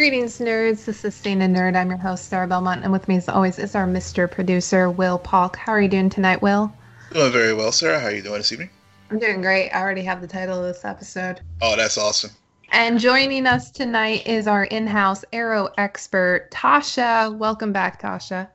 Greetings, 0.00 0.38
nerds. 0.38 0.86
This 0.86 1.04
is 1.04 1.14
Staying 1.14 1.42
a 1.42 1.44
Nerd. 1.44 1.76
I'm 1.76 1.90
your 1.90 1.98
host, 1.98 2.30
Sarah 2.30 2.46
Belmont, 2.46 2.84
and 2.84 2.90
with 2.90 3.06
me, 3.06 3.16
as 3.16 3.28
always, 3.28 3.58
is 3.58 3.74
our 3.74 3.86
Mr. 3.86 4.30
Producer, 4.30 4.90
Will 4.90 5.18
Polk. 5.18 5.56
How 5.56 5.72
are 5.72 5.80
you 5.82 5.90
doing 5.90 6.08
tonight, 6.08 6.40
Will? 6.40 6.72
Doing 7.12 7.30
very 7.30 7.52
well, 7.52 7.70
Sarah. 7.70 8.00
How 8.00 8.06
are 8.06 8.14
you 8.14 8.22
doing 8.22 8.38
this 8.38 8.50
evening? 8.50 8.70
I'm 9.10 9.18
doing 9.18 9.42
great. 9.42 9.68
I 9.72 9.82
already 9.82 10.00
have 10.04 10.22
the 10.22 10.26
title 10.26 10.56
of 10.58 10.64
this 10.64 10.86
episode. 10.86 11.42
Oh, 11.60 11.76
that's 11.76 11.98
awesome. 11.98 12.30
And 12.72 12.98
joining 12.98 13.46
us 13.46 13.70
tonight 13.70 14.26
is 14.26 14.46
our 14.46 14.64
in-house 14.64 15.22
arrow 15.34 15.68
expert, 15.76 16.50
Tasha. 16.50 17.36
Welcome 17.36 17.74
back, 17.74 18.00
Tasha. 18.00 18.48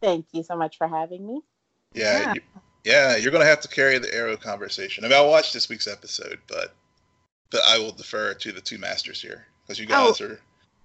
Thank 0.00 0.24
you 0.32 0.44
so 0.44 0.56
much 0.56 0.78
for 0.78 0.88
having 0.88 1.26
me. 1.26 1.42
Yeah, 1.92 2.20
yeah, 2.20 2.32
you, 2.32 2.40
yeah 2.84 3.16
you're 3.16 3.32
going 3.32 3.44
to 3.44 3.50
have 3.50 3.60
to 3.60 3.68
carry 3.68 3.98
the 3.98 4.14
arrow 4.14 4.38
conversation. 4.38 5.04
I 5.04 5.08
mean, 5.08 5.18
I 5.18 5.20
watched 5.20 5.52
this 5.52 5.68
week's 5.68 5.88
episode, 5.88 6.38
but 6.48 6.74
but 7.50 7.60
I 7.68 7.76
will 7.76 7.92
defer 7.92 8.32
to 8.32 8.50
the 8.50 8.62
two 8.62 8.78
masters 8.78 9.20
here 9.20 9.46
because 9.62 9.78
you 9.78 9.84
oh, 9.90 10.08
guys 10.08 10.22
oh. 10.22 10.24
are 10.24 10.40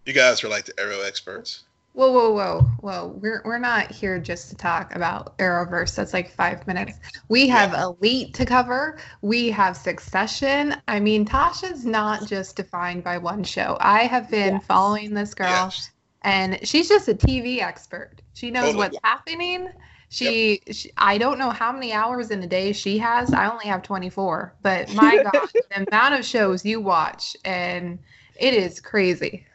you 0.06 0.14
guys 0.14 0.44
are 0.44 0.50
like 0.50 0.66
the 0.66 0.80
arrow 0.80 1.02
experts. 1.02 1.64
Whoa, 1.94 2.10
whoa, 2.10 2.32
whoa, 2.32 2.62
whoa! 2.80 3.08
We're 3.22 3.42
we're 3.44 3.60
not 3.60 3.92
here 3.92 4.18
just 4.18 4.50
to 4.50 4.56
talk 4.56 4.96
about 4.96 5.38
Arrowverse. 5.40 5.94
That's 5.94 6.14
like 6.14 6.32
five 6.32 6.66
minutes. 6.66 6.98
We 7.28 7.50
have 7.50 7.74
yeah. 7.74 7.88
Elite 7.88 8.34
to 8.36 8.46
cover. 8.46 8.98
We 9.22 9.52
have 9.52 9.76
Succession. 9.76 10.76
I 10.88 11.02
mean, 11.02 11.26
Tasha's 11.26 11.86
not 11.86 12.28
just 12.28 12.56
defined 12.56 13.04
by 13.04 13.18
one 13.18 13.44
show. 13.44 13.78
I 13.82 14.04
have 14.04 14.32
been 14.32 14.54
yes. 14.56 14.66
following 14.66 15.14
this 15.14 15.34
girl, 15.34 15.50
yes. 15.50 15.92
and 16.22 16.66
she's 16.66 16.88
just 16.88 17.10
a 17.10 17.14
TV 17.14 17.62
expert. 17.62 18.22
She 18.36 18.52
knows 18.52 18.68
totally. 18.68 18.78
what's 18.78 18.98
happening. 19.04 19.68
She, 20.08 20.62
yep. 20.66 20.76
she, 20.76 20.92
I 20.96 21.18
don't 21.18 21.40
know 21.40 21.50
how 21.50 21.74
many 21.74 21.92
hours 21.92 22.32
in 22.32 22.42
a 22.42 22.48
day 22.48 22.72
she 22.72 22.98
has. 23.00 23.34
I 23.34 23.50
only 23.50 23.66
have 23.66 23.81
24, 23.81 24.56
but 24.62 24.94
my 24.94 25.24
God, 25.31 25.50
the 25.54 25.88
amount 25.88 26.16
of 26.16 26.25
shows 26.25 26.66
you 26.66 26.80
watch, 26.80 27.36
and 27.44 28.00
it 28.38 28.54
is 28.54 28.80
crazy. 28.80 29.46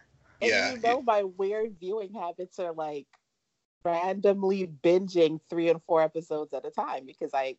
And 0.40 0.50
yeah. 0.50 0.72
you 0.72 0.80
know 0.80 1.02
my 1.02 1.22
weird 1.22 1.76
viewing 1.80 2.12
habits 2.12 2.58
are 2.58 2.72
like 2.72 3.06
randomly 3.84 4.66
binging 4.66 5.40
three 5.48 5.68
and 5.68 5.80
four 5.84 6.02
episodes 6.02 6.52
at 6.52 6.66
a 6.66 6.70
time 6.70 7.06
because 7.06 7.32
I 7.32 7.56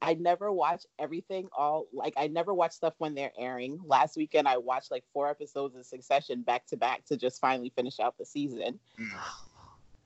I 0.00 0.14
never 0.14 0.52
watch 0.52 0.84
everything 0.98 1.48
all 1.56 1.86
like 1.92 2.14
I 2.16 2.28
never 2.28 2.54
watch 2.54 2.72
stuff 2.72 2.94
when 2.98 3.14
they're 3.14 3.32
airing. 3.38 3.80
Last 3.84 4.16
weekend 4.16 4.46
I 4.46 4.58
watched 4.58 4.90
like 4.90 5.04
four 5.12 5.28
episodes 5.28 5.74
in 5.74 5.84
succession 5.84 6.42
back 6.42 6.66
to 6.68 6.76
back 6.76 7.04
to 7.06 7.16
just 7.16 7.40
finally 7.40 7.72
finish 7.74 7.98
out 8.00 8.16
the 8.16 8.24
season. 8.24 8.78
Mm. 8.98 9.10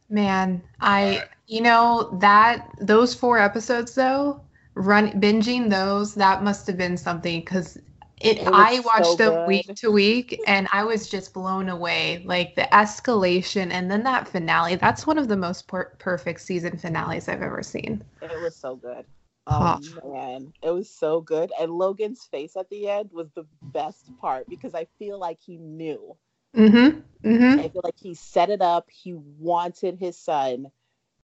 Man, 0.08 0.62
I 0.80 1.24
you 1.46 1.60
know 1.60 2.16
that 2.20 2.70
those 2.80 3.14
four 3.14 3.38
episodes 3.38 3.94
though, 3.94 4.40
run 4.74 5.12
binging 5.20 5.70
those 5.70 6.14
that 6.14 6.42
must 6.42 6.66
have 6.66 6.76
been 6.76 6.96
something 6.96 7.40
because 7.40 7.78
it, 8.22 8.38
it 8.38 8.46
I 8.46 8.80
watched 8.80 9.06
so 9.06 9.16
them 9.16 9.32
good. 9.32 9.48
week 9.48 9.74
to 9.76 9.90
week 9.90 10.40
and 10.46 10.68
I 10.72 10.84
was 10.84 11.08
just 11.08 11.34
blown 11.34 11.68
away. 11.68 12.22
Like 12.24 12.54
the 12.54 12.68
escalation 12.72 13.70
and 13.70 13.90
then 13.90 14.02
that 14.04 14.28
finale. 14.28 14.76
That's 14.76 15.06
one 15.06 15.18
of 15.18 15.28
the 15.28 15.36
most 15.36 15.66
per- 15.68 15.94
perfect 15.98 16.40
season 16.40 16.76
finales 16.76 17.28
I've 17.28 17.42
ever 17.42 17.62
seen. 17.62 18.04
It 18.20 18.40
was 18.40 18.56
so 18.56 18.76
good. 18.76 19.04
Oh 19.46 19.80
man, 20.04 20.52
it 20.62 20.70
was 20.70 20.88
so 20.88 21.20
good. 21.20 21.50
And 21.60 21.72
Logan's 21.72 22.24
face 22.24 22.56
at 22.56 22.70
the 22.70 22.88
end 22.88 23.10
was 23.12 23.28
the 23.34 23.44
best 23.60 24.10
part 24.20 24.48
because 24.48 24.74
I 24.74 24.86
feel 24.98 25.18
like 25.18 25.38
he 25.44 25.58
knew. 25.58 26.16
Mm-hmm. 26.56 27.28
Mm-hmm. 27.28 27.60
I 27.60 27.68
feel 27.68 27.80
like 27.82 27.98
he 27.98 28.14
set 28.14 28.50
it 28.50 28.62
up. 28.62 28.88
He 28.90 29.14
wanted 29.14 29.98
his 29.98 30.16
son. 30.16 30.70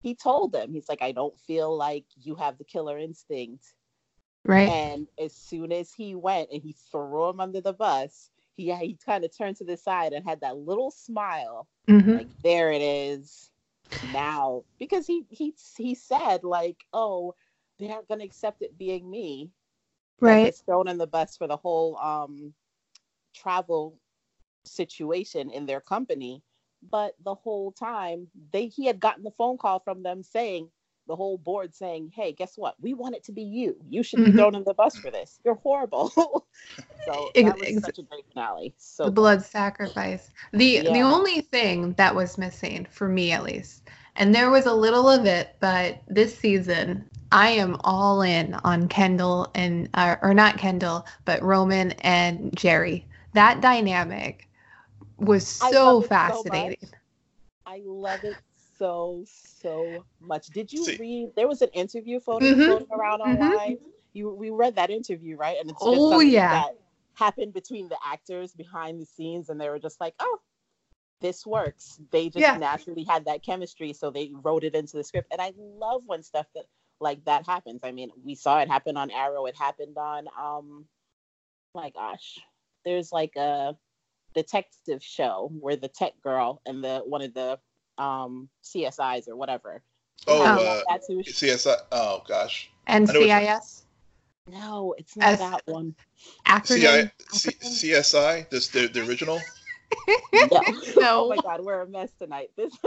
He 0.00 0.14
told 0.14 0.54
him, 0.54 0.72
he's 0.72 0.88
like, 0.88 1.02
I 1.02 1.12
don't 1.12 1.38
feel 1.40 1.76
like 1.76 2.04
you 2.20 2.34
have 2.36 2.58
the 2.58 2.64
killer 2.64 2.98
instinct 2.98 3.74
Right. 4.48 4.68
And 4.70 5.06
as 5.22 5.34
soon 5.34 5.72
as 5.72 5.92
he 5.92 6.14
went 6.14 6.48
and 6.50 6.62
he 6.62 6.74
threw 6.90 7.28
him 7.28 7.38
under 7.38 7.60
the 7.60 7.74
bus, 7.74 8.30
he 8.56 8.74
he 8.76 8.98
kind 9.04 9.22
of 9.22 9.36
turned 9.36 9.56
to 9.56 9.64
the 9.64 9.76
side 9.76 10.14
and 10.14 10.24
had 10.26 10.40
that 10.40 10.56
little 10.56 10.90
smile. 10.90 11.68
Mm-hmm. 11.86 12.16
Like 12.16 12.42
there 12.42 12.72
it 12.72 12.80
is. 12.80 13.50
Now, 14.10 14.64
because 14.78 15.06
he 15.06 15.26
he 15.28 15.54
he 15.76 15.94
said 15.94 16.44
like, 16.44 16.78
oh, 16.94 17.34
they 17.78 17.90
aren't 17.90 18.08
gonna 18.08 18.24
accept 18.24 18.62
it 18.62 18.78
being 18.78 19.08
me. 19.10 19.50
Right. 20.18 20.54
Thrown 20.64 20.88
in 20.88 20.96
the 20.96 21.06
bus 21.06 21.36
for 21.36 21.46
the 21.46 21.56
whole 21.58 21.98
um 21.98 22.54
travel 23.34 23.98
situation 24.64 25.50
in 25.50 25.66
their 25.66 25.82
company. 25.82 26.42
But 26.90 27.16
the 27.22 27.34
whole 27.34 27.70
time 27.72 28.28
they 28.50 28.68
he 28.68 28.86
had 28.86 28.98
gotten 28.98 29.24
the 29.24 29.30
phone 29.32 29.58
call 29.58 29.80
from 29.80 30.02
them 30.02 30.22
saying 30.22 30.70
the 31.08 31.16
whole 31.16 31.38
board 31.38 31.74
saying, 31.74 32.12
"Hey, 32.14 32.32
guess 32.32 32.56
what? 32.56 32.76
We 32.80 32.94
want 32.94 33.16
it 33.16 33.24
to 33.24 33.32
be 33.32 33.42
you. 33.42 33.76
You 33.88 34.02
should 34.04 34.18
be 34.18 34.26
mm-hmm. 34.26 34.36
thrown 34.36 34.54
in 34.54 34.62
the 34.62 34.74
bus 34.74 34.96
for 34.96 35.10
this. 35.10 35.40
You're 35.44 35.56
horrible." 35.56 36.08
so 37.04 37.30
that 37.34 37.58
was 37.58 37.82
such 37.82 37.98
a 37.98 38.02
great 38.02 38.26
finale. 38.32 38.74
So 38.76 39.06
the 39.06 39.10
blood 39.10 39.42
sacrifice. 39.42 40.30
The 40.52 40.64
yeah. 40.64 40.92
the 40.92 41.00
only 41.00 41.40
thing 41.40 41.94
that 41.94 42.14
was 42.14 42.38
missing 42.38 42.86
for 42.90 43.08
me, 43.08 43.32
at 43.32 43.42
least, 43.42 43.88
and 44.16 44.34
there 44.34 44.50
was 44.50 44.66
a 44.66 44.72
little 44.72 45.08
of 45.08 45.26
it, 45.26 45.56
but 45.58 46.02
this 46.06 46.38
season 46.38 47.08
I 47.32 47.50
am 47.50 47.76
all 47.84 48.22
in 48.22 48.54
on 48.64 48.88
Kendall 48.88 49.50
and 49.54 49.88
uh, 49.94 50.16
or 50.22 50.34
not 50.34 50.58
Kendall, 50.58 51.06
but 51.24 51.42
Roman 51.42 51.92
and 52.02 52.52
Gerri. 52.52 53.04
That 53.34 53.60
dynamic 53.60 54.48
was 55.18 55.46
so 55.46 56.00
fascinating. 56.00 56.78
So 56.82 56.88
I 57.66 57.82
love 57.84 58.24
it 58.24 58.36
so 58.78 59.24
so 59.26 60.04
much. 60.20 60.46
Did 60.48 60.72
you 60.72 60.84
See. 60.84 60.96
read? 60.96 61.32
There 61.36 61.48
was 61.48 61.62
an 61.62 61.70
interview 61.70 62.20
photo 62.20 62.46
mm-hmm. 62.46 62.64
floating 62.64 62.88
around 62.92 63.20
mm-hmm. 63.20 63.42
online. 63.42 63.78
You 64.12 64.30
we 64.32 64.50
read 64.50 64.76
that 64.76 64.90
interview, 64.90 65.36
right? 65.36 65.56
And 65.60 65.70
it's 65.70 65.78
oh 65.80 66.20
yeah, 66.20 66.50
that 66.52 66.78
happened 67.14 67.52
between 67.52 67.88
the 67.88 67.98
actors 68.04 68.52
behind 68.52 69.00
the 69.00 69.06
scenes, 69.06 69.48
and 69.48 69.60
they 69.60 69.68
were 69.68 69.78
just 69.80 70.00
like, 70.00 70.14
oh. 70.20 70.38
This 71.20 71.44
works. 71.44 71.98
They 72.12 72.28
just 72.28 72.38
yeah. 72.38 72.56
naturally 72.58 73.02
had 73.02 73.24
that 73.24 73.42
chemistry, 73.42 73.92
so 73.92 74.08
they 74.08 74.30
wrote 74.40 74.62
it 74.62 74.76
into 74.76 74.96
the 74.96 75.02
script. 75.02 75.32
And 75.32 75.40
I 75.42 75.52
love 75.58 76.02
when 76.06 76.22
stuff 76.22 76.46
that 76.54 76.66
like 77.00 77.24
that 77.24 77.44
happens. 77.44 77.80
I 77.82 77.90
mean, 77.90 78.10
we 78.24 78.36
saw 78.36 78.60
it 78.60 78.68
happen 78.68 78.96
on 78.96 79.10
Arrow. 79.10 79.46
It 79.46 79.56
happened 79.56 79.96
on 79.98 80.28
um, 80.40 80.86
my 81.74 81.90
gosh, 81.90 82.38
there's 82.84 83.12
like 83.12 83.36
a 83.36 83.76
detective 84.34 85.02
show 85.02 85.50
where 85.60 85.76
the 85.76 85.88
tech 85.88 86.12
girl 86.22 86.60
and 86.66 86.82
the 86.82 87.02
one 87.04 87.22
of 87.22 87.34
the 87.34 87.58
um, 87.98 88.48
CSIs 88.62 89.28
or 89.28 89.36
whatever. 89.36 89.82
Oh, 90.26 90.42
uh, 90.44 90.82
that's 90.88 91.06
who 91.06 91.22
CSI. 91.22 91.76
Oh 91.92 92.22
gosh. 92.26 92.70
NCIS. 92.88 93.82
No, 94.50 94.94
it's 94.96 95.16
not 95.16 95.28
S- 95.28 95.38
that 95.38 95.62
one. 95.66 95.94
Acronym. 96.46 97.10
C- 97.32 97.50
CSI. 97.50 98.48
This 98.48 98.68
the, 98.68 98.88
the 98.88 99.06
original. 99.06 99.40
no. 100.32 100.48
no. 100.52 100.56
Oh 100.96 101.28
my 101.28 101.36
god, 101.36 101.64
we're 101.64 101.82
a 101.82 101.88
mess 101.88 102.10
tonight. 102.18 102.50
This. 102.56 102.74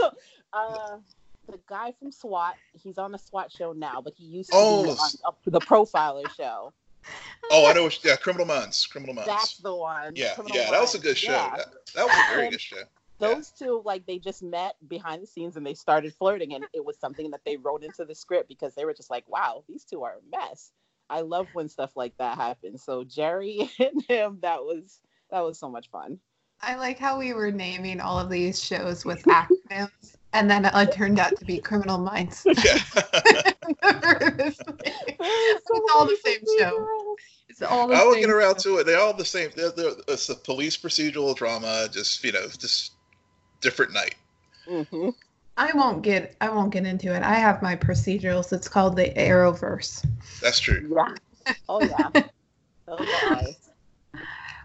Uh, 0.54 0.98
the 1.50 1.58
guy 1.66 1.94
from 1.98 2.12
SWAT. 2.12 2.56
He's 2.74 2.98
on 2.98 3.10
the 3.10 3.16
SWAT 3.16 3.50
show 3.50 3.72
now, 3.72 4.02
but 4.02 4.12
he 4.14 4.26
used 4.26 4.50
to 4.50 4.56
oh. 4.58 4.82
be 4.82 4.90
on 4.90 4.96
uh, 5.24 5.30
the 5.46 5.60
Profiler 5.60 6.28
show. 6.36 6.74
Oh, 7.50 7.66
I 7.66 7.72
know. 7.72 7.84
What, 7.84 7.98
yeah, 8.04 8.16
Criminal 8.16 8.44
Minds. 8.44 8.84
Criminal 8.84 9.14
Minds. 9.14 9.30
That's 9.30 9.56
the 9.56 9.74
one. 9.74 10.12
Yeah, 10.14 10.34
Criminal 10.34 10.54
yeah, 10.54 10.70
that 10.70 10.78
was 10.82 10.94
a 10.94 10.98
good 10.98 11.16
show. 11.16 11.32
Yeah. 11.32 11.56
That, 11.56 11.68
that 11.94 12.06
was 12.06 12.14
a 12.14 12.34
very 12.34 12.50
good 12.50 12.60
show 12.60 12.82
those 13.18 13.52
yeah. 13.60 13.66
two 13.66 13.82
like 13.84 14.06
they 14.06 14.18
just 14.18 14.42
met 14.42 14.74
behind 14.88 15.22
the 15.22 15.26
scenes 15.26 15.56
and 15.56 15.66
they 15.66 15.74
started 15.74 16.14
flirting 16.14 16.54
and 16.54 16.64
it 16.72 16.84
was 16.84 16.98
something 16.98 17.30
that 17.30 17.40
they 17.44 17.56
wrote 17.56 17.84
into 17.84 18.04
the 18.04 18.14
script 18.14 18.48
because 18.48 18.74
they 18.74 18.84
were 18.84 18.94
just 18.94 19.10
like 19.10 19.24
wow 19.28 19.62
these 19.68 19.84
two 19.84 20.02
are 20.02 20.14
a 20.14 20.36
mess 20.36 20.72
i 21.10 21.20
love 21.20 21.46
when 21.52 21.68
stuff 21.68 21.92
like 21.96 22.16
that 22.18 22.36
happens 22.36 22.82
so 22.82 23.04
gerri 23.04 23.70
and 23.78 24.02
him 24.08 24.38
that 24.42 24.62
was 24.62 25.00
that 25.30 25.40
was 25.40 25.58
so 25.58 25.68
much 25.68 25.90
fun 25.90 26.18
i 26.60 26.74
like 26.76 26.98
how 26.98 27.18
we 27.18 27.32
were 27.32 27.50
naming 27.50 28.00
all 28.00 28.18
of 28.18 28.30
these 28.30 28.62
shows 28.62 29.04
with 29.04 29.22
acronyms 29.24 30.16
and 30.34 30.50
then 30.50 30.64
it 30.64 30.92
turned 30.92 31.18
out 31.18 31.36
to 31.36 31.44
be 31.44 31.58
criminal 31.58 31.98
minds 31.98 32.42
yeah. 32.46 32.78
it's 34.42 35.90
all 35.94 36.06
the 36.06 36.16
same 36.24 36.40
show 36.58 37.16
it's 37.48 37.60
all 37.60 37.86
the 37.86 37.94
I 37.94 38.04
will 38.04 38.14
get 38.14 38.30
around 38.30 38.62
show. 38.62 38.76
to 38.76 38.78
it. 38.78 38.86
They're 38.86 38.98
all 38.98 39.12
the 39.12 39.26
same. 39.26 39.50
They're, 39.54 39.70
they're, 39.72 39.92
it's 40.08 40.30
a 40.30 40.34
police 40.34 40.74
procedural 40.74 41.36
drama, 41.36 41.86
just 41.92 42.24
you 42.24 42.32
know, 42.32 42.48
just 42.48 42.92
different 43.62 43.94
night. 43.94 44.16
Mm-hmm. 44.68 45.10
I 45.56 45.72
won't 45.74 46.02
get 46.02 46.34
I 46.40 46.48
won't 46.48 46.72
get 46.72 46.86
into 46.86 47.14
it. 47.14 47.22
I 47.22 47.34
have 47.34 47.62
my 47.62 47.76
procedurals. 47.76 48.52
It's 48.52 48.68
called 48.68 48.96
the 48.96 49.10
Arrowverse. 49.10 50.04
That's 50.40 50.58
true. 50.58 50.90
Yeah. 50.94 51.54
Oh 51.68 51.82
yeah. 51.82 52.22
oh 52.88 53.46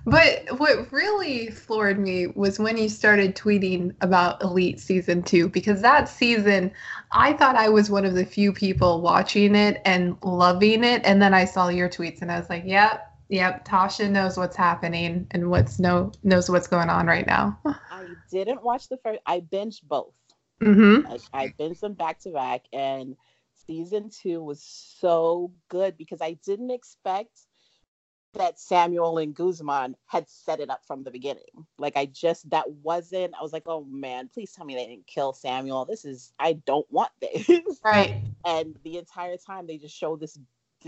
But 0.05 0.57
what 0.57 0.89
really 0.93 1.49
floored 1.49 1.99
me 1.99 2.27
was 2.27 2.59
when 2.59 2.77
you 2.77 2.87
started 2.87 3.35
tweeting 3.35 3.93
about 3.99 4.41
Elite 4.41 4.79
season 4.79 5.21
two, 5.21 5.49
because 5.49 5.81
that 5.81 6.07
season, 6.07 6.71
I 7.11 7.33
thought 7.33 7.57
I 7.57 7.67
was 7.67 7.89
one 7.89 8.05
of 8.05 8.15
the 8.15 8.25
few 8.25 8.53
people 8.53 9.01
watching 9.01 9.53
it 9.53 9.81
and 9.83 10.15
loving 10.23 10.85
it. 10.85 11.01
And 11.03 11.21
then 11.21 11.33
I 11.33 11.43
saw 11.43 11.67
your 11.67 11.89
tweets 11.89 12.21
and 12.21 12.31
I 12.31 12.39
was 12.39 12.49
like, 12.49 12.63
yep, 12.65 13.06
yep, 13.29 13.65
Tasha 13.65 14.09
knows 14.09 14.37
what's 14.37 14.55
happening 14.55 15.27
and 15.31 15.49
what's 15.49 15.79
no 15.79 16.11
knows 16.23 16.49
what's 16.49 16.67
going 16.67 16.89
on 16.89 17.07
right 17.07 17.27
now. 17.27 17.59
I 17.65 18.05
didn't 18.31 18.63
watch 18.63 18.89
the 18.89 18.97
first. 18.97 19.19
I 19.25 19.41
binged 19.41 19.83
both. 19.83 20.13
Mm-hmm. 20.61 21.07
I, 21.33 21.43
I 21.43 21.53
binged 21.59 21.81
them 21.81 21.93
back 21.93 22.19
to 22.21 22.31
back, 22.31 22.65
and 22.73 23.15
season 23.67 24.09
two 24.09 24.43
was 24.43 24.61
so 24.61 25.51
good 25.69 25.97
because 25.97 26.21
I 26.21 26.33
didn't 26.45 26.71
expect 26.71 27.37
that 28.33 28.59
Samuel 28.59 29.17
and 29.17 29.33
Guzman 29.33 29.95
had 30.05 30.29
set 30.29 30.59
it 30.59 30.69
up 30.69 30.85
from 30.85 31.03
the 31.03 31.11
beginning. 31.11 31.43
Like 31.77 31.97
I 31.97 32.05
just 32.05 32.49
that 32.49 32.69
wasn't. 32.69 33.33
I 33.39 33.43
was 33.43 33.53
like, 33.53 33.63
oh 33.65 33.85
man, 33.85 34.29
please 34.33 34.51
tell 34.51 34.65
me 34.65 34.75
they 34.75 34.87
didn't 34.87 35.07
kill 35.07 35.33
Samuel. 35.33 35.85
This 35.85 36.05
is 36.05 36.33
I 36.39 36.53
don't 36.53 36.89
want 36.91 37.11
this. 37.21 37.49
Right. 37.83 38.21
and 38.45 38.77
the 38.83 38.97
entire 38.97 39.37
time 39.37 39.67
they 39.67 39.77
just 39.77 39.95
show 39.95 40.15
this 40.15 40.37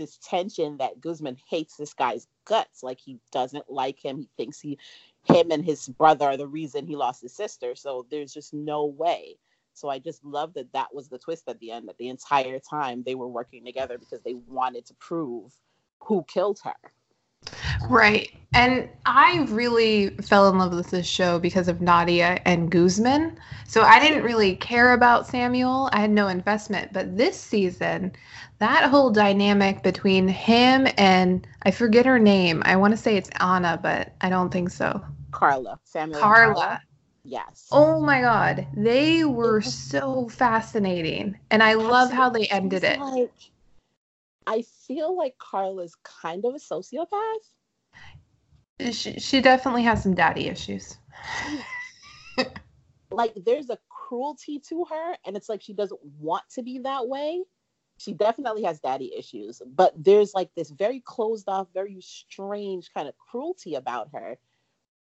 this 0.00 0.18
tension 0.18 0.78
that 0.78 1.00
Guzman 1.00 1.36
hates 1.48 1.76
this 1.76 1.94
guy's 1.94 2.26
guts. 2.46 2.82
Like 2.82 2.98
he 2.98 3.18
doesn't 3.30 3.70
like 3.70 4.02
him. 4.02 4.18
He 4.18 4.28
thinks 4.36 4.60
he 4.60 4.78
him 5.24 5.50
and 5.50 5.64
his 5.64 5.88
brother 5.88 6.24
are 6.24 6.36
the 6.36 6.48
reason 6.48 6.86
he 6.86 6.96
lost 6.96 7.22
his 7.22 7.34
sister. 7.34 7.76
So 7.76 8.06
there's 8.10 8.32
just 8.32 8.54
no 8.54 8.86
way. 8.86 9.36
So 9.74 9.88
I 9.88 9.98
just 9.98 10.24
love 10.24 10.54
that 10.54 10.72
that 10.72 10.94
was 10.94 11.08
the 11.08 11.18
twist 11.18 11.44
at 11.48 11.60
the 11.60 11.70
end. 11.70 11.88
That 11.88 11.98
the 11.98 12.08
entire 12.08 12.58
time 12.58 13.02
they 13.04 13.14
were 13.14 13.28
working 13.28 13.64
together 13.64 13.98
because 13.98 14.22
they 14.22 14.34
wanted 14.34 14.86
to 14.86 14.94
prove 14.94 15.52
who 16.00 16.24
killed 16.26 16.58
her. 16.64 16.74
Right. 17.88 18.30
And 18.52 18.88
I 19.06 19.46
really 19.50 20.10
fell 20.16 20.48
in 20.48 20.58
love 20.58 20.74
with 20.74 20.90
this 20.90 21.06
show 21.06 21.38
because 21.38 21.68
of 21.68 21.80
Nadia 21.80 22.40
and 22.44 22.70
Guzman. 22.70 23.38
So 23.66 23.82
I 23.82 24.00
didn't 24.00 24.24
really 24.24 24.56
care 24.56 24.92
about 24.92 25.26
Samuel. 25.26 25.88
I 25.92 26.00
had 26.00 26.10
no 26.10 26.26
investment. 26.26 26.92
But 26.92 27.16
this 27.16 27.38
season, 27.38 28.12
that 28.58 28.90
whole 28.90 29.10
dynamic 29.10 29.84
between 29.84 30.26
him 30.26 30.88
and 30.98 31.46
I 31.62 31.70
forget 31.70 32.06
her 32.06 32.18
name. 32.18 32.62
I 32.64 32.76
want 32.76 32.92
to 32.92 32.96
say 32.96 33.16
it's 33.16 33.30
Anna, 33.38 33.78
but 33.80 34.14
I 34.20 34.28
don't 34.28 34.50
think 34.50 34.70
so. 34.70 35.00
Carla. 35.30 35.78
Samuel. 35.84 36.18
Carla. 36.20 36.54
Carla. 36.54 36.82
Yes. 37.22 37.68
Oh 37.70 38.00
my 38.00 38.20
God. 38.20 38.66
They 38.76 39.24
were 39.24 39.60
so 39.60 40.28
fascinating. 40.28 41.38
And 41.52 41.62
I 41.62 41.70
Absolutely. 41.70 41.92
love 41.92 42.10
how 42.10 42.30
they 42.30 42.46
ended 42.46 42.82
it. 42.82 42.98
Like, 42.98 43.30
I 44.50 44.62
feel 44.86 45.16
like 45.16 45.38
Carla's 45.38 45.94
kind 46.02 46.44
of 46.44 46.54
a 46.54 46.58
sociopath 46.58 47.06
she, 48.90 49.18
she 49.20 49.40
definitely 49.40 49.82
has 49.82 50.02
some 50.02 50.14
daddy 50.14 50.48
issues. 50.48 50.96
like 53.10 53.34
there's 53.44 53.70
a 53.70 53.78
cruelty 53.88 54.58
to 54.68 54.84
her 54.86 55.16
and 55.26 55.36
it's 55.36 55.48
like 55.48 55.62
she 55.62 55.72
doesn't 55.72 56.00
want 56.18 56.44
to 56.54 56.62
be 56.62 56.78
that 56.78 57.06
way. 57.06 57.42
She 57.98 58.14
definitely 58.14 58.62
has 58.62 58.80
daddy 58.80 59.12
issues, 59.14 59.60
but 59.66 59.92
there's 59.94 60.32
like 60.32 60.48
this 60.56 60.70
very 60.70 61.00
closed 61.04 61.48
off, 61.48 61.68
very 61.74 62.00
strange 62.00 62.90
kind 62.94 63.06
of 63.08 63.14
cruelty 63.18 63.74
about 63.74 64.08
her. 64.14 64.38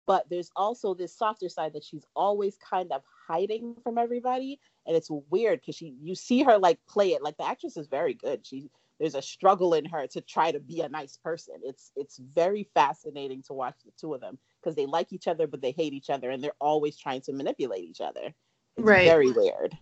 But 0.05 0.29
there's 0.29 0.51
also 0.57 0.93
this 0.93 1.15
softer 1.15 1.47
side 1.47 1.73
that 1.73 1.85
she's 1.85 2.05
always 2.17 2.57
kind 2.57 2.91
of 2.91 3.01
hiding 3.27 3.77
from 3.81 3.97
everybody 3.97 4.59
and 4.85 4.95
it's 4.97 5.09
weird 5.29 5.61
because 5.61 5.75
she 5.75 5.95
you 6.01 6.15
see 6.15 6.43
her 6.43 6.57
like 6.57 6.79
play 6.89 7.13
it 7.13 7.23
like 7.23 7.37
the 7.37 7.47
actress 7.47 7.77
is 7.77 7.87
very 7.87 8.13
good 8.13 8.45
she 8.45 8.69
there's 9.01 9.15
a 9.15 9.21
struggle 9.21 9.73
in 9.73 9.83
her 9.85 10.05
to 10.05 10.21
try 10.21 10.51
to 10.51 10.59
be 10.59 10.81
a 10.81 10.89
nice 10.89 11.17
person. 11.17 11.55
It's 11.63 11.91
it's 11.95 12.17
very 12.17 12.69
fascinating 12.75 13.41
to 13.47 13.53
watch 13.53 13.75
the 13.83 13.91
two 13.99 14.13
of 14.13 14.21
them 14.21 14.37
because 14.61 14.75
they 14.75 14.85
like 14.85 15.11
each 15.11 15.27
other 15.27 15.47
but 15.47 15.59
they 15.59 15.71
hate 15.71 15.93
each 15.93 16.11
other 16.11 16.29
and 16.29 16.41
they're 16.41 16.53
always 16.61 16.97
trying 16.97 17.21
to 17.21 17.33
manipulate 17.33 17.83
each 17.83 17.99
other. 17.99 18.31
It's 18.77 18.85
right. 18.85 19.05
very 19.05 19.31
weird. 19.31 19.75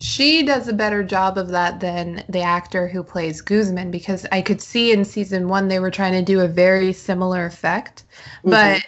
She 0.00 0.42
does 0.42 0.66
a 0.66 0.72
better 0.72 1.04
job 1.04 1.36
of 1.36 1.48
that 1.48 1.80
than 1.80 2.24
the 2.28 2.40
actor 2.40 2.88
who 2.88 3.02
plays 3.02 3.42
Guzman 3.42 3.90
because 3.90 4.26
I 4.32 4.40
could 4.40 4.60
see 4.60 4.92
in 4.92 5.04
season 5.04 5.48
1 5.48 5.68
they 5.68 5.78
were 5.78 5.90
trying 5.90 6.12
to 6.12 6.22
do 6.22 6.40
a 6.40 6.48
very 6.48 6.92
similar 6.92 7.44
effect. 7.44 8.04
Mm-hmm. 8.38 8.50
But 8.50 8.82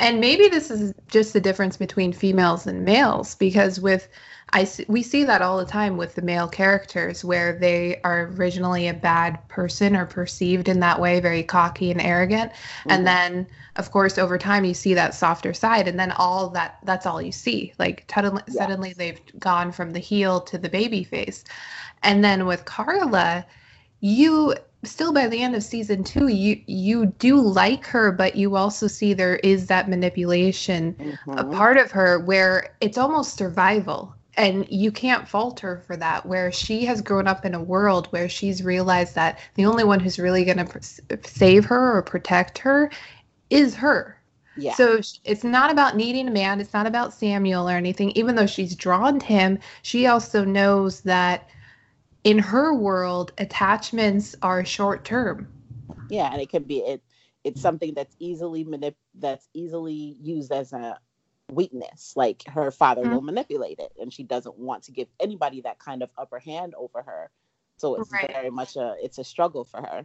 and 0.00 0.20
maybe 0.20 0.48
this 0.48 0.70
is 0.70 0.92
just 1.08 1.32
the 1.32 1.40
difference 1.40 1.76
between 1.76 2.12
females 2.12 2.66
and 2.66 2.84
males 2.84 3.34
because 3.34 3.80
with 3.80 4.08
I 4.52 4.68
we 4.86 5.02
see 5.02 5.24
that 5.24 5.42
all 5.42 5.58
the 5.58 5.64
time 5.64 5.96
with 5.96 6.14
the 6.14 6.22
male 6.22 6.46
characters 6.46 7.24
where 7.24 7.58
they 7.58 8.00
are 8.04 8.26
originally 8.36 8.86
a 8.86 8.94
bad 8.94 9.46
person 9.48 9.96
or 9.96 10.06
perceived 10.06 10.68
in 10.68 10.78
that 10.80 11.00
way, 11.00 11.18
very 11.18 11.42
cocky 11.42 11.90
and 11.90 12.00
arrogant, 12.00 12.52
mm-hmm. 12.52 12.90
and 12.90 13.06
then 13.06 13.46
of 13.74 13.90
course 13.90 14.18
over 14.18 14.38
time 14.38 14.64
you 14.64 14.72
see 14.72 14.94
that 14.94 15.14
softer 15.14 15.52
side, 15.52 15.88
and 15.88 15.98
then 15.98 16.12
all 16.12 16.48
that 16.50 16.78
that's 16.84 17.06
all 17.06 17.20
you 17.20 17.32
see. 17.32 17.72
Like 17.80 18.10
suddenly, 18.12 18.42
yes. 18.46 18.56
suddenly 18.56 18.92
they've 18.92 19.20
gone 19.40 19.72
from 19.72 19.90
the 19.90 19.98
heel 19.98 20.40
to 20.42 20.58
the 20.58 20.68
baby 20.68 21.02
face, 21.02 21.42
and 22.04 22.22
then 22.22 22.46
with 22.46 22.64
Carla, 22.66 23.44
you 23.98 24.54
still 24.86 25.12
by 25.12 25.26
the 25.26 25.42
end 25.42 25.54
of 25.54 25.62
season 25.62 26.02
two 26.02 26.28
you 26.28 26.60
you 26.66 27.06
do 27.18 27.40
like 27.40 27.84
her 27.84 28.12
but 28.12 28.36
you 28.36 28.56
also 28.56 28.86
see 28.86 29.12
there 29.12 29.36
is 29.36 29.66
that 29.66 29.88
manipulation 29.88 30.94
mm-hmm. 30.94 31.38
a 31.38 31.44
part 31.44 31.76
of 31.76 31.90
her 31.90 32.18
where 32.20 32.74
it's 32.80 32.98
almost 32.98 33.36
survival 33.36 34.14
and 34.38 34.66
you 34.70 34.92
can't 34.92 35.26
fault 35.26 35.58
her 35.60 35.82
for 35.86 35.96
that 35.96 36.24
where 36.26 36.52
she 36.52 36.84
has 36.84 37.00
grown 37.00 37.26
up 37.26 37.44
in 37.44 37.54
a 37.54 37.62
world 37.62 38.06
where 38.08 38.28
she's 38.28 38.62
realized 38.62 39.14
that 39.14 39.38
the 39.54 39.64
only 39.64 39.84
one 39.84 39.98
who's 39.98 40.18
really 40.18 40.44
going 40.44 40.58
to 40.58 40.64
pr- 40.64 41.16
save 41.24 41.64
her 41.64 41.96
or 41.96 42.02
protect 42.02 42.58
her 42.58 42.90
is 43.50 43.74
her 43.74 44.16
yeah. 44.56 44.74
So 44.74 45.00
it's 45.24 45.44
not 45.44 45.70
about 45.70 45.96
needing 45.96 46.28
a 46.28 46.30
man. 46.30 46.60
It's 46.60 46.72
not 46.72 46.86
about 46.86 47.12
Samuel 47.12 47.68
or 47.68 47.74
anything. 47.74 48.10
Even 48.12 48.34
though 48.34 48.46
she's 48.46 48.74
drawn 48.74 49.18
to 49.18 49.26
him, 49.26 49.58
she 49.82 50.06
also 50.06 50.44
knows 50.44 51.02
that 51.02 51.48
in 52.26 52.40
her 52.40 52.74
world, 52.74 53.32
attachments 53.38 54.34
are 54.42 54.64
short 54.64 55.04
term. 55.04 55.46
Yeah, 56.10 56.28
and 56.32 56.42
it 56.42 56.48
can 56.48 56.64
be 56.64 56.78
it. 56.78 57.00
It's 57.44 57.60
something 57.60 57.94
that's 57.94 58.16
easily 58.18 58.64
manip- 58.64 58.96
that's 59.14 59.48
easily 59.54 60.16
used 60.20 60.50
as 60.50 60.72
a 60.72 60.98
weakness. 61.52 62.14
Like 62.16 62.42
her 62.48 62.72
father 62.72 63.02
mm-hmm. 63.02 63.14
will 63.14 63.22
manipulate 63.22 63.78
it, 63.78 63.92
and 64.00 64.12
she 64.12 64.24
doesn't 64.24 64.58
want 64.58 64.82
to 64.84 64.90
give 64.90 65.06
anybody 65.20 65.60
that 65.60 65.78
kind 65.78 66.02
of 66.02 66.10
upper 66.18 66.40
hand 66.40 66.74
over 66.76 67.00
her. 67.00 67.30
So 67.76 67.94
it's 67.94 68.10
right. 68.10 68.28
very 68.32 68.50
much 68.50 68.74
a 68.74 68.96
it's 69.00 69.18
a 69.18 69.24
struggle 69.24 69.62
for 69.62 69.80
her. 69.80 70.04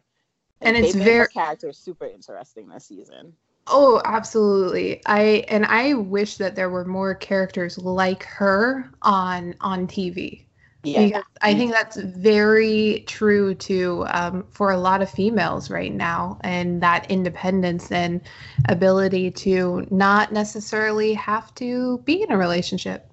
And, 0.61 0.77
and 0.77 0.85
it's 0.85 0.93
very 0.93 1.27
character 1.27 1.73
super 1.73 2.05
interesting 2.05 2.69
this 2.69 2.85
season. 2.85 3.33
Oh, 3.65 3.99
absolutely. 4.05 5.01
I 5.07 5.43
and 5.47 5.65
I 5.65 5.95
wish 5.95 6.37
that 6.37 6.55
there 6.55 6.69
were 6.69 6.85
more 6.85 7.15
characters 7.15 7.79
like 7.79 8.21
her 8.25 8.91
on 9.01 9.55
on 9.59 9.87
TV. 9.87 10.45
Yeah. 10.83 11.05
Because 11.05 11.23
I 11.41 11.53
think 11.53 11.71
that's 11.71 11.97
very 11.97 13.03
true 13.07 13.53
to 13.55 14.05
um, 14.09 14.45
for 14.49 14.71
a 14.71 14.77
lot 14.77 15.01
of 15.01 15.09
females 15.09 15.69
right 15.69 15.93
now, 15.93 16.39
and 16.41 16.81
that 16.81 17.09
independence 17.11 17.91
and 17.91 18.21
ability 18.67 19.29
to 19.31 19.85
not 19.91 20.31
necessarily 20.31 21.13
have 21.13 21.53
to 21.55 21.99
be 21.99 22.23
in 22.23 22.31
a 22.31 22.37
relationship. 22.37 23.11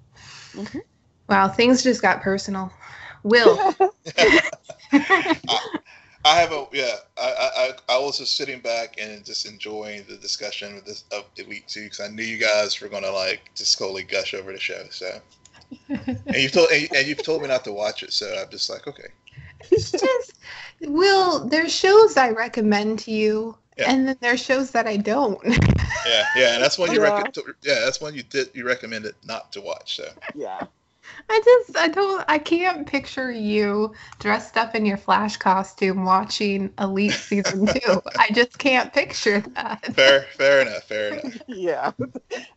Mm-hmm. 0.53 0.79
Wow, 1.27 1.47
things 1.47 1.83
just 1.83 2.01
got 2.01 2.21
personal. 2.21 2.71
Will. 3.21 3.75
I, 4.17 4.41
I 6.25 6.39
have 6.39 6.51
a 6.51 6.67
yeah. 6.73 6.95
I, 7.17 7.71
I 7.89 7.95
I 7.95 7.97
was 7.99 8.17
just 8.17 8.35
sitting 8.35 8.61
back 8.61 8.95
and 8.99 9.23
just 9.23 9.45
enjoying 9.45 10.05
the 10.09 10.17
discussion 10.17 10.75
of 10.77 10.85
this 10.85 11.03
of 11.11 11.25
the 11.35 11.43
week 11.43 11.67
two 11.67 11.83
because 11.83 11.99
I 11.99 12.07
knew 12.07 12.23
you 12.23 12.37
guys 12.37 12.79
were 12.81 12.87
gonna 12.87 13.11
like 13.11 13.51
just 13.55 13.77
totally 13.77 14.03
gush 14.03 14.33
over 14.33 14.51
the 14.51 14.59
show. 14.59 14.83
So 14.89 15.21
and 15.89 16.35
you've 16.35 16.51
told 16.51 16.69
and, 16.71 17.07
you've 17.07 17.23
told 17.23 17.41
me 17.41 17.47
not 17.47 17.63
to 17.65 17.71
watch 17.71 18.03
it, 18.03 18.13
so 18.13 18.25
I'm 18.39 18.49
just 18.49 18.69
like, 18.69 18.87
okay. 18.87 19.07
It's 19.71 19.91
just 19.91 20.33
Will. 20.81 21.45
There's 21.45 21.73
shows 21.73 22.15
I 22.15 22.29
recommend 22.29 22.99
to 22.99 23.11
you, 23.11 23.57
yeah. 23.77 23.91
and 23.91 24.07
then 24.07 24.17
there's 24.21 24.41
shows 24.41 24.71
that 24.71 24.87
I 24.87 24.95
don't. 24.97 25.37
yeah, 25.45 26.25
yeah, 26.35 26.59
that's 26.59 26.77
one 26.77 26.93
you 26.93 27.01
yeah. 27.01 27.21
Rec- 27.21 27.35
yeah, 27.61 27.79
that's 27.81 27.99
one 27.99 28.15
you 28.15 28.23
did 28.23 28.49
you 28.53 28.65
recommended 28.65 29.15
not 29.25 29.51
to 29.51 29.61
watch. 29.61 29.97
So 29.97 30.09
yeah. 30.33 30.65
I 31.29 31.41
just 31.43 31.77
I 31.77 31.87
don't 31.87 32.25
I 32.27 32.37
can't 32.37 32.87
picture 32.87 33.31
you 33.31 33.93
dressed 34.19 34.57
up 34.57 34.75
in 34.75 34.85
your 34.85 34.97
flash 34.97 35.37
costume 35.37 36.05
watching 36.05 36.71
Elite 36.79 37.13
season 37.13 37.65
two. 37.67 38.01
I 38.17 38.29
just 38.31 38.57
can't 38.57 38.91
picture 38.93 39.41
that. 39.55 39.93
Fair 39.93 40.21
fair 40.33 40.61
enough, 40.61 40.83
fair 40.83 41.13
enough. 41.13 41.41
yeah. 41.47 41.91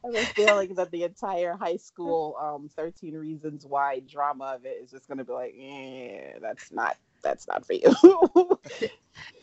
I 0.04 0.06
have 0.06 0.14
a 0.14 0.26
feeling 0.26 0.74
that 0.74 0.90
the 0.90 1.04
entire 1.04 1.56
high 1.56 1.76
school 1.76 2.36
um 2.40 2.68
13 2.74 3.14
reasons 3.14 3.66
why 3.66 4.00
drama 4.00 4.56
of 4.56 4.64
it 4.64 4.78
is 4.82 4.90
just 4.90 5.08
gonna 5.08 5.24
be 5.24 5.32
like, 5.32 5.54
eh, 5.58 6.38
that's 6.40 6.72
not 6.72 6.96
that's 7.22 7.46
not 7.48 7.66
for 7.66 7.74
you. 7.74 7.94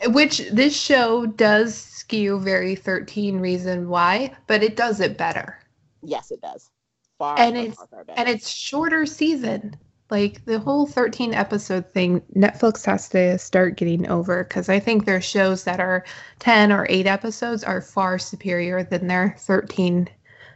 Which 0.08 0.40
this 0.50 0.80
show 0.80 1.26
does 1.26 1.76
skew 1.76 2.40
very 2.40 2.76
13 2.76 3.40
reason 3.40 3.90
why, 3.90 4.36
but 4.48 4.64
it 4.64 4.76
does 4.76 5.00
it 5.00 5.18
better. 5.18 5.60
Yes, 6.02 6.32
it 6.32 6.42
does. 6.42 6.72
Far, 7.20 7.38
and 7.38 7.56
far, 7.56 7.66
it's 7.66 7.76
far, 7.76 8.06
far 8.06 8.16
and 8.18 8.30
it's 8.30 8.50
shorter 8.50 9.06
season. 9.06 9.76
Like 10.10 10.44
the 10.46 10.58
whole 10.58 10.88
13 10.88 11.34
episode 11.36 11.92
thing, 11.92 12.22
Netflix 12.36 12.86
has 12.86 13.10
to 13.10 13.38
start 13.38 13.76
getting 13.76 14.08
over 14.08 14.44
because 14.44 14.70
I 14.70 14.80
think 14.80 15.06
their 15.06 15.22
shows 15.22 15.66
that 15.66 15.80
are 15.80 16.06
10 16.40 16.72
or 16.72 16.88
8 16.90 17.06
episodes 17.06 17.64
are 17.64 17.82
far 17.82 18.18
superior 18.18 18.84
than 18.84 19.06
their 19.06 19.36
13 19.38 20.10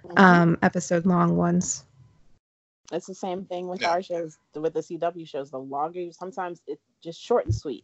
mm-hmm. 0.06 0.18
um, 0.18 0.58
episode 0.64 1.06
long 1.06 1.36
ones. 1.36 1.84
It's 2.92 3.08
the 3.08 3.14
same 3.14 3.44
thing 3.46 3.68
with 3.68 3.82
yeah. 3.82 3.92
our 3.92 4.02
shows, 4.02 4.38
with 4.56 4.74
the 4.74 4.80
CW 4.80 5.28
shows. 5.28 5.52
The 5.52 5.60
longer 5.60 6.00
you, 6.00 6.12
sometimes 6.14 6.62
it's 6.66 6.82
just 7.02 7.22
short 7.22 7.46
and 7.46 7.54
sweet. 7.54 7.84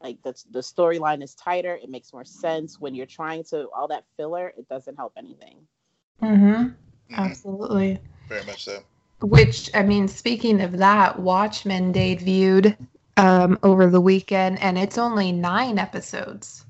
Like 0.00 0.22
the 0.22 0.40
the 0.50 0.60
storyline 0.60 1.22
is 1.22 1.34
tighter. 1.34 1.78
It 1.82 1.90
makes 1.90 2.12
more 2.12 2.24
sense 2.24 2.80
when 2.80 2.94
you're 2.94 3.06
trying 3.06 3.44
to 3.44 3.68
all 3.76 3.88
that 3.88 4.04
filler. 4.16 4.52
It 4.56 4.68
doesn't 4.68 4.96
help 4.96 5.14
anything. 5.16 5.58
Mm-hmm. 6.22 6.52
mm-hmm. 6.52 7.14
Absolutely. 7.14 7.98
Very 8.30 8.44
much 8.44 8.64
so. 8.64 8.84
Which 9.22 9.68
I 9.74 9.82
mean, 9.82 10.06
speaking 10.06 10.62
of 10.62 10.78
that, 10.78 11.18
Watchmen 11.18 11.92
debuted 11.92 12.76
um, 13.16 13.58
over 13.64 13.90
the 13.90 14.00
weekend, 14.00 14.60
and 14.60 14.78
it's 14.78 14.96
only 14.96 15.32
nine 15.32 15.78
episodes. 15.78 16.64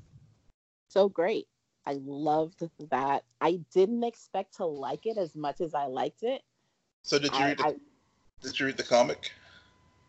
So 0.89 1.07
great. 1.07 1.47
I 1.85 1.99
loved 2.03 2.67
that. 2.89 3.23
I 3.39 3.61
didn't 3.73 4.03
expect 4.03 4.57
to 4.57 4.65
like 4.65 5.05
it 5.05 5.17
as 5.17 5.35
much 5.35 5.61
as 5.61 5.75
I 5.75 5.85
liked 5.85 6.23
it. 6.23 6.41
So 7.03 7.19
did 7.19 7.31
you 7.31 7.39
I, 7.39 7.47
read 7.49 7.57
the, 7.59 7.65
I, 7.67 7.73
did 8.41 8.59
you 8.59 8.65
read 8.65 8.77
the 8.77 8.83
comic? 8.83 9.31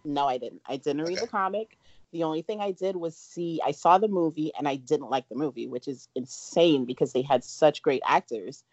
No, 0.05 0.27
I 0.27 0.39
didn't. 0.39 0.63
I 0.67 0.79
didn't 0.79 1.05
read 1.05 1.19
the 1.19 1.29
comic. 1.29 1.77
The 2.13 2.25
only 2.25 2.43
thing 2.43 2.61
I 2.61 2.73
did 2.73 2.97
was 2.97 3.15
see 3.15 3.61
I 3.65 3.73
saw 3.73 3.99
the 3.99 4.09
movie 4.09 4.53
and 4.59 4.67
I 4.67 4.77
didn't 4.77 5.11
like 5.11 5.29
the 5.29 5.37
movie, 5.37 5.67
which 5.67 5.87
is 5.87 6.09
insane 6.15 6.87
because 6.87 7.13
they 7.13 7.23
had 7.23 7.45
such 7.45 7.83
great 7.83 8.03
actors. 8.07 8.65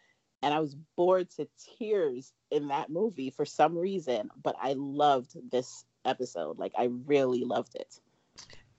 And 0.42 0.54
I 0.54 0.60
was 0.60 0.76
bored 0.96 1.30
to 1.32 1.48
tears 1.78 2.34
in 2.52 2.70
that 2.70 2.90
movie 2.90 3.30
for 3.30 3.46
some 3.46 3.78
reason, 3.78 4.30
but 4.42 4.56
I 4.62 4.74
loved 4.74 5.36
this 5.52 5.86
episode. 6.06 6.58
Like 6.58 6.74
I 6.78 6.90
really 7.06 7.44
loved 7.44 7.76
it. 7.76 8.00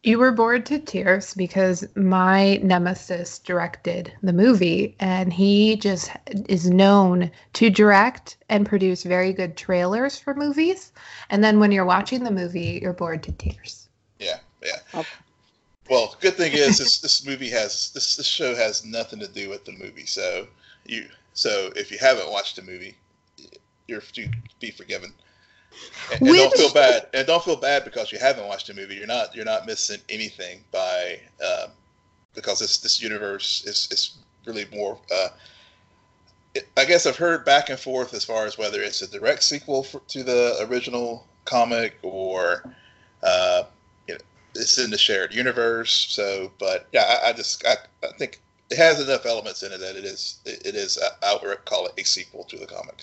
You 0.02 0.18
were 0.18 0.32
bored 0.32 0.64
to 0.66 0.78
tears 0.78 1.34
because 1.34 1.86
my 1.94 2.56
nemesis 2.62 3.38
directed 3.38 4.10
the 4.22 4.32
movie, 4.32 4.96
and 4.98 5.30
he 5.30 5.76
just 5.76 6.10
is 6.48 6.70
known 6.70 7.30
to 7.52 7.68
direct 7.68 8.38
and 8.48 8.64
produce 8.64 9.02
very 9.02 9.34
good 9.34 9.58
trailers 9.58 10.18
for 10.18 10.34
movies. 10.34 10.92
And 11.28 11.44
then 11.44 11.60
when 11.60 11.70
you're 11.70 11.84
watching 11.84 12.24
the 12.24 12.30
movie, 12.30 12.78
you're 12.80 12.94
bored 12.94 13.22
to 13.24 13.32
tears. 13.32 13.90
Yeah, 14.18 14.38
yeah. 14.62 14.78
Okay. 14.94 15.08
Well, 15.90 16.16
good 16.20 16.34
thing 16.34 16.52
is 16.52 16.78
this 16.78 17.00
this 17.00 17.26
movie 17.26 17.50
has 17.50 17.90
this 17.92 18.16
this 18.16 18.26
show 18.26 18.54
has 18.54 18.86
nothing 18.86 19.18
to 19.18 19.28
do 19.28 19.50
with 19.50 19.66
the 19.66 19.72
movie. 19.72 20.06
So 20.06 20.46
you 20.86 21.08
so 21.34 21.70
if 21.76 21.90
you 21.90 21.98
haven't 21.98 22.30
watched 22.30 22.56
the 22.56 22.62
movie, 22.62 22.96
you're 23.86 24.00
to 24.00 24.28
be 24.60 24.70
forgiven. 24.70 25.12
And, 26.12 26.26
and 26.26 26.36
don't 26.36 26.56
feel 26.56 26.72
bad. 26.72 27.06
And 27.14 27.26
don't 27.26 27.44
feel 27.44 27.56
bad 27.56 27.84
because 27.84 28.10
you 28.12 28.18
haven't 28.18 28.46
watched 28.46 28.66
the 28.66 28.74
movie. 28.74 28.96
You're 28.96 29.06
not 29.06 29.34
you're 29.34 29.44
not 29.44 29.66
missing 29.66 30.00
anything 30.08 30.64
by 30.72 31.20
um, 31.44 31.70
because 32.34 32.58
this 32.58 32.78
this 32.78 33.02
universe 33.02 33.64
is 33.66 33.88
is 33.90 34.18
really 34.46 34.66
more. 34.72 34.98
Uh, 35.12 35.28
it, 36.54 36.68
I 36.76 36.84
guess 36.84 37.06
I've 37.06 37.16
heard 37.16 37.44
back 37.44 37.70
and 37.70 37.78
forth 37.78 38.14
as 38.14 38.24
far 38.24 38.46
as 38.46 38.58
whether 38.58 38.82
it's 38.82 39.02
a 39.02 39.06
direct 39.06 39.44
sequel 39.44 39.84
for, 39.84 40.00
to 40.08 40.24
the 40.24 40.66
original 40.68 41.26
comic 41.44 41.96
or 42.02 42.64
uh, 43.22 43.62
you 44.08 44.14
know 44.14 44.20
it's 44.56 44.78
in 44.78 44.90
the 44.90 44.98
shared 44.98 45.32
universe. 45.32 46.06
So, 46.10 46.50
but 46.58 46.88
yeah, 46.92 47.18
I, 47.22 47.30
I 47.30 47.32
just 47.32 47.64
I, 47.66 47.76
I 48.02 48.08
think 48.18 48.40
it 48.70 48.78
has 48.78 49.00
enough 49.00 49.26
elements 49.26 49.62
in 49.62 49.72
it 49.72 49.80
that 49.80 49.96
it 49.96 50.04
is 50.04 50.38
it, 50.44 50.74
is 50.74 50.98
I 51.22 51.38
would 51.42 51.64
call 51.64 51.86
it 51.86 51.92
a 51.98 52.04
sequel 52.04 52.44
to 52.44 52.56
the 52.56 52.66
comic. 52.66 53.02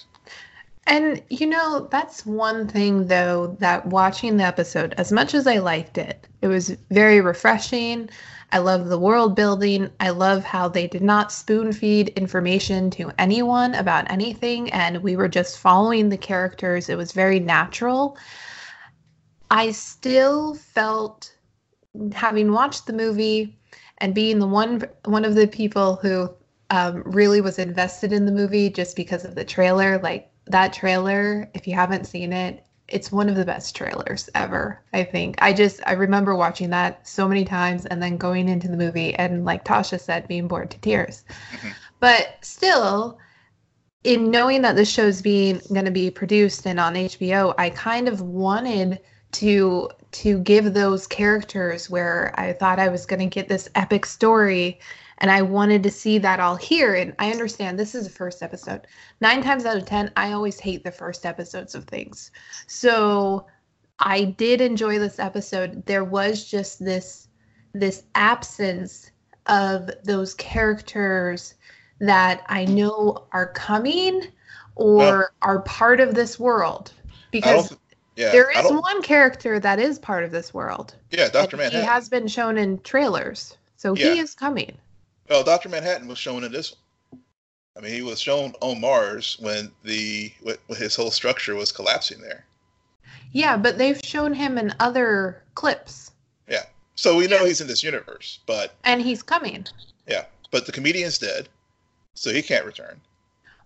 And 0.85 1.21
you 1.29 1.45
know, 1.45 1.87
that's 1.91 2.25
one 2.25 2.67
thing 2.67 3.07
though 3.07 3.57
that 3.59 3.85
watching 3.85 4.37
the 4.37 4.45
episode, 4.45 4.95
as 4.97 5.11
much 5.11 5.33
as 5.33 5.45
I 5.45 5.57
liked 5.57 5.97
it, 5.97 6.25
it 6.41 6.47
was 6.47 6.77
very 6.89 7.19
refreshing. 7.19 8.09
I 8.53 8.59
love 8.59 8.87
the 8.87 8.97
world 8.97 9.35
building. 9.35 9.89
I 9.99 10.11
love 10.11 10.45
how 10.45 10.69
they 10.69 10.87
did 10.87 11.01
not 11.01 11.33
spoon 11.33 11.73
feed 11.73 12.09
information 12.09 12.89
to 12.91 13.11
anyone 13.19 13.75
about 13.75 14.09
anything 14.09 14.71
and 14.71 15.03
we 15.03 15.17
were 15.17 15.27
just 15.27 15.59
following 15.59 16.07
the 16.07 16.17
characters. 16.17 16.87
It 16.87 16.95
was 16.95 17.11
very 17.11 17.41
natural. 17.41 18.17
I 19.51 19.71
still 19.71 20.55
felt 20.55 21.33
having 22.13 22.53
watched 22.53 22.85
the 22.85 22.93
movie 22.93 23.57
and 23.99 24.13
being 24.13 24.39
the 24.39 24.47
one 24.47 24.83
one 25.05 25.25
of 25.25 25.35
the 25.35 25.47
people 25.47 25.95
who 25.97 26.29
um, 26.69 27.03
really 27.05 27.41
was 27.41 27.59
invested 27.59 28.11
in 28.11 28.25
the 28.25 28.31
movie 28.31 28.69
just 28.69 28.95
because 28.95 29.25
of 29.25 29.35
the 29.35 29.45
trailer, 29.45 29.99
like 29.99 30.29
that 30.47 30.73
trailer, 30.73 31.49
if 31.53 31.67
you 31.67 31.73
haven't 31.73 32.05
seen 32.05 32.33
it, 32.33 32.63
it's 32.87 33.11
one 33.11 33.29
of 33.29 33.35
the 33.35 33.45
best 33.45 33.75
trailers 33.75 34.29
ever, 34.33 34.81
I 34.93 35.03
think. 35.03 35.35
I 35.39 35.53
just 35.53 35.81
I 35.85 35.93
remember 35.93 36.35
watching 36.35 36.69
that 36.69 37.07
so 37.07 37.27
many 37.27 37.43
times 37.43 37.85
and 37.85 38.01
then 38.01 38.17
going 38.17 38.47
into 38.47 38.67
the 38.67 38.77
movie 38.77 39.13
and 39.15 39.45
like 39.45 39.65
Tasha 39.65 39.99
said 39.99 40.27
being 40.27 40.47
bored 40.47 40.71
to 40.71 40.79
tears. 40.79 41.23
Mm-hmm. 41.51 41.69
But 41.99 42.37
still 42.41 43.17
in 44.03 44.31
knowing 44.31 44.61
that 44.61 44.75
this 44.75 44.89
show's 44.89 45.21
being 45.21 45.59
going 45.73 45.85
to 45.85 45.91
be 45.91 46.09
produced 46.09 46.65
and 46.65 46.79
on 46.79 46.95
HBO, 46.95 47.53
I 47.57 47.69
kind 47.71 48.07
of 48.07 48.21
wanted 48.21 48.99
to 49.33 49.89
to 50.21 50.39
give 50.39 50.73
those 50.73 51.05
characters 51.05 51.91
where 51.91 52.33
I 52.39 52.53
thought 52.53 52.79
I 52.79 52.89
was 52.89 53.05
going 53.05 53.19
to 53.19 53.27
get 53.27 53.47
this 53.47 53.69
epic 53.75 54.03
story 54.03 54.79
and 55.19 55.29
I 55.29 55.43
wanted 55.43 55.83
to 55.83 55.91
see 55.91 56.17
that 56.17 56.39
all 56.39 56.55
here. 56.55 56.95
And 56.95 57.13
I 57.19 57.29
understand 57.29 57.77
this 57.77 57.93
is 57.93 58.05
the 58.05 58.13
first 58.13 58.41
episode. 58.41 58.87
Nine 59.21 59.43
times 59.43 59.65
out 59.65 59.77
of 59.77 59.85
10, 59.85 60.11
I 60.17 60.31
always 60.31 60.59
hate 60.59 60.83
the 60.83 60.91
first 60.91 61.23
episodes 61.23 61.75
of 61.75 61.85
things. 61.85 62.31
So 62.65 63.45
I 63.99 64.23
did 64.23 64.59
enjoy 64.59 64.97
this 64.97 65.19
episode. 65.19 65.85
There 65.85 66.03
was 66.03 66.49
just 66.49 66.83
this 66.83 67.27
this 67.73 68.03
absence 68.15 69.11
of 69.45 69.91
those 70.03 70.33
characters 70.33 71.53
that 71.99 72.43
I 72.47 72.65
know 72.65 73.27
are 73.33 73.51
coming 73.53 74.23
or 74.73 74.95
well, 74.95 75.27
are 75.43 75.61
part 75.61 75.99
of 75.99 76.15
this 76.15 76.39
world. 76.39 76.91
Because 77.29 77.75
yeah, 78.17 78.31
there 78.31 78.49
is 78.51 78.65
one 78.65 79.01
character 79.03 79.59
that 79.59 79.79
is 79.79 79.99
part 79.99 80.23
of 80.23 80.31
this 80.31 80.53
world. 80.53 80.95
Yeah, 81.11 81.29
Dr. 81.29 81.55
Manhattan. 81.55 81.81
He 81.81 81.85
has 81.85 82.09
been 82.09 82.27
shown 82.27 82.57
in 82.57 82.79
trailers. 82.79 83.55
So 83.77 83.95
yeah. 83.95 84.13
he 84.13 84.19
is 84.19 84.33
coming. 84.33 84.75
Well, 85.29 85.43
Doctor 85.43 85.69
Manhattan 85.69 86.07
was 86.07 86.17
shown 86.17 86.43
in 86.43 86.51
this 86.51 86.71
one. 86.71 87.21
I 87.77 87.79
mean, 87.79 87.93
he 87.93 88.01
was 88.01 88.19
shown 88.19 88.53
on 88.59 88.81
Mars 88.81 89.37
when 89.39 89.71
the 89.83 90.33
when 90.41 90.57
his 90.77 90.95
whole 90.95 91.11
structure 91.11 91.53
was 91.53 91.71
collapsing 91.71 92.19
there. 92.19 92.43
Yeah, 93.31 93.55
but 93.55 93.77
they've 93.77 94.01
shown 94.03 94.33
him 94.33 94.57
in 94.57 94.73
other 94.79 95.43
clips. 95.53 96.11
Yeah, 96.49 96.65
so 96.95 97.15
we 97.15 97.27
know 97.27 97.45
he's 97.45 97.61
in 97.61 97.67
this 97.67 97.83
universe, 97.83 98.39
but 98.47 98.73
and 98.83 98.99
he's 98.99 99.21
coming. 99.21 99.67
Yeah, 100.07 100.25
but 100.49 100.65
the 100.65 100.71
comedian's 100.71 101.19
dead, 101.19 101.49
so 102.15 102.33
he 102.33 102.41
can't 102.41 102.65
return. 102.65 102.99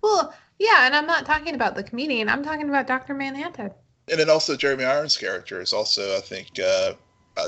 Well, 0.01 0.33
yeah, 0.59 0.85
and 0.85 0.93
I'm 0.93 1.07
not 1.07 1.25
talking 1.25 1.55
about 1.55 1.75
the 1.75 1.83
comedian. 1.83 2.27
I'm 2.27 2.43
talking 2.43 2.67
about 2.67 2.87
Doctor 2.87 3.13
Manhattan. 3.13 3.71
And 4.11 4.19
then 4.19 4.29
also 4.29 4.55
Jeremy 4.57 4.83
Irons' 4.83 5.17
character 5.17 5.61
is 5.61 5.71
also, 5.73 6.17
I 6.17 6.19
think, 6.19 6.59
uh, 6.59 6.93
uh, 7.37 7.47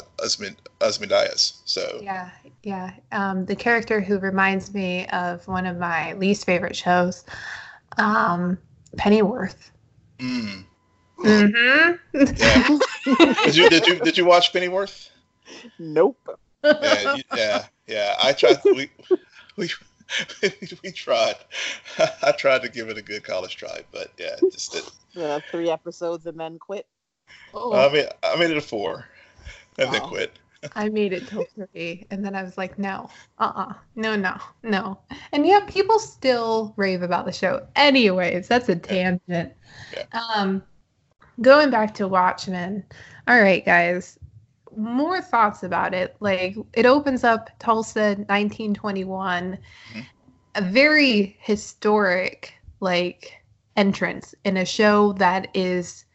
Ozymandias. 0.82 1.62
So 1.65 2.00
yeah, 2.01 2.29
yeah. 2.63 2.93
Um, 3.12 3.46
the 3.46 3.55
character 3.55 4.00
who 4.00 4.17
reminds 4.17 4.74
me 4.74 5.05
of 5.08 5.46
one 5.48 5.65
of 5.65 5.77
my 5.77 6.13
least 6.13 6.46
favorite 6.46 6.75
shows, 6.75 7.25
um, 7.98 8.58
Pennyworth. 8.98 9.72
Mm. 10.20 10.65
Mm-hmm. 11.20 11.93
Yeah. 13.05 13.36
did 13.43 13.55
you 13.55 13.70
did 13.70 13.88
you 13.88 14.00
did 14.00 14.17
you 14.17 14.25
watch 14.25 14.53
Pennyworth? 14.53 15.10
Nope. 15.77 16.17
Yeah, 16.63 17.15
you, 17.15 17.24
yeah, 17.36 17.65
yeah. 17.88 18.15
I 18.22 18.32
tried. 18.32 18.60
We 18.63 18.89
we 19.58 19.70
we 20.84 20.91
tried. 20.91 21.36
I 22.24 22.32
tried 22.32 22.62
to 22.63 22.70
give 22.70 22.89
it 22.89 22.98
a 22.98 23.01
good 23.01 23.24
college 23.24 23.55
try, 23.55 23.82
but 23.91 24.12
yeah, 24.17 24.36
just 24.51 24.72
did. 24.72 24.84
Yeah, 25.12 25.39
three 25.51 25.70
episodes 25.70 26.25
and 26.25 26.39
then 26.39 26.60
quit. 26.60 26.88
Oh. 27.53 27.74
I 27.74 27.91
mean, 27.91 28.05
I 28.24 28.36
made 28.36 28.51
it 28.51 28.58
a 28.58 28.62
four 28.62 29.05
and 29.77 29.88
wow. 29.88 29.93
then 29.93 30.01
quit. 30.01 30.39
I 30.75 30.88
made 30.88 31.12
it 31.12 31.27
till 31.27 31.46
three, 31.55 32.08
and 32.10 32.24
then 32.24 32.36
I 32.36 32.43
was 32.43 32.58
like, 32.58 32.79
no, 32.79 33.10
uh, 33.38 33.51
uh-uh. 33.55 33.70
uh 33.72 33.74
no, 33.96 34.15
no, 34.15 34.38
no. 34.63 35.00
And 35.34 35.46
yeah, 35.46 35.60
people 35.67 36.00
still 36.00 36.74
rave 36.77 37.01
about 37.01 37.25
the 37.25 37.34
show. 37.34 37.67
Anyways, 37.75 38.48
that's 38.48 38.70
a 38.70 38.75
tangent. 38.75 39.53
Yeah. 39.93 40.05
Um, 40.36 40.63
going 41.41 41.70
back 41.70 41.93
to 41.96 42.08
Watchmen. 42.08 42.86
All 43.27 43.41
right, 43.41 43.65
guys. 43.65 44.17
More 44.77 45.22
thoughts 45.22 45.63
about 45.63 45.94
it. 45.94 46.15
Like 46.20 46.56
it 46.74 46.86
opens 46.86 47.24
up 47.24 47.50
Tulsa, 47.60 48.15
1921, 48.27 49.58
mm-hmm. 49.94 50.00
a 50.56 50.62
very 50.62 51.38
historic 51.39 52.53
like 52.80 53.34
entrance 53.75 54.36
in 54.44 54.58
a 54.58 54.65
show 54.65 55.13
that 55.13 55.48
is 55.53 56.06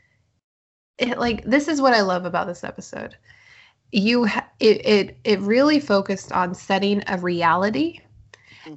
it, 0.99 1.19
like 1.19 1.45
this 1.45 1.69
is 1.69 1.81
what 1.81 1.95
I 1.95 2.03
love 2.03 2.25
about 2.25 2.47
this 2.47 2.65
episode. 2.65 3.17
You 3.93 4.27
ha- 4.27 4.49
it, 4.61 4.85
it 4.87 5.17
it 5.25 5.41
really 5.41 5.81
focused 5.81 6.33
on 6.33 6.55
setting 6.55 7.03
a 7.07 7.19
reality. 7.19 8.01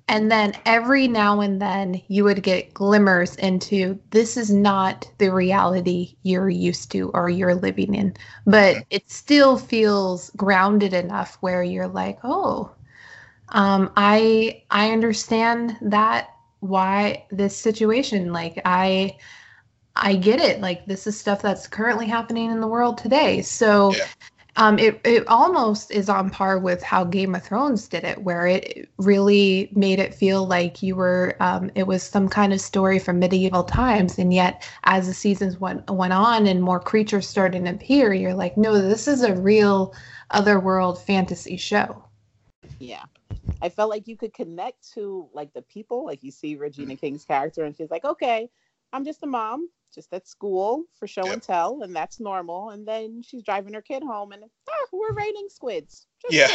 And 0.08 0.32
then 0.32 0.54
every 0.66 1.08
now 1.08 1.42
and 1.42 1.62
then 1.62 2.02
you 2.08 2.24
would 2.24 2.44
get 2.44 2.74
glimmers 2.74 3.36
into 3.36 4.00
this 4.12 4.38
is 4.38 4.52
not 4.52 5.10
the 5.18 5.32
reality 5.32 6.16
you're 6.24 6.50
used 6.50 6.92
to 6.92 7.10
or 7.14 7.30
you're 7.30 7.56
living 7.56 7.94
in. 7.94 8.16
But 8.46 8.86
it 8.90 9.10
still 9.10 9.58
feels 9.58 10.30
grounded 10.38 10.94
enough 10.94 11.38
where 11.42 11.64
you're 11.64 11.88
like 11.88 12.20
oh 12.24 12.72
um, 13.50 13.92
i 13.98 14.64
i 14.72 14.92
understand 14.92 15.78
that 15.82 16.30
why 16.62 17.26
this 17.32 17.58
situation. 17.58 18.32
Like 18.32 18.62
i 18.66 19.18
i 19.96 20.16
get 20.16 20.40
it. 20.40 20.62
Like 20.62 20.86
this 20.86 21.06
is 21.06 21.20
stuff 21.20 21.42
that's 21.42 21.68
currently 21.68 22.08
happening 22.08 22.50
in 22.50 22.62
the 22.62 22.68
world 22.68 22.98
today. 22.98 23.42
So 23.42 23.94
yeah. 23.94 24.06
Um 24.58 24.78
it 24.80 25.00
it 25.04 25.28
almost 25.28 25.92
is 25.92 26.10
on 26.10 26.30
par 26.30 26.60
with 26.60 26.84
how 26.84 27.04
game 27.04 27.36
of 27.36 27.44
thrones 27.44 27.88
did 27.88 28.04
it 28.04 28.22
where 28.24 28.46
it 28.48 28.90
really 28.98 29.70
made 29.74 30.00
it 30.00 30.14
feel 30.14 30.46
like 30.46 30.84
you 30.84 30.96
were 30.96 31.36
um 31.40 31.72
it 31.76 31.88
was 31.88 32.04
some 32.04 32.28
kind 32.28 32.52
of 32.52 32.60
story 32.60 33.00
from 33.00 33.20
medieval 33.20 33.64
times. 33.64 34.18
And 34.18 34.34
yet 34.34 34.68
as 34.84 35.08
the 35.08 35.14
seasons 35.14 35.60
went 35.60 35.90
went 35.90 36.14
on 36.14 36.48
and 36.48 36.62
more 36.62 36.80
creatures 36.80 37.28
started 37.28 37.66
to 37.66 37.72
appear 37.72 38.14
you're 38.14 38.34
like 38.34 38.58
no 38.58 38.80
this 38.80 39.08
is 39.08 39.24
a 39.24 39.36
real 39.36 39.94
otherworld 40.32 41.02
fantasy 41.02 41.58
show. 41.58 42.04
Yeah. 42.80 43.04
I 43.62 43.70
felt 43.70 43.90
like 43.90 44.08
you 44.08 44.18
could 44.18 44.34
connect 44.34 44.92
to 44.94 45.30
like 45.34 45.54
the 45.54 45.62
people. 45.62 46.06
Like 46.06 46.24
you 46.24 46.32
see 46.32 46.56
Regina 46.56 46.96
King's 46.96 47.26
character, 47.26 47.64
and 47.64 47.76
she's 47.76 47.92
like, 47.92 48.04
"Okay, 48.04 48.50
I'm 48.94 49.06
just 49.06 49.24
a 49.24 49.28
mom, 49.28 49.70
just 49.94 50.14
at 50.14 50.28
school 50.28 50.86
for 50.96 51.08
show 51.08 51.26
yep. 51.26 51.34
and 51.34 51.44
tell, 51.44 51.82
and 51.84 51.96
that's 51.96 52.20
normal." 52.20 52.70
And 52.70 52.88
then 52.88 53.22
she's 53.22 53.44
driving 53.44 53.74
her 53.74 53.82
kid 53.82 54.04
home, 54.04 54.32
and 54.32 54.44
ah, 54.44 54.86
we're 54.92 55.14
raining 55.14 55.48
squids. 55.50 56.08
Just 56.22 56.34
yeah, 56.34 56.48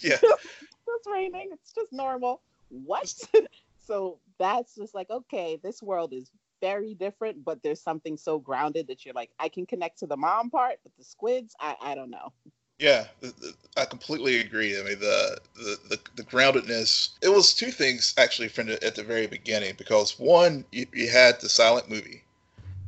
yeah. 0.00 0.18
it's 0.22 1.06
raining. 1.06 1.50
It's 1.52 1.72
just 1.72 1.92
normal. 1.92 2.42
What? 2.68 3.12
so 3.86 4.18
that's 4.38 4.74
just 4.74 4.94
like, 4.94 5.10
okay, 5.10 5.58
this 5.62 5.82
world 5.82 6.12
is 6.12 6.30
very 6.60 6.94
different, 6.94 7.44
but 7.44 7.62
there's 7.62 7.80
something 7.80 8.16
so 8.16 8.38
grounded 8.38 8.88
that 8.88 9.04
you're 9.04 9.14
like, 9.14 9.30
I 9.38 9.48
can 9.48 9.66
connect 9.66 9.98
to 10.00 10.06
the 10.06 10.16
mom 10.16 10.50
part, 10.50 10.78
but 10.82 10.92
the 10.96 11.04
squids, 11.04 11.54
I, 11.60 11.76
I 11.80 11.94
don't 11.94 12.10
know. 12.10 12.32
Yeah, 12.78 13.06
the, 13.20 13.28
the, 13.40 13.54
I 13.76 13.86
completely 13.86 14.40
agree. 14.40 14.78
I 14.78 14.82
mean, 14.82 14.98
the, 14.98 15.38
the, 15.54 15.78
the 15.88 16.00
the 16.16 16.22
groundedness. 16.24 17.10
It 17.22 17.30
was 17.30 17.54
two 17.54 17.70
things 17.70 18.14
actually 18.18 18.48
from 18.48 18.66
the, 18.66 18.82
at 18.84 18.94
the 18.94 19.02
very 19.02 19.26
beginning 19.26 19.74
because 19.78 20.18
one, 20.18 20.64
you, 20.72 20.86
you 20.92 21.08
had 21.08 21.40
the 21.40 21.48
silent 21.48 21.88
movie 21.88 22.22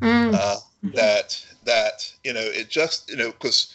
mm. 0.01 0.35
uh, 0.35 0.57
that 0.95 1.45
that 1.65 2.13
you 2.25 2.33
know 2.33 2.41
it 2.41 2.69
just 2.69 3.11
you 3.11 3.17
know 3.17 3.31
because 3.31 3.75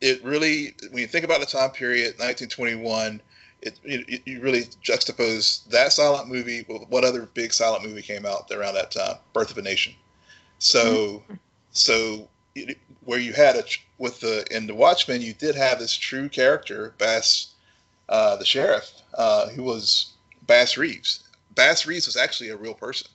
it 0.00 0.22
really 0.24 0.74
when 0.90 1.00
you 1.00 1.06
think 1.06 1.24
about 1.24 1.40
the 1.40 1.46
time 1.46 1.70
period 1.70 2.14
1921 2.18 3.20
it, 3.62 3.78
it, 3.84 4.22
you 4.26 4.40
really 4.40 4.64
juxtapose 4.84 5.66
that 5.68 5.92
silent 5.92 6.28
movie 6.28 6.64
with 6.68 6.82
what 6.88 7.04
other 7.04 7.26
big 7.34 7.52
silent 7.52 7.84
movie 7.84 8.02
came 8.02 8.26
out 8.26 8.50
around 8.52 8.74
that 8.74 8.90
time 8.90 9.16
birth 9.32 9.50
of 9.50 9.58
a 9.58 9.62
nation 9.62 9.94
so 10.58 11.22
mm. 11.30 11.38
so 11.72 12.28
where 13.04 13.18
you 13.18 13.32
had 13.32 13.56
a 13.56 13.64
with 13.98 14.20
the 14.20 14.44
in 14.54 14.66
the 14.66 14.74
Watchmen, 14.74 15.22
you 15.22 15.32
did 15.32 15.54
have 15.54 15.78
this 15.78 15.96
true 15.96 16.28
character, 16.28 16.94
Bass, 16.98 17.48
uh, 18.08 18.36
the 18.36 18.44
sheriff, 18.44 18.90
uh, 19.14 19.48
who 19.48 19.62
was 19.62 20.12
Bass 20.46 20.76
Reeves. 20.76 21.24
Bass 21.54 21.86
Reeves 21.86 22.06
was 22.06 22.16
actually 22.16 22.50
a 22.50 22.56
real 22.56 22.74
person. 22.74 23.08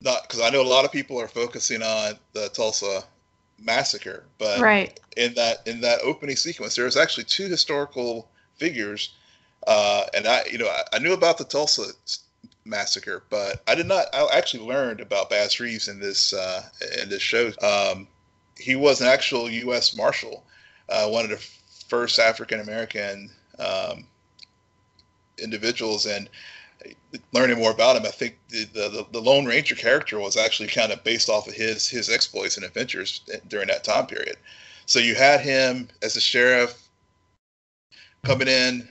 Not 0.00 0.22
because 0.22 0.40
I 0.40 0.50
know 0.50 0.62
a 0.62 0.68
lot 0.68 0.84
of 0.84 0.92
people 0.92 1.20
are 1.20 1.28
focusing 1.28 1.82
on 1.82 2.14
the 2.32 2.48
Tulsa 2.50 3.02
massacre, 3.58 4.24
but 4.38 4.60
right. 4.60 4.98
in 5.16 5.34
that 5.34 5.66
in 5.66 5.80
that 5.80 6.00
opening 6.02 6.36
sequence, 6.36 6.76
there 6.76 6.84
was 6.84 6.96
actually 6.96 7.24
two 7.24 7.48
historical 7.48 8.28
figures, 8.56 9.14
uh, 9.66 10.04
and 10.14 10.26
I 10.26 10.44
you 10.50 10.58
know 10.58 10.68
I, 10.68 10.96
I 10.96 10.98
knew 11.00 11.14
about 11.14 11.38
the 11.38 11.44
Tulsa 11.44 11.92
massacre, 12.64 13.24
but 13.28 13.62
I 13.66 13.74
did 13.74 13.86
not. 13.86 14.06
I 14.12 14.28
actually 14.32 14.64
learned 14.66 15.00
about 15.00 15.30
Bass 15.30 15.58
Reeves 15.58 15.88
in 15.88 15.98
this 15.98 16.32
uh, 16.32 16.62
in 17.02 17.08
this 17.08 17.22
show. 17.22 17.50
Um, 17.62 18.06
he 18.58 18.76
was 18.76 19.00
an 19.00 19.06
actual 19.06 19.48
U.S. 19.48 19.96
Marshal, 19.96 20.44
uh, 20.88 21.08
one 21.08 21.24
of 21.24 21.30
the 21.30 21.48
first 21.88 22.18
African 22.18 22.60
American 22.60 23.30
um, 23.58 24.06
individuals, 25.38 26.06
and 26.06 26.28
learning 27.32 27.58
more 27.58 27.70
about 27.70 27.96
him, 27.96 28.04
I 28.04 28.10
think 28.10 28.38
the, 28.48 28.64
the, 28.72 29.06
the 29.10 29.20
Lone 29.20 29.46
Ranger 29.46 29.74
character 29.74 30.18
was 30.18 30.36
actually 30.36 30.68
kind 30.68 30.92
of 30.92 31.02
based 31.04 31.28
off 31.28 31.48
of 31.48 31.54
his 31.54 31.88
his 31.88 32.10
exploits 32.10 32.56
and 32.56 32.64
adventures 32.64 33.22
during 33.48 33.68
that 33.68 33.84
time 33.84 34.06
period. 34.06 34.36
So 34.86 34.98
you 34.98 35.14
had 35.14 35.40
him 35.40 35.88
as 36.02 36.16
a 36.16 36.20
sheriff 36.20 36.88
coming 38.24 38.48
in, 38.48 38.88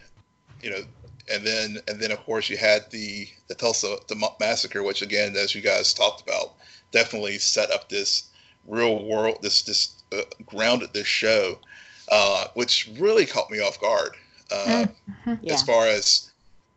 you 0.62 0.69
know, 0.69 0.82
and 1.32 1.45
then 1.45 1.77
and 1.88 1.99
then 1.99 2.12
of 2.12 2.19
course 2.19 2.49
you 2.49 2.58
had 2.58 2.89
the 2.91 3.27
the 3.47 3.56
Tulsa 3.56 3.97
the 4.08 4.32
massacre, 4.39 4.84
which 4.84 5.01
again, 5.01 5.36
as 5.36 5.53
you 5.53 5.62
guys 5.62 5.93
talked 5.93 6.21
about, 6.21 6.56
definitely 6.91 7.38
set 7.38 7.71
up 7.71 7.89
this 7.89 8.30
real 8.67 9.03
world, 9.03 9.39
this 9.41 9.63
this 9.63 10.03
uh, 10.12 10.21
grounded 10.45 10.93
this 10.93 11.08
show, 11.08 11.60
uh, 12.10 12.47
which 12.53 12.89
really 12.99 13.25
caught 13.25 13.49
me 13.49 13.60
off 13.60 13.80
guard. 13.80 14.12
Uh, 14.51 14.86
mm-hmm. 15.10 15.34
yeah. 15.41 15.53
As 15.53 15.63
far 15.63 15.88
as 15.88 16.32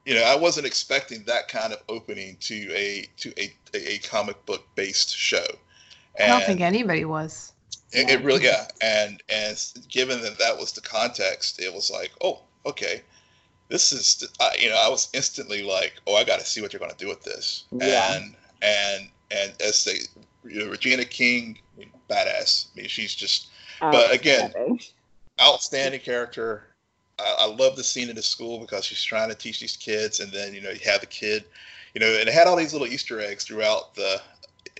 you 0.04 0.14
know, 0.14 0.24
I 0.24 0.36
wasn't 0.36 0.66
expecting 0.66 1.22
that 1.24 1.48
kind 1.48 1.72
of 1.72 1.80
opening 1.88 2.36
to 2.40 2.72
a 2.74 3.06
to 3.18 3.32
a 3.40 3.52
a, 3.74 3.98
comic 3.98 4.44
book 4.46 4.66
based 4.74 5.16
show. 5.16 5.44
And 6.18 6.32
I 6.32 6.38
don't 6.38 6.46
think 6.46 6.60
anybody 6.60 7.04
was. 7.04 7.52
It, 7.92 8.08
it, 8.08 8.24
really, 8.24 8.44
yeah, 8.44 8.68
and 8.80 9.22
and 9.28 9.56
given 9.88 10.20
that 10.22 10.38
that 10.38 10.56
was 10.56 10.72
the 10.72 10.80
context, 10.80 11.60
it 11.60 11.72
was 11.72 11.90
like, 11.90 12.12
oh, 12.22 12.40
okay, 12.64 13.02
this 13.68 13.92
is, 13.92 14.28
I, 14.40 14.56
you 14.60 14.68
know, 14.68 14.76
I 14.76 14.88
was 14.88 15.08
instantly 15.12 15.62
like, 15.62 15.94
oh, 16.06 16.14
I 16.14 16.24
got 16.24 16.40
to 16.40 16.46
see 16.46 16.60
what 16.60 16.72
you're 16.72 16.80
going 16.80 16.92
to 16.92 16.96
do 16.96 17.08
with 17.08 17.22
this, 17.22 17.64
yeah. 17.72 18.16
and 18.16 18.34
and 18.62 19.08
and 19.30 19.52
as 19.60 19.84
they 19.84 19.98
you 20.44 20.64
know, 20.64 20.70
Regina 20.70 21.04
King, 21.04 21.58
badass. 22.08 22.66
I 22.74 22.80
mean, 22.80 22.88
she's 22.88 23.14
just. 23.14 23.48
But 23.80 24.10
oh, 24.10 24.12
again, 24.12 24.52
outstanding 25.40 26.00
character. 26.00 26.64
I, 27.18 27.36
I, 27.40 27.46
love 27.46 27.76
the 27.76 27.84
scene 27.84 28.10
in 28.10 28.16
the 28.16 28.22
school 28.22 28.58
because 28.58 28.84
she's 28.84 29.02
trying 29.02 29.30
to 29.30 29.34
teach 29.34 29.60
these 29.60 29.76
kids, 29.76 30.20
and 30.20 30.30
then 30.32 30.54
you 30.54 30.60
know 30.60 30.70
you 30.70 30.80
have 30.84 31.00
the 31.00 31.06
kid, 31.06 31.44
you 31.94 32.00
know, 32.00 32.06
and 32.06 32.28
it 32.28 32.34
had 32.34 32.46
all 32.46 32.56
these 32.56 32.72
little 32.72 32.88
Easter 32.88 33.20
eggs 33.20 33.44
throughout 33.44 33.94
the 33.94 34.20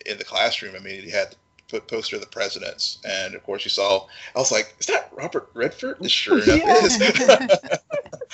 in 0.06 0.18
the 0.18 0.24
classroom. 0.24 0.74
I 0.76 0.80
mean, 0.80 1.02
you 1.02 1.10
had 1.10 1.34
the 1.70 1.80
poster 1.80 2.16
of 2.16 2.22
the 2.22 2.28
presidents, 2.28 2.98
and 3.04 3.34
of 3.34 3.42
course 3.42 3.64
you 3.64 3.70
saw. 3.70 4.06
I 4.34 4.38
was 4.38 4.52
like, 4.52 4.74
"Is 4.78 4.86
that 4.86 5.10
Robert 5.14 5.50
Redford?" 5.54 6.10
Sure 6.10 6.42
enough, 6.42 6.84
is. 6.84 6.98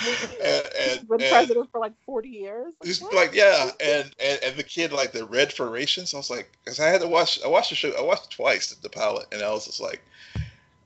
and, 0.06 0.62
and, 0.78 1.08
been 1.08 1.20
and 1.20 1.30
president 1.30 1.70
for 1.70 1.80
like 1.80 1.92
40 2.04 2.28
years. 2.28 2.72
Like, 2.82 3.12
like 3.12 3.34
yeah, 3.34 3.70
and, 3.80 4.14
and 4.20 4.40
and 4.42 4.56
the 4.56 4.62
kid 4.62 4.92
like 4.92 5.12
the 5.12 5.20
Redfordations. 5.20 6.14
I 6.14 6.18
was 6.18 6.30
like, 6.30 6.50
because 6.64 6.80
I 6.80 6.86
had 6.86 7.00
to 7.00 7.08
watch. 7.08 7.40
I 7.44 7.48
watched 7.48 7.70
the 7.70 7.76
show. 7.76 7.92
I 7.98 8.02
watched 8.02 8.26
it 8.26 8.36
twice, 8.36 8.74
the 8.74 8.88
pilot, 8.88 9.26
and 9.32 9.42
I 9.42 9.50
was 9.50 9.66
just 9.66 9.80
like, 9.80 10.02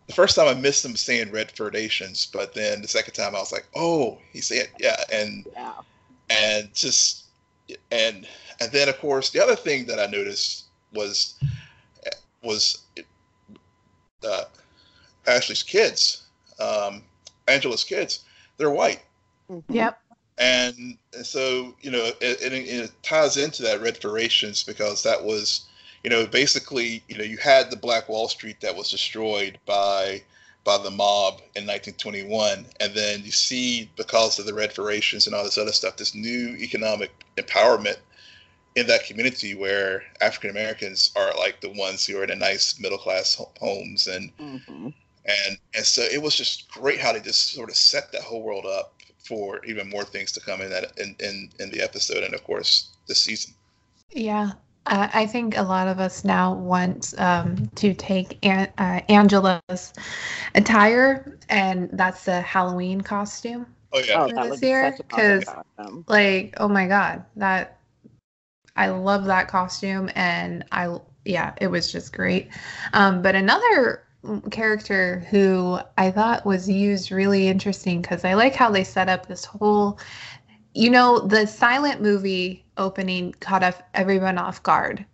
the 0.07 0.13
first 0.13 0.37
time 0.37 0.49
I 0.49 0.55
missed 0.55 0.85
him 0.85 0.97
saying 0.97 1.29
Redfordations, 1.29 2.31
but 2.33 2.55
then 2.55 2.83
the 2.83 2.89
second 2.89 3.15
time 3.15 3.35
I 3.35 3.41
was 3.41 3.53
like, 3.53 3.67
oh, 3.75 4.19
he 4.33 4.41
said 4.41 4.69
yeah, 4.79 5.03
and 5.13 5.47
yeah. 5.55 5.75
and 6.31 6.75
just 6.75 7.25
and 7.91 8.27
and 8.61 8.73
then 8.73 8.89
of 8.89 8.99
course 8.99 9.31
the 9.31 9.43
other 9.43 9.57
thing 9.57 9.87
that 9.87 9.99
I 9.99 10.07
noticed 10.07 10.65
was 10.93 11.35
was 12.43 12.85
uh, 14.27 14.45
Ashley's 15.27 15.63
kids, 15.63 16.27
um, 16.59 17.03
Angela's 17.47 17.85
kids 17.85 18.25
they're 18.61 18.71
white. 18.71 19.01
Mm-hmm. 19.51 19.73
Yep. 19.73 20.01
And, 20.39 20.97
so, 21.23 21.75
you 21.83 21.91
know, 21.91 22.05
it, 22.21 22.41
it, 22.41 22.53
it 22.53 22.93
ties 23.03 23.37
into 23.37 23.63
that 23.63 23.81
Redfordations 23.81 24.65
because 24.65 25.03
that 25.03 25.23
was, 25.23 25.67
you 26.03 26.09
know, 26.09 26.27
basically, 26.27 27.03
you 27.09 27.19
know, 27.19 27.25
you 27.25 27.37
had 27.37 27.71
the 27.71 27.77
Black 27.77 28.09
Wall 28.09 28.29
Street 28.29 28.61
that 28.61 28.75
was 28.75 28.91
destroyed 28.91 29.59
by 29.67 30.23
by 30.63 30.77
the 30.77 30.91
mob 30.91 31.41
in 31.57 31.67
1921, 31.67 32.67
and 32.81 32.95
then 32.95 33.25
you 33.25 33.31
see 33.31 33.91
because 33.97 34.39
of 34.39 34.45
the 34.45 34.53
red 34.53 34.71
furations 34.71 35.27
and 35.27 35.35
all 35.35 35.43
this 35.43 35.57
other 35.57 35.73
stuff, 35.73 35.97
this 35.97 36.15
new 36.15 36.55
economic 36.57 37.11
empowerment 37.39 37.97
in 38.77 38.87
that 38.87 39.05
community 39.05 39.55
where 39.55 40.03
African 40.21 40.51
Americans 40.51 41.13
are 41.17 41.33
like 41.39 41.61
the 41.61 41.71
ones 41.71 42.07
who 42.07 42.19
are 42.19 42.25
in 42.25 42.31
a 42.31 42.37
nice 42.37 42.79
middle 42.79 42.99
class 42.99 43.41
homes 43.59 44.07
and 44.07 44.37
mm-hmm 44.37 44.89
And 45.25 45.59
and 45.75 45.85
so 45.85 46.03
it 46.03 46.23
was 46.23 46.37
just 46.37 46.71
great 46.71 47.01
how 47.01 47.13
they 47.13 47.21
just 47.21 47.51
sort 47.51 47.71
of 47.71 47.77
set 47.77 48.13
that 48.13 48.23
whole 48.23 48.43
world 48.43 48.67
up 48.67 48.95
for 49.25 49.65
even 49.65 49.89
more 49.89 50.05
things 50.05 50.33
to 50.33 50.41
come 50.41 50.61
in 50.61 50.71
that 50.71 50.99
in 50.99 51.15
in, 51.21 51.51
in 51.59 51.71
the 51.71 51.81
episode 51.81 52.25
and 52.25 52.35
of 52.35 52.43
course 52.45 52.91
this 53.07 53.21
season. 53.21 53.55
Yeah, 54.13 54.53
uh, 54.87 55.09
I 55.13 55.27
think 55.27 55.57
a 55.57 55.63
lot 55.63 55.89
of 55.89 56.01
us 56.01 56.25
now 56.25 56.55
want 56.55 57.15
um, 57.19 57.69
to 57.77 57.95
take 57.95 58.45
An- 58.45 58.73
uh, 58.79 59.01
Angela's 59.09 59.93
attire, 60.55 61.39
and 61.49 61.91
that's 61.93 62.25
the 62.25 62.41
Halloween 62.41 63.01
costume. 63.01 63.67
Oh 63.93 64.01
yeah, 64.01 64.29
oh, 64.37 64.51
this 64.51 64.63
year 64.63 64.97
because, 64.97 65.45
like, 66.07 66.55
oh 66.59 66.69
my 66.69 66.87
god, 66.87 67.25
that 67.37 67.79
I 68.77 68.89
love 68.89 69.27
that 69.27 69.49
costume, 69.49 70.11
and 70.15 70.65
I 70.73 70.99
yeah, 71.25 71.55
it 71.61 71.69
was 71.69 71.93
just 71.93 72.13
great. 72.13 72.49
Um, 72.93 73.23
but 73.23 73.35
another 73.35 74.05
character 74.51 75.27
who 75.31 75.79
I 75.97 76.11
thought 76.11 76.45
was 76.45 76.69
used 76.69 77.11
really 77.11 77.49
interesting 77.49 78.03
because 78.03 78.25
I 78.25 78.35
like 78.35 78.55
how 78.55 78.71
they 78.71 78.85
set 78.85 79.09
up 79.09 79.27
this 79.27 79.45
whole 79.45 79.99
you 80.75 80.91
know, 80.91 81.19
the 81.19 81.47
silent 81.47 82.01
movie 82.01 82.65
opening 82.77 83.35
caught 83.41 83.63
up 83.63 83.89
everyone 83.95 84.39
off 84.39 84.63
guard. 84.63 85.05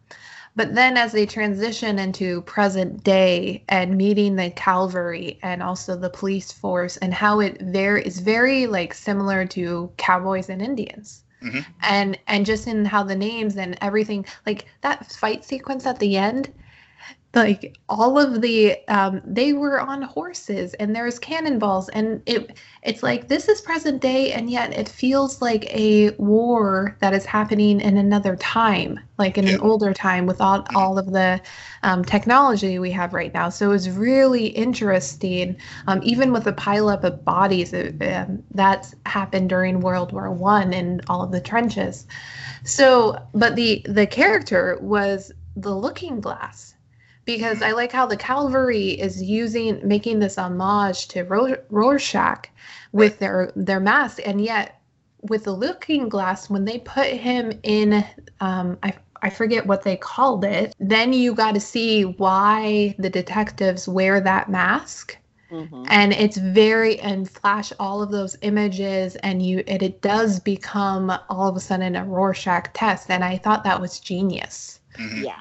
But 0.55 0.75
then 0.75 0.97
as 0.97 1.13
they 1.13 1.27
transition 1.27 1.99
into 1.99 2.41
present 2.43 3.05
day 3.05 3.63
and 3.69 3.97
meeting 3.97 4.37
the 4.37 4.51
cavalry 4.51 5.39
and 5.43 5.63
also 5.63 5.97
the 5.97 6.09
police 6.09 6.51
force 6.51 6.97
and 6.99 7.13
how 7.13 7.41
it 7.41 7.59
there 7.61 7.99
is 7.99 8.21
very 8.21 8.67
like 8.67 8.95
similar 8.95 9.45
to 9.47 9.91
cowboys 9.99 10.49
and 10.49 10.63
Indians. 10.63 11.25
Mm-hmm. 11.43 11.61
And 11.83 12.19
and 12.27 12.47
just 12.47 12.67
in 12.67 12.87
how 12.87 13.03
the 13.03 13.15
names 13.15 13.57
and 13.57 13.77
everything 13.83 14.25
like 14.47 14.65
that 14.81 15.13
fight 15.13 15.45
sequence 15.45 15.85
at 15.85 15.99
the 15.99 16.17
end 16.17 16.53
like 17.37 17.77
all 17.89 18.19
of 18.19 18.41
the 18.41 18.77
um, 18.89 19.21
they 19.25 19.53
were 19.53 19.79
on 19.79 20.01
horses 20.01 20.73
and 20.75 20.97
there's 20.97 21.19
cannonballs 21.19 21.91
and 21.91 22.23
it 22.25 22.59
it's 22.83 23.03
like 23.03 23.29
this 23.29 23.49
is 23.49 23.61
present 23.61 24.01
day 24.01 24.33
and 24.33 24.51
yet 24.51 24.73
it 24.73 24.89
feels 24.89 25.43
like 25.43 25.65
a 25.67 26.11
war 26.13 26.97
that 27.01 27.13
is 27.13 27.27
happening 27.27 27.81
in 27.81 27.99
another 27.99 28.37
time 28.37 28.99
like 29.19 29.37
in 29.37 29.47
yeah. 29.47 29.55
an 29.55 29.61
older 29.61 29.93
time 29.93 30.27
with 30.27 30.41
all, 30.41 30.65
all 30.75 30.99
of 30.99 31.13
the 31.13 31.41
um, 31.83 32.05
technology 32.05 32.79
we 32.79 32.91
have 32.91 33.15
right 33.15 33.33
now. 33.33 33.49
So 33.49 33.67
it 33.67 33.73
was 33.73 33.91
really 33.91 34.47
interesting 34.47 35.57
um, 35.87 36.01
even 36.03 36.33
with 36.33 36.45
the 36.45 36.53
pileup 36.53 37.05
of 37.05 37.25
bodies 37.25 37.73
it, 37.73 38.03
um, 38.03 38.43
that's 38.53 38.95
happened 39.05 39.51
during 39.51 39.81
world 39.81 40.13
war 40.13 40.31
one 40.31 40.73
and 40.73 41.03
all 41.09 41.23
of 41.23 41.33
the 41.33 41.41
trenches. 41.41 42.07
So 42.65 43.19
but 43.35 43.57
the 43.57 43.83
the 43.87 44.07
character 44.07 44.79
was 44.81 45.33
the 45.57 45.75
looking 45.75 46.21
glass 46.21 46.76
because 47.27 47.61
I 47.61 47.73
like 47.73 47.93
how 47.93 48.07
the 48.07 48.17
cavalry 48.17 48.91
is 48.91 49.23
using 49.23 49.87
making 49.87 50.21
this 50.21 50.39
homage 50.39 51.09
to 51.09 51.25
Rorschach 51.25 52.49
with 52.93 53.19
their 53.19 53.53
their 53.55 53.81
mask, 53.81 54.21
and 54.25 54.41
yet 54.41 54.81
with 55.23 55.45
the 55.45 55.53
Looking 55.53 56.09
Glass, 56.09 56.49
when 56.49 56.65
they 56.65 56.79
put 56.79 57.09
him 57.09 57.53
in, 57.63 58.05
um, 58.41 58.79
I 58.83 58.95
I 59.23 59.31
forget 59.31 59.67
what 59.67 59.83
they 59.83 59.97
called 59.97 60.45
it. 60.45 60.75
Then 60.79 61.13
you 61.13 61.35
got 61.35 61.55
to 61.55 61.61
see 61.61 62.05
why 62.05 62.95
the 62.99 63.11
detectives 63.11 63.89
wear 63.89 64.21
that 64.21 64.49
mask. 64.49 65.19
Mm-hmm. 65.51 65.85
And 65.89 66.13
it's 66.13 66.37
very 66.37 66.99
and 67.01 67.31
flash 67.31 67.73
all 67.79 68.03
of 68.03 68.11
those 68.11 68.37
images, 68.43 69.17
and 69.17 69.45
you 69.45 69.63
and 69.67 69.83
it 69.83 70.01
does 70.01 70.41
become 70.41 71.13
all 71.29 71.49
of 71.49 71.57
a 71.57 71.61
sudden 71.61 71.97
a 71.97 72.05
Rorschach 72.05 72.73
test, 72.73 73.11
and 73.11 73.25
I 73.25 73.39
thought 73.39 73.65
that 73.65 73.81
was 73.81 74.01
genius. 74.01 74.81
Mm-hmm. 74.99 75.25
Yeah, 75.25 75.41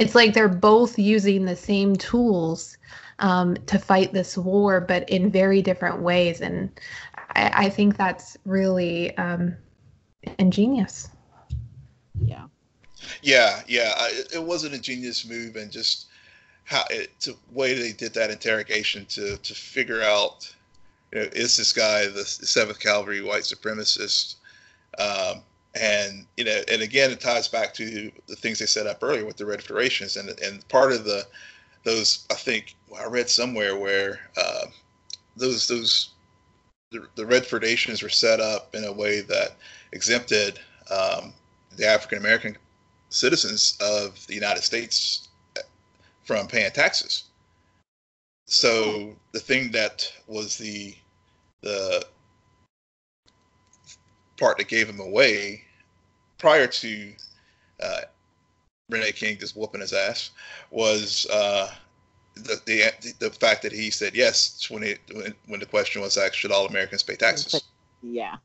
it's 0.00 0.14
like 0.14 0.32
they're 0.32 0.48
both 0.48 0.98
using 0.98 1.44
the 1.44 1.54
same 1.54 1.94
tools 1.94 2.78
um, 3.18 3.54
to 3.66 3.78
fight 3.78 4.14
this 4.14 4.36
war, 4.36 4.80
but 4.80 5.08
in 5.10 5.30
very 5.30 5.60
different 5.60 6.00
ways. 6.00 6.40
And 6.40 6.70
I, 7.36 7.66
I 7.66 7.68
think 7.68 7.98
that's 7.98 8.38
really 8.46 9.16
um, 9.18 9.54
ingenious. 10.38 11.10
Yeah. 12.18 12.46
Yeah, 13.20 13.60
yeah. 13.68 13.92
I, 13.94 14.22
it 14.32 14.42
was 14.42 14.64
an 14.64 14.72
ingenious 14.72 15.28
move, 15.28 15.56
and 15.56 15.70
just 15.70 16.06
how 16.64 16.84
it, 16.88 17.10
the 17.20 17.36
way 17.52 17.74
they 17.74 17.92
did 17.92 18.14
that 18.14 18.30
interrogation 18.30 19.04
to 19.06 19.36
to 19.36 19.54
figure 19.54 20.02
out, 20.02 20.50
you 21.12 21.20
know, 21.20 21.28
is 21.32 21.56
this 21.56 21.72
guy 21.72 22.06
the 22.06 22.24
Seventh 22.24 22.80
Cavalry 22.80 23.22
white 23.22 23.42
supremacist? 23.42 24.36
Um, 24.98 25.42
and 25.74 26.26
you 26.36 26.44
know, 26.44 26.62
and 26.70 26.82
again, 26.82 27.10
it 27.10 27.20
ties 27.20 27.48
back 27.48 27.72
to 27.74 28.10
the 28.26 28.36
things 28.36 28.58
they 28.58 28.66
set 28.66 28.86
up 28.86 28.98
earlier 29.02 29.24
with 29.24 29.36
the 29.36 29.44
Redfordations, 29.44 30.18
and 30.18 30.28
and 30.40 30.66
part 30.68 30.92
of 30.92 31.04
the 31.04 31.26
those 31.84 32.26
I 32.30 32.34
think 32.34 32.74
I 32.98 33.06
read 33.06 33.30
somewhere 33.30 33.76
where 33.76 34.20
uh, 34.36 34.66
those 35.36 35.68
those 35.68 36.10
the, 36.90 37.06
the 37.14 37.24
Redfordations 37.24 38.02
were 38.02 38.08
set 38.08 38.40
up 38.40 38.74
in 38.74 38.84
a 38.84 38.92
way 38.92 39.20
that 39.20 39.56
exempted 39.92 40.58
um, 40.90 41.32
the 41.76 41.86
African 41.86 42.18
American 42.18 42.56
citizens 43.10 43.78
of 43.80 44.26
the 44.26 44.34
United 44.34 44.62
States 44.62 45.28
from 46.24 46.46
paying 46.46 46.70
taxes. 46.72 47.24
So 48.46 49.14
the 49.32 49.38
thing 49.38 49.70
that 49.70 50.12
was 50.26 50.58
the 50.58 50.96
the 51.60 52.04
part 54.40 54.58
that 54.58 54.66
gave 54.68 54.88
him 54.88 54.98
away 54.98 55.62
prior 56.38 56.66
to 56.66 57.12
uh, 57.80 58.00
Renee 58.88 59.12
King 59.12 59.38
just 59.38 59.56
whooping 59.56 59.82
his 59.82 59.92
ass 59.92 60.30
was 60.70 61.26
uh, 61.32 61.70
the, 62.34 62.60
the 62.66 63.14
the 63.20 63.30
fact 63.30 63.62
that 63.62 63.72
he 63.72 63.90
said 63.90 64.14
yes 64.14 64.68
when 64.70 64.82
it 64.82 64.98
when, 65.12 65.34
when 65.46 65.60
the 65.60 65.66
question 65.66 66.02
was 66.02 66.16
asked 66.16 66.36
should 66.36 66.50
all 66.50 66.66
Americans 66.66 67.02
pay 67.02 67.16
taxes. 67.16 67.62
Yeah. 68.02 68.36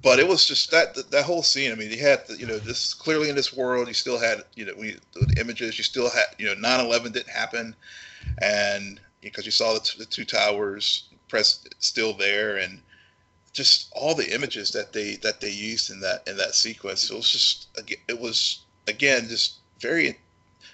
But 0.00 0.20
it 0.20 0.28
was 0.28 0.46
just 0.46 0.70
that, 0.70 0.94
that 1.10 1.24
whole 1.24 1.42
scene. 1.42 1.72
I 1.72 1.74
mean, 1.74 1.90
you 1.90 1.98
had 1.98 2.26
the, 2.26 2.36
you 2.36 2.46
know 2.46 2.58
this 2.58 2.94
clearly 2.94 3.30
in 3.30 3.36
this 3.36 3.52
world. 3.56 3.88
You 3.88 3.94
still 3.94 4.18
had 4.18 4.42
you 4.54 4.64
know 4.64 4.72
we, 4.76 4.96
the 5.14 5.40
images. 5.40 5.78
You 5.78 5.84
still 5.84 6.10
had 6.10 6.26
you 6.38 6.46
know 6.46 6.54
9/11 6.54 7.12
didn't 7.12 7.28
happen, 7.28 7.74
and 8.40 9.00
because 9.20 9.44
you 9.44 9.52
saw 9.52 9.74
the, 9.74 9.80
t- 9.80 9.98
the 9.98 10.04
two 10.04 10.24
towers 10.24 11.08
press 11.28 11.64
still 11.80 12.12
there, 12.12 12.58
and 12.58 12.80
just 13.58 13.92
all 13.92 14.14
the 14.14 14.32
images 14.32 14.70
that 14.70 14.92
they 14.92 15.16
that 15.16 15.40
they 15.40 15.50
used 15.50 15.90
in 15.90 15.98
that 16.00 16.26
in 16.28 16.36
that 16.36 16.54
sequence. 16.54 17.10
It 17.10 17.16
was 17.16 17.30
just 17.30 17.66
it 18.06 18.18
was 18.18 18.60
again 18.86 19.28
just 19.28 19.56
very, 19.80 20.16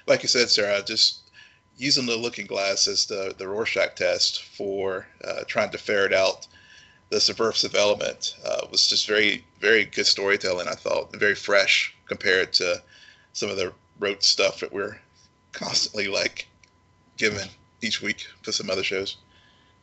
like 0.06 0.22
you 0.22 0.28
said, 0.28 0.50
Sarah, 0.50 0.82
just 0.82 1.30
using 1.78 2.04
the 2.04 2.14
looking 2.16 2.46
glass 2.46 2.86
as 2.86 3.06
the 3.06 3.34
the 3.38 3.48
Rorschach 3.48 3.96
test 3.96 4.44
for 4.44 5.06
uh, 5.24 5.44
trying 5.48 5.70
to 5.70 5.78
ferret 5.78 6.12
out 6.12 6.46
the 7.08 7.20
subversive 7.20 7.74
element 7.74 8.36
uh, 8.44 8.66
was 8.70 8.86
just 8.86 9.08
very 9.08 9.46
very 9.60 9.86
good 9.86 10.06
storytelling. 10.06 10.68
I 10.68 10.74
thought 10.74 11.16
very 11.16 11.34
fresh 11.34 11.96
compared 12.06 12.52
to 12.54 12.82
some 13.32 13.48
of 13.48 13.56
the 13.56 13.72
rote 13.98 14.22
stuff 14.22 14.60
that 14.60 14.74
we're 14.74 14.98
constantly 15.52 16.08
like 16.08 16.48
given 17.16 17.48
each 17.80 18.02
week 18.02 18.26
for 18.42 18.52
some 18.52 18.68
other 18.68 18.84
shows. 18.84 19.16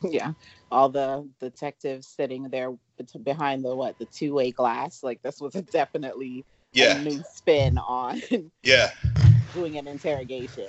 Yeah, 0.02 0.34
all 0.72 0.88
the 0.88 1.28
detectives 1.40 2.08
sitting 2.08 2.44
there 2.44 2.72
behind 3.22 3.64
the 3.64 3.76
what 3.76 3.98
the 3.98 4.06
two 4.06 4.34
way 4.34 4.50
glass. 4.50 5.02
Like 5.02 5.22
this 5.22 5.40
was 5.40 5.54
a 5.56 5.62
definitely 5.62 6.44
yeah. 6.72 6.96
a 6.96 7.02
new 7.02 7.22
spin 7.32 7.78
on 7.78 8.22
yeah 8.62 8.90
doing 9.54 9.78
an 9.78 9.86
interrogation. 9.86 10.68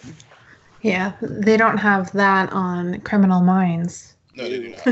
Yeah, 0.82 1.14
they 1.22 1.56
don't 1.56 1.78
have 1.78 2.12
that 2.12 2.52
on 2.52 3.00
Criminal 3.02 3.42
Minds. 3.42 4.18
No, 4.36 4.50
they 4.50 4.60
do 4.60 4.76
not. 4.76 4.88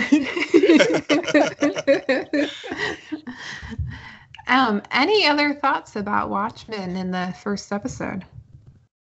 um, 4.47 4.82
any 4.91 5.28
other 5.28 5.54
thoughts 5.54 5.97
about 5.97 6.30
Watchmen 6.30 6.95
in 6.95 7.12
the 7.12 7.36
first 7.43 7.74
episode? 7.74 8.24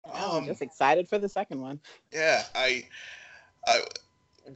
Um, 0.06 0.38
I'm 0.38 0.46
just 0.46 0.62
excited 0.62 1.10
for 1.10 1.18
the 1.18 1.28
second 1.28 1.60
one. 1.60 1.82
Yeah, 2.14 2.44
I, 2.56 2.86
I, 3.68 3.80
a 3.80 3.82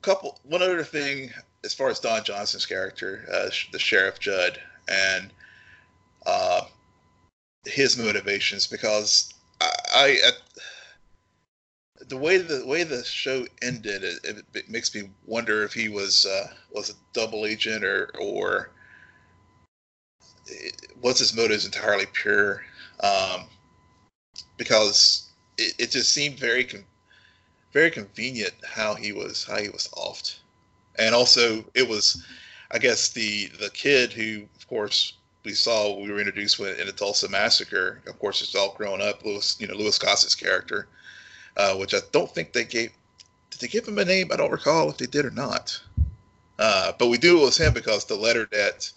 couple. 0.02 0.40
One 0.44 0.62
other 0.62 0.84
thing 0.84 1.32
as 1.64 1.74
far 1.74 1.90
as 1.90 2.00
Don 2.00 2.24
Johnson's 2.24 2.66
character, 2.66 3.26
uh, 3.32 3.50
the 3.72 3.80
Sheriff 3.80 4.20
Judd, 4.20 4.60
and 4.88 5.32
uh, 6.26 6.62
his 7.66 7.98
motivations, 7.98 8.68
because 8.68 9.34
I, 9.62 9.72
I 9.96 10.18
at, 10.28 12.10
the 12.10 12.18
way 12.18 12.38
the 12.38 12.66
way 12.66 12.84
the 12.84 13.04
show 13.04 13.46
ended, 13.62 14.04
it, 14.04 14.44
it, 14.54 14.70
makes 14.70 14.94
me 14.94 15.10
wonder 15.26 15.64
if 15.64 15.74
he 15.74 15.90
was 15.90 16.26
uh, 16.26 16.48
was 16.72 16.90
a 16.90 16.94
double 17.14 17.46
agent 17.46 17.84
or 17.84 18.12
or 18.20 18.72
was 21.02 21.20
his 21.20 21.34
motives 21.34 21.66
entirely 21.66 22.06
pure, 22.12 22.64
um, 23.00 23.46
because 24.58 25.30
it, 25.58 25.76
it 25.80 25.92
just 25.92 26.12
seemed 26.12 26.38
very 26.38 26.66
very 27.74 27.92
convenient 27.92 28.54
how 28.66 28.94
he 28.94 29.12
was 29.12 29.44
how 29.44 29.58
he 29.58 29.70
was 29.70 29.90
offed 29.98 30.36
and 30.98 31.16
also 31.16 31.64
it 31.74 31.88
was, 31.88 32.24
I 32.72 32.78
guess 32.78 33.10
the 33.10 33.48
the 33.60 33.70
kid 33.70 34.14
who, 34.14 34.44
of 34.56 34.68
course, 34.68 35.14
we 35.44 35.54
saw 35.54 35.98
we 35.98 36.12
were 36.12 36.20
introduced 36.20 36.60
with 36.60 36.80
in 36.80 36.88
the 36.88 36.94
Tulsa 36.94 37.30
massacre. 37.30 38.02
Of 38.08 38.20
course, 38.20 38.42
it's 38.42 38.56
all 38.56 38.76
grown 38.76 39.02
up. 39.02 39.26
Louis, 39.26 39.60
you 39.60 39.68
know, 39.68 39.76
Louis 39.76 39.98
Gossett 39.98 40.40
character, 40.40 40.88
uh, 41.58 41.76
which 41.76 41.94
I 41.94 42.00
don't 42.12 42.34
think 42.34 42.54
they 42.54 42.64
gave. 42.64 42.92
Did 43.50 43.62
they 43.62 43.68
give 43.68 43.88
him 43.88 44.00
a 44.00 44.06
name? 44.06 44.30
I 44.32 44.38
don't 44.38 44.52
recall 44.52 44.90
if 44.90 44.98
they 44.98 45.06
did 45.06 45.26
or 45.26 45.32
not. 45.32 45.80
Uh, 46.60 46.94
but 46.98 47.08
we 47.08 47.18
do 47.18 47.40
it 47.40 47.46
was 47.46 47.58
him 47.58 47.74
because 47.74 48.06
the 48.06 48.16
letter 48.16 48.48
that 48.52 48.92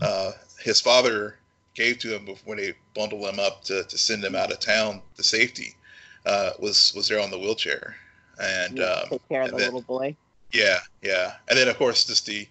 uh, 0.00 0.32
his 0.60 0.80
father 0.80 1.36
gave 1.74 1.98
to 1.98 2.14
him 2.14 2.28
when 2.44 2.58
they 2.58 2.74
bundled 2.94 3.22
him 3.22 3.40
up 3.40 3.64
to, 3.64 3.82
to 3.84 3.98
send 3.98 4.22
him 4.22 4.36
out 4.36 4.52
of 4.52 4.60
town 4.60 5.00
to 5.16 5.22
safety 5.22 5.74
uh, 6.26 6.50
was 6.58 6.92
was 6.94 7.08
there 7.08 7.20
on 7.20 7.30
the 7.30 7.38
wheelchair 7.38 7.96
and 8.40 8.78
yeah, 8.78 8.84
um, 8.84 9.08
take 9.10 9.28
care 9.28 9.42
of 9.42 9.50
the 9.50 9.56
then, 9.56 9.66
little 9.66 9.82
boy. 9.82 10.16
Yeah, 10.52 10.78
yeah, 11.02 11.34
and 11.48 11.58
then 11.58 11.68
of 11.68 11.76
course 11.78 12.04
just 12.04 12.26
the 12.26 12.46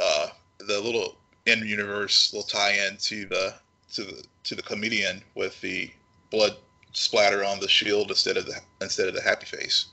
uh, 0.00 0.28
the 0.60 0.80
little 0.80 1.16
in 1.46 1.66
universe 1.66 2.32
little 2.32 2.46
tie 2.46 2.72
in 2.86 2.96
to 2.98 3.26
the 3.26 3.54
to 3.92 4.04
the 4.04 4.24
to 4.44 4.54
the 4.54 4.62
comedian 4.62 5.22
with 5.34 5.60
the 5.60 5.90
blood 6.30 6.56
splatter 6.92 7.44
on 7.44 7.60
the 7.60 7.68
shield 7.68 8.10
instead 8.10 8.36
of 8.36 8.46
the 8.46 8.58
instead 8.80 9.08
of 9.08 9.14
the 9.14 9.22
happy 9.22 9.46
face. 9.46 9.86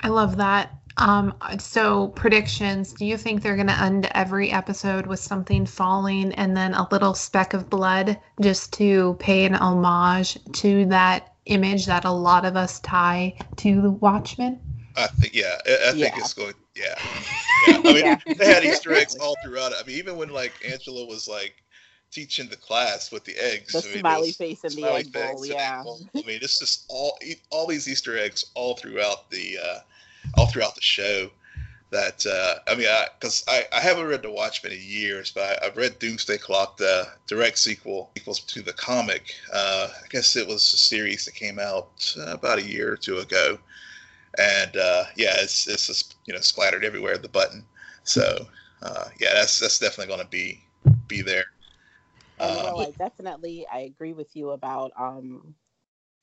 I 0.00 0.08
love 0.08 0.36
that. 0.36 0.72
Um, 0.98 1.32
so 1.58 2.08
predictions. 2.08 2.92
Do 2.92 3.06
you 3.06 3.16
think 3.16 3.42
they're 3.42 3.54
going 3.54 3.68
to 3.68 3.80
end 3.80 4.08
every 4.12 4.50
episode 4.50 5.06
with 5.06 5.20
something 5.20 5.64
falling 5.64 6.34
and 6.34 6.56
then 6.56 6.74
a 6.74 6.88
little 6.90 7.14
speck 7.14 7.54
of 7.54 7.70
blood 7.70 8.18
just 8.40 8.72
to 8.74 9.16
pay 9.20 9.44
an 9.44 9.54
homage 9.54 10.38
to 10.54 10.86
that 10.86 11.34
image 11.46 11.86
that 11.86 12.04
a 12.04 12.10
lot 12.10 12.44
of 12.44 12.56
us 12.56 12.80
tie 12.80 13.34
to 13.56 13.80
the 13.80 13.90
Watchmen? 13.90 14.60
I 14.96 15.06
think, 15.06 15.34
yeah, 15.34 15.56
I, 15.66 15.88
I 15.88 15.92
think 15.92 15.98
yeah. 15.98 16.18
it's 16.18 16.34
going, 16.34 16.54
yeah. 16.74 16.94
yeah. 17.68 17.76
I 17.76 17.82
mean, 17.82 17.96
yeah. 18.04 18.34
they 18.34 18.46
had 18.46 18.64
Easter 18.64 18.92
eggs 18.92 19.14
all 19.16 19.36
throughout 19.44 19.70
it. 19.70 19.78
I 19.80 19.86
mean, 19.86 19.96
even 19.96 20.16
when 20.16 20.30
like 20.30 20.52
Angela 20.68 21.06
was 21.06 21.28
like 21.28 21.62
teaching 22.10 22.48
the 22.48 22.56
class 22.56 23.12
with 23.12 23.24
the 23.24 23.36
eggs, 23.38 23.72
the 23.72 23.88
I 23.88 23.92
mean, 23.92 24.00
smiley 24.00 24.32
face 24.32 24.64
and 24.64 24.72
the 24.72 24.92
egg 24.92 25.12
bowl, 25.12 25.46
yeah. 25.46 25.84
I 25.86 26.22
mean, 26.26 26.40
it's 26.42 26.58
just 26.58 26.86
all 26.88 27.16
all 27.50 27.68
these 27.68 27.88
Easter 27.88 28.18
eggs 28.18 28.46
all 28.54 28.74
throughout 28.74 29.30
the. 29.30 29.58
Uh, 29.62 29.78
all 30.34 30.46
throughout 30.46 30.74
the 30.74 30.80
show. 30.80 31.30
That 31.90 32.26
uh, 32.26 32.70
I 32.70 32.74
mean, 32.74 32.86
because 33.18 33.44
I, 33.48 33.66
I, 33.72 33.78
I, 33.78 33.80
haven't 33.80 34.08
read 34.08 34.20
The 34.20 34.30
Watchmen 34.30 34.72
in 34.72 34.78
years, 34.82 35.30
but 35.30 35.62
I, 35.62 35.64
have 35.64 35.76
read 35.78 35.98
Doomsday 35.98 36.36
Clock, 36.36 36.76
the 36.76 37.08
direct 37.26 37.58
sequel 37.58 38.10
equals 38.14 38.40
to 38.40 38.60
the 38.60 38.74
comic. 38.74 39.34
Uh, 39.50 39.88
I 39.90 40.06
guess 40.10 40.36
it 40.36 40.46
was 40.46 40.70
a 40.74 40.76
series 40.76 41.24
that 41.24 41.34
came 41.34 41.58
out 41.58 42.14
uh, 42.18 42.32
about 42.32 42.58
a 42.58 42.62
year 42.62 42.92
or 42.92 42.96
two 42.96 43.18
ago, 43.18 43.58
and 44.38 44.76
uh, 44.76 45.04
yeah, 45.16 45.36
it's 45.38 45.66
it's 45.66 45.86
just 45.86 46.16
you 46.26 46.34
know 46.34 46.40
splattered 46.40 46.84
everywhere 46.84 47.16
the 47.16 47.28
button. 47.28 47.64
So 48.04 48.46
uh, 48.82 49.04
yeah, 49.18 49.32
that's 49.32 49.58
that's 49.58 49.78
definitely 49.78 50.14
going 50.14 50.24
to 50.24 50.30
be 50.30 50.62
be 51.06 51.22
there. 51.22 51.46
You 52.38 52.46
know, 52.46 52.76
um, 52.76 52.80
I 52.80 52.90
definitely 52.90 53.66
I 53.72 53.80
agree 53.80 54.12
with 54.12 54.36
you 54.36 54.50
about 54.50 54.92
um 54.98 55.54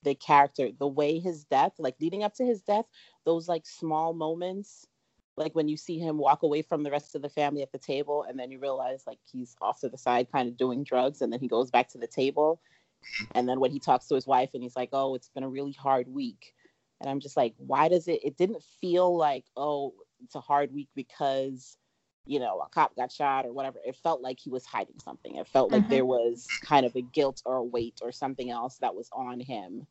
the 0.02 0.14
character, 0.14 0.70
the 0.78 0.86
way 0.86 1.18
his 1.18 1.44
death, 1.44 1.72
like 1.78 1.96
leading 2.00 2.22
up 2.22 2.34
to 2.34 2.44
his 2.44 2.62
death, 2.62 2.86
those 3.26 3.48
like 3.48 3.66
small 3.66 4.14
moments, 4.14 4.86
like 5.36 5.54
when 5.54 5.68
you 5.68 5.76
see 5.76 5.98
him 5.98 6.16
walk 6.16 6.42
away 6.42 6.62
from 6.62 6.82
the 6.82 6.90
rest 6.90 7.14
of 7.14 7.20
the 7.20 7.28
family 7.28 7.60
at 7.60 7.72
the 7.72 7.78
table, 7.78 8.24
and 8.26 8.38
then 8.38 8.50
you 8.50 8.58
realize 8.58 9.02
like 9.06 9.18
he's 9.30 9.54
off 9.60 9.80
to 9.80 9.90
the 9.90 9.98
side, 9.98 10.32
kind 10.32 10.48
of 10.48 10.56
doing 10.56 10.82
drugs, 10.82 11.20
and 11.20 11.30
then 11.30 11.40
he 11.40 11.48
goes 11.48 11.70
back 11.70 11.88
to 11.90 11.98
the 11.98 12.06
table, 12.06 12.60
and 13.34 13.46
then 13.46 13.60
when 13.60 13.70
he 13.70 13.78
talks 13.78 14.06
to 14.06 14.14
his 14.14 14.26
wife, 14.26 14.50
and 14.54 14.62
he's 14.62 14.76
like, 14.76 14.90
"Oh, 14.92 15.14
it's 15.14 15.28
been 15.28 15.42
a 15.42 15.48
really 15.48 15.72
hard 15.72 16.08
week," 16.08 16.54
and 17.00 17.10
I'm 17.10 17.20
just 17.20 17.36
like, 17.36 17.54
why 17.58 17.88
does 17.88 18.08
it? 18.08 18.20
It 18.24 18.38
didn't 18.38 18.62
feel 18.80 19.14
like, 19.14 19.44
oh, 19.56 19.92
it's 20.24 20.34
a 20.36 20.40
hard 20.40 20.72
week 20.72 20.88
because 20.94 21.76
you 22.28 22.40
know, 22.40 22.58
a 22.58 22.68
cop 22.68 22.96
got 22.96 23.12
shot 23.12 23.46
or 23.46 23.52
whatever. 23.52 23.78
It 23.86 23.94
felt 23.94 24.20
like 24.20 24.40
he 24.40 24.50
was 24.50 24.66
hiding 24.66 24.98
something. 24.98 25.36
It 25.36 25.46
felt 25.46 25.70
like 25.70 25.82
mm-hmm. 25.82 25.90
there 25.90 26.04
was 26.04 26.46
kind 26.60 26.84
of 26.84 26.96
a 26.96 27.00
guilt 27.00 27.40
or 27.46 27.56
a 27.56 27.62
weight 27.62 28.00
or 28.02 28.10
something 28.10 28.50
else 28.50 28.78
that 28.78 28.96
was 28.96 29.08
on 29.12 29.38
him 29.38 29.86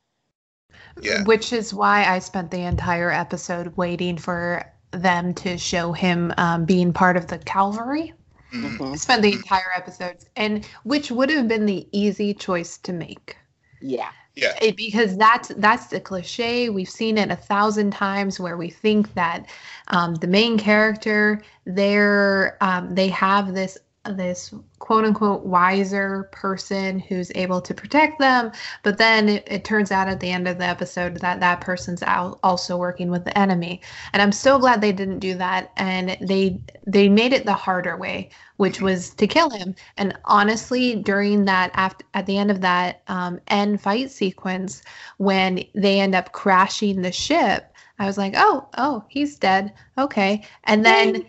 yeah. 1.02 1.24
Which 1.24 1.52
is 1.54 1.74
why 1.74 2.06
I 2.06 2.20
spent 2.20 2.52
the 2.52 2.62
entire 2.62 3.12
episode 3.12 3.76
waiting 3.78 4.18
for 4.18 4.66
them 4.92 5.34
to 5.36 5.58
show 5.58 5.92
him 5.92 6.34
um, 6.38 6.66
being 6.66 6.94
part 6.94 7.18
of 7.18 7.28
the 7.28 7.38
Calvary. 7.40 8.14
Mm-hmm. 8.54 8.96
Spent 8.96 9.22
the 9.22 9.34
entire 9.34 9.72
episode, 9.76 10.18
and 10.36 10.66
which 10.84 11.12
would 11.12 11.30
have 11.30 11.48
been 11.48 11.66
the 11.66 11.88
easy 11.92 12.34
choice 12.34 12.78
to 12.80 12.94
make. 12.94 13.36
Yeah. 13.82 14.12
Yeah. 14.36 14.58
It, 14.62 14.76
because 14.76 15.18
that's 15.18 15.50
that's 15.58 15.88
the 15.88 16.00
cliche. 16.00 16.70
We've 16.70 16.90
seen 16.90 17.18
it 17.18 17.32
a 17.32 17.36
thousand 17.36 17.92
times 17.92 18.40
where 18.40 18.58
we 18.58 18.70
think 18.70 19.14
that 19.14 19.48
um, 19.88 20.16
the 20.16 20.28
main 20.28 20.58
character, 20.58 21.42
they're 21.66 22.58
um, 22.62 22.96
they 22.96 23.10
have 23.10 23.54
this 23.54 23.78
this 24.12 24.54
quote 24.80 25.06
unquote 25.06 25.44
wiser 25.44 26.30
person 26.32 27.00
who's 27.00 27.32
able 27.36 27.62
to 27.62 27.74
protect 27.74 28.20
them 28.20 28.52
but 28.84 28.98
then 28.98 29.28
it, 29.30 29.44
it, 29.48 29.64
turns 29.64 29.92
out 29.92 30.08
at 30.08 30.20
the 30.20 30.30
end 30.30 30.48
of 30.48 30.58
the 30.58 30.66
episode 30.66 31.18
that 31.18 31.40
that 31.40 31.62
person's 31.62 32.04
out 32.04 32.40
also 32.44 32.78
working 32.78 33.10
with 33.10 33.24
the 33.26 33.38
enemy 33.38 33.82
and 34.14 34.22
i'm 34.22 34.32
so 34.32 34.60
glad 34.60 34.82
they 34.82 34.92
didn't 34.92 35.20
do 35.20 35.34
that 35.34 35.72
and 35.78 36.18
they 36.22 36.60
they 36.86 37.10
made 37.10 37.34
it 37.34 37.46
the 37.46 37.54
harder 37.54 37.98
way 37.98 38.30
which 38.58 38.82
was 38.82 39.10
to 39.12 39.28
kill 39.28 39.50
him 39.50 39.74
and 39.98 40.18
honestly 40.26 40.96
during 40.96 41.46
that 41.46 41.72
after 41.74 42.06
at 42.14 42.26
the 42.26 42.38
end 42.38 42.52
of 42.52 42.62
that 42.62 43.02
um, 43.08 43.40
end 43.48 43.82
fight 43.82 44.12
sequence 44.12 44.84
when 45.18 45.64
they 45.74 46.00
end 46.00 46.14
up 46.14 46.32
crashing 46.32 47.02
the 47.02 47.12
ship 47.12 47.72
I 47.98 48.06
was 48.06 48.18
like, 48.18 48.34
oh, 48.36 48.68
oh, 48.78 49.06
he's 49.08 49.38
dead. 49.38 49.74
Okay. 49.98 50.44
And 50.66 50.86
then 50.86 51.26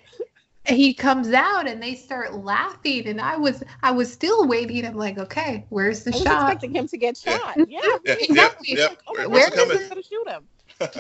he 0.69 0.93
comes 0.93 1.33
out 1.33 1.69
and 1.69 1.83
they 1.83 1.95
start 1.95 2.35
laughing 2.35 3.07
and 3.07 3.21
i 3.21 3.37
was 3.37 3.63
i 3.83 3.91
was 3.91 4.13
still 4.13 4.47
waiting. 4.47 4.85
I'm 4.85 4.97
like 4.97 5.19
okay 5.19 5.65
where's 5.69 6.05
the 6.05 6.13
shot? 6.13 6.21
I 6.21 6.25
shot? 6.25 6.53
expecting 6.53 6.75
him 6.75 6.89
to 6.89 6.97
get 6.97 7.17
shot. 7.17 7.57
Yeah, 7.69 7.81
yeah, 8.05 8.15
exactly 8.21 8.77
yeah, 8.77 8.89
yeah. 9.17 9.27
where's 9.27 9.51
going 9.51 9.71
to 9.71 10.03
shoot 10.03 10.29
him. 10.29 10.45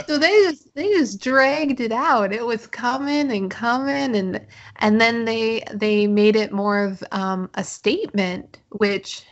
So 0.06 0.18
they 0.18 0.30
just 0.44 0.74
they 0.74 0.88
just 0.88 1.20
dragged 1.20 1.80
it 1.80 1.92
out. 1.92 2.32
It 2.32 2.44
was 2.44 2.66
coming 2.66 3.30
and 3.30 3.50
coming 3.50 4.16
and 4.16 4.40
and 4.76 5.00
then 5.00 5.24
they 5.24 5.62
they 5.72 6.06
made 6.06 6.36
it 6.36 6.52
more 6.52 6.82
of 6.84 7.04
um, 7.12 7.50
a 7.54 7.64
statement 7.64 8.58
which 8.70 9.22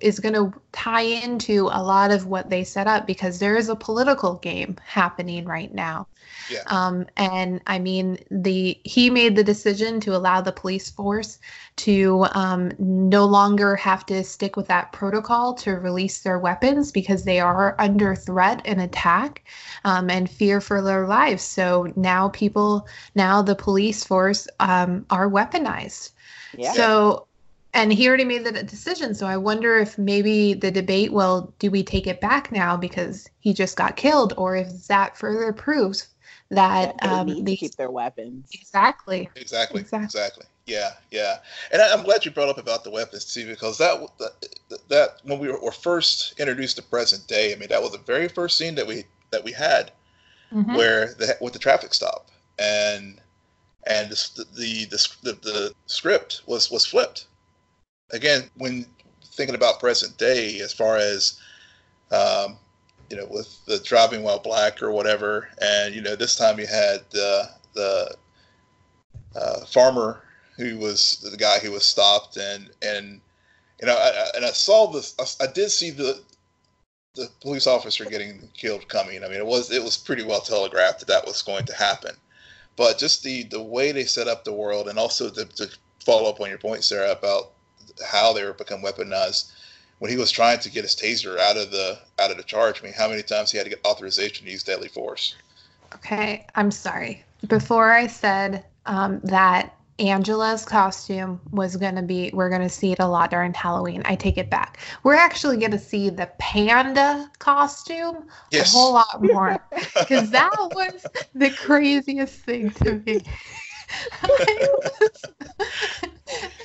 is 0.00 0.20
going 0.20 0.34
to 0.34 0.52
tie 0.72 1.02
into 1.02 1.68
a 1.72 1.82
lot 1.82 2.10
of 2.10 2.26
what 2.26 2.48
they 2.48 2.64
set 2.64 2.86
up 2.86 3.06
because 3.06 3.38
there 3.38 3.56
is 3.56 3.68
a 3.68 3.76
political 3.76 4.34
game 4.34 4.76
happening 4.86 5.44
right 5.44 5.74
now 5.74 6.06
yeah. 6.50 6.62
Um, 6.66 7.06
and 7.16 7.60
I 7.66 7.78
mean, 7.78 8.18
the 8.30 8.78
he 8.84 9.10
made 9.10 9.36
the 9.36 9.44
decision 9.44 10.00
to 10.00 10.14
allow 10.14 10.40
the 10.40 10.52
police 10.52 10.90
force 10.90 11.38
to 11.76 12.26
um, 12.32 12.72
no 12.78 13.24
longer 13.24 13.76
have 13.76 14.06
to 14.06 14.22
stick 14.24 14.56
with 14.56 14.68
that 14.68 14.92
protocol 14.92 15.54
to 15.54 15.72
release 15.72 16.20
their 16.20 16.38
weapons 16.38 16.92
because 16.92 17.24
they 17.24 17.40
are 17.40 17.74
under 17.78 18.14
threat 18.14 18.62
and 18.64 18.80
attack 18.80 19.44
um, 19.84 20.08
and 20.10 20.30
fear 20.30 20.60
for 20.60 20.82
their 20.82 21.06
lives. 21.06 21.42
So 21.42 21.92
now 21.96 22.28
people, 22.30 22.86
now 23.14 23.42
the 23.42 23.56
police 23.56 24.04
force 24.04 24.46
um, 24.60 25.04
are 25.10 25.28
weaponized. 25.28 26.10
Yeah. 26.56 26.72
So 26.72 27.26
and 27.76 27.92
he 27.92 28.08
already 28.08 28.24
made 28.24 28.44
the 28.44 28.62
decision. 28.62 29.14
So 29.14 29.26
I 29.26 29.36
wonder 29.36 29.78
if 29.78 29.98
maybe 29.98 30.54
the 30.54 30.70
debate, 30.70 31.12
well, 31.12 31.52
do 31.58 31.70
we 31.70 31.82
take 31.82 32.06
it 32.06 32.22
back 32.22 32.50
now 32.50 32.74
because 32.76 33.28
he 33.40 33.52
just 33.52 33.76
got 33.76 33.96
killed, 33.96 34.32
or 34.38 34.56
if 34.56 34.86
that 34.88 35.16
further 35.16 35.52
proves 35.52 36.08
that 36.50 36.94
um, 37.04 37.44
they 37.44 37.54
keep 37.54 37.74
their 37.74 37.90
weapons. 37.90 38.48
Exactly. 38.54 39.28
Exactly. 39.36 39.82
Exactly. 39.82 40.04
Exactly. 40.04 40.46
Yeah, 40.64 40.94
yeah, 41.12 41.36
and 41.70 41.80
I, 41.80 41.92
am 41.92 42.02
glad 42.02 42.24
you 42.24 42.32
brought 42.32 42.48
up 42.48 42.58
about 42.58 42.82
the 42.82 42.90
weapons 42.90 43.32
too, 43.32 43.46
because 43.46 43.78
that 43.78 44.00
that, 44.18 44.88
that 44.88 45.20
when 45.22 45.38
we 45.38 45.48
were, 45.48 45.70
first 45.70 46.40
introduced 46.40 46.74
to 46.74 46.82
present 46.82 47.28
day, 47.28 47.52
I 47.52 47.56
mean, 47.56 47.68
that 47.68 47.80
was 47.80 47.92
the 47.92 47.98
very 47.98 48.26
first 48.26 48.58
scene 48.58 48.74
that 48.74 48.84
we 48.84 49.04
that 49.30 49.44
we 49.44 49.52
had, 49.52 49.92
mm-hmm. 50.52 50.74
where 50.74 51.14
the 51.14 51.36
with 51.40 51.52
the 51.52 51.60
traffic 51.60 51.94
stop, 51.94 52.30
and 52.58 53.20
and 53.86 54.10
the 54.10 54.44
the, 54.56 54.84
the 54.86 55.08
the, 55.22 55.32
the 55.42 55.74
script 55.86 56.42
was 56.46 56.68
was 56.68 56.84
flipped. 56.84 57.26
Again, 58.12 58.50
when 58.56 58.86
thinking 59.32 59.54
about 59.54 59.80
present 59.80 60.16
day, 60.16 60.60
as 60.60 60.72
far 60.72 60.96
as 60.96 61.40
um, 62.10 62.58
you 63.10 63.16
know, 63.16 63.26
with 63.30 63.64
the 63.66 63.78
driving 63.78 64.22
while 64.22 64.38
black 64.38 64.82
or 64.82 64.90
whatever. 64.92 65.48
And 65.60 65.94
you 65.94 66.00
know, 66.00 66.16
this 66.16 66.36
time 66.36 66.58
you 66.58 66.66
had 66.66 67.00
the 67.10 67.48
the 67.74 68.16
uh, 69.34 69.64
farmer 69.66 70.22
who 70.56 70.78
was 70.78 71.18
the 71.18 71.36
guy 71.36 71.58
who 71.58 71.72
was 71.72 71.84
stopped, 71.84 72.36
and 72.36 72.70
and 72.82 73.20
you 73.80 73.86
know, 73.86 73.96
I, 73.96 74.30
and 74.34 74.44
I 74.44 74.50
saw 74.50 74.90
this. 74.90 75.14
I, 75.18 75.44
I 75.44 75.52
did 75.52 75.70
see 75.70 75.90
the 75.90 76.22
the 77.14 77.28
police 77.40 77.66
officer 77.66 78.04
getting 78.04 78.48
killed 78.54 78.88
coming. 78.88 79.24
I 79.24 79.28
mean, 79.28 79.38
it 79.38 79.46
was 79.46 79.70
it 79.70 79.82
was 79.82 79.96
pretty 79.96 80.24
well 80.24 80.40
telegraphed 80.40 81.00
that 81.00 81.08
that 81.08 81.26
was 81.26 81.42
going 81.42 81.66
to 81.66 81.74
happen. 81.74 82.16
But 82.76 82.98
just 82.98 83.22
the 83.22 83.44
the 83.44 83.62
way 83.62 83.92
they 83.92 84.04
set 84.04 84.28
up 84.28 84.44
the 84.44 84.52
world, 84.52 84.88
and 84.88 84.98
also 84.98 85.30
to 85.30 85.68
follow 86.04 86.28
up 86.28 86.40
on 86.40 86.48
your 86.48 86.58
point, 86.58 86.84
Sarah, 86.84 87.12
about 87.12 87.52
how 88.06 88.32
they 88.32 88.44
were 88.44 88.52
become 88.52 88.82
weaponized 88.82 89.52
when 89.98 90.10
he 90.10 90.16
was 90.16 90.30
trying 90.30 90.58
to 90.60 90.70
get 90.70 90.82
his 90.82 90.94
taser 90.94 91.38
out 91.38 91.56
of 91.56 91.70
the 91.70 91.98
out 92.20 92.30
of 92.30 92.36
the 92.36 92.42
charge, 92.42 92.80
I 92.80 92.84
mean, 92.84 92.92
how 92.92 93.08
many 93.08 93.22
times 93.22 93.50
he 93.50 93.58
had 93.58 93.64
to 93.64 93.70
get 93.70 93.84
authorization 93.84 94.44
to 94.46 94.52
use 94.52 94.62
deadly 94.62 94.88
force? 94.88 95.34
Okay, 95.94 96.46
I'm 96.54 96.70
sorry. 96.70 97.24
Before 97.46 97.92
I 97.92 98.06
said 98.06 98.64
um, 98.86 99.20
that 99.24 99.74
Angela's 99.98 100.64
costume 100.64 101.40
was 101.50 101.76
going 101.76 101.94
to 101.94 102.02
be, 102.02 102.30
we're 102.34 102.50
going 102.50 102.60
to 102.62 102.68
see 102.68 102.92
it 102.92 102.98
a 102.98 103.06
lot 103.06 103.30
during 103.30 103.54
Halloween. 103.54 104.02
I 104.04 104.16
take 104.16 104.36
it 104.36 104.50
back. 104.50 104.80
We're 105.02 105.14
actually 105.14 105.56
going 105.56 105.70
to 105.70 105.78
see 105.78 106.10
the 106.10 106.30
panda 106.38 107.30
costume 107.38 108.26
yes. 108.50 108.74
a 108.74 108.76
whole 108.76 108.92
lot 108.92 109.22
more 109.22 109.64
because 109.98 110.30
that 110.30 110.54
was 110.74 111.06
the 111.34 111.50
craziest 111.50 112.34
thing 112.40 112.70
to 112.72 113.02
me. 113.06 113.22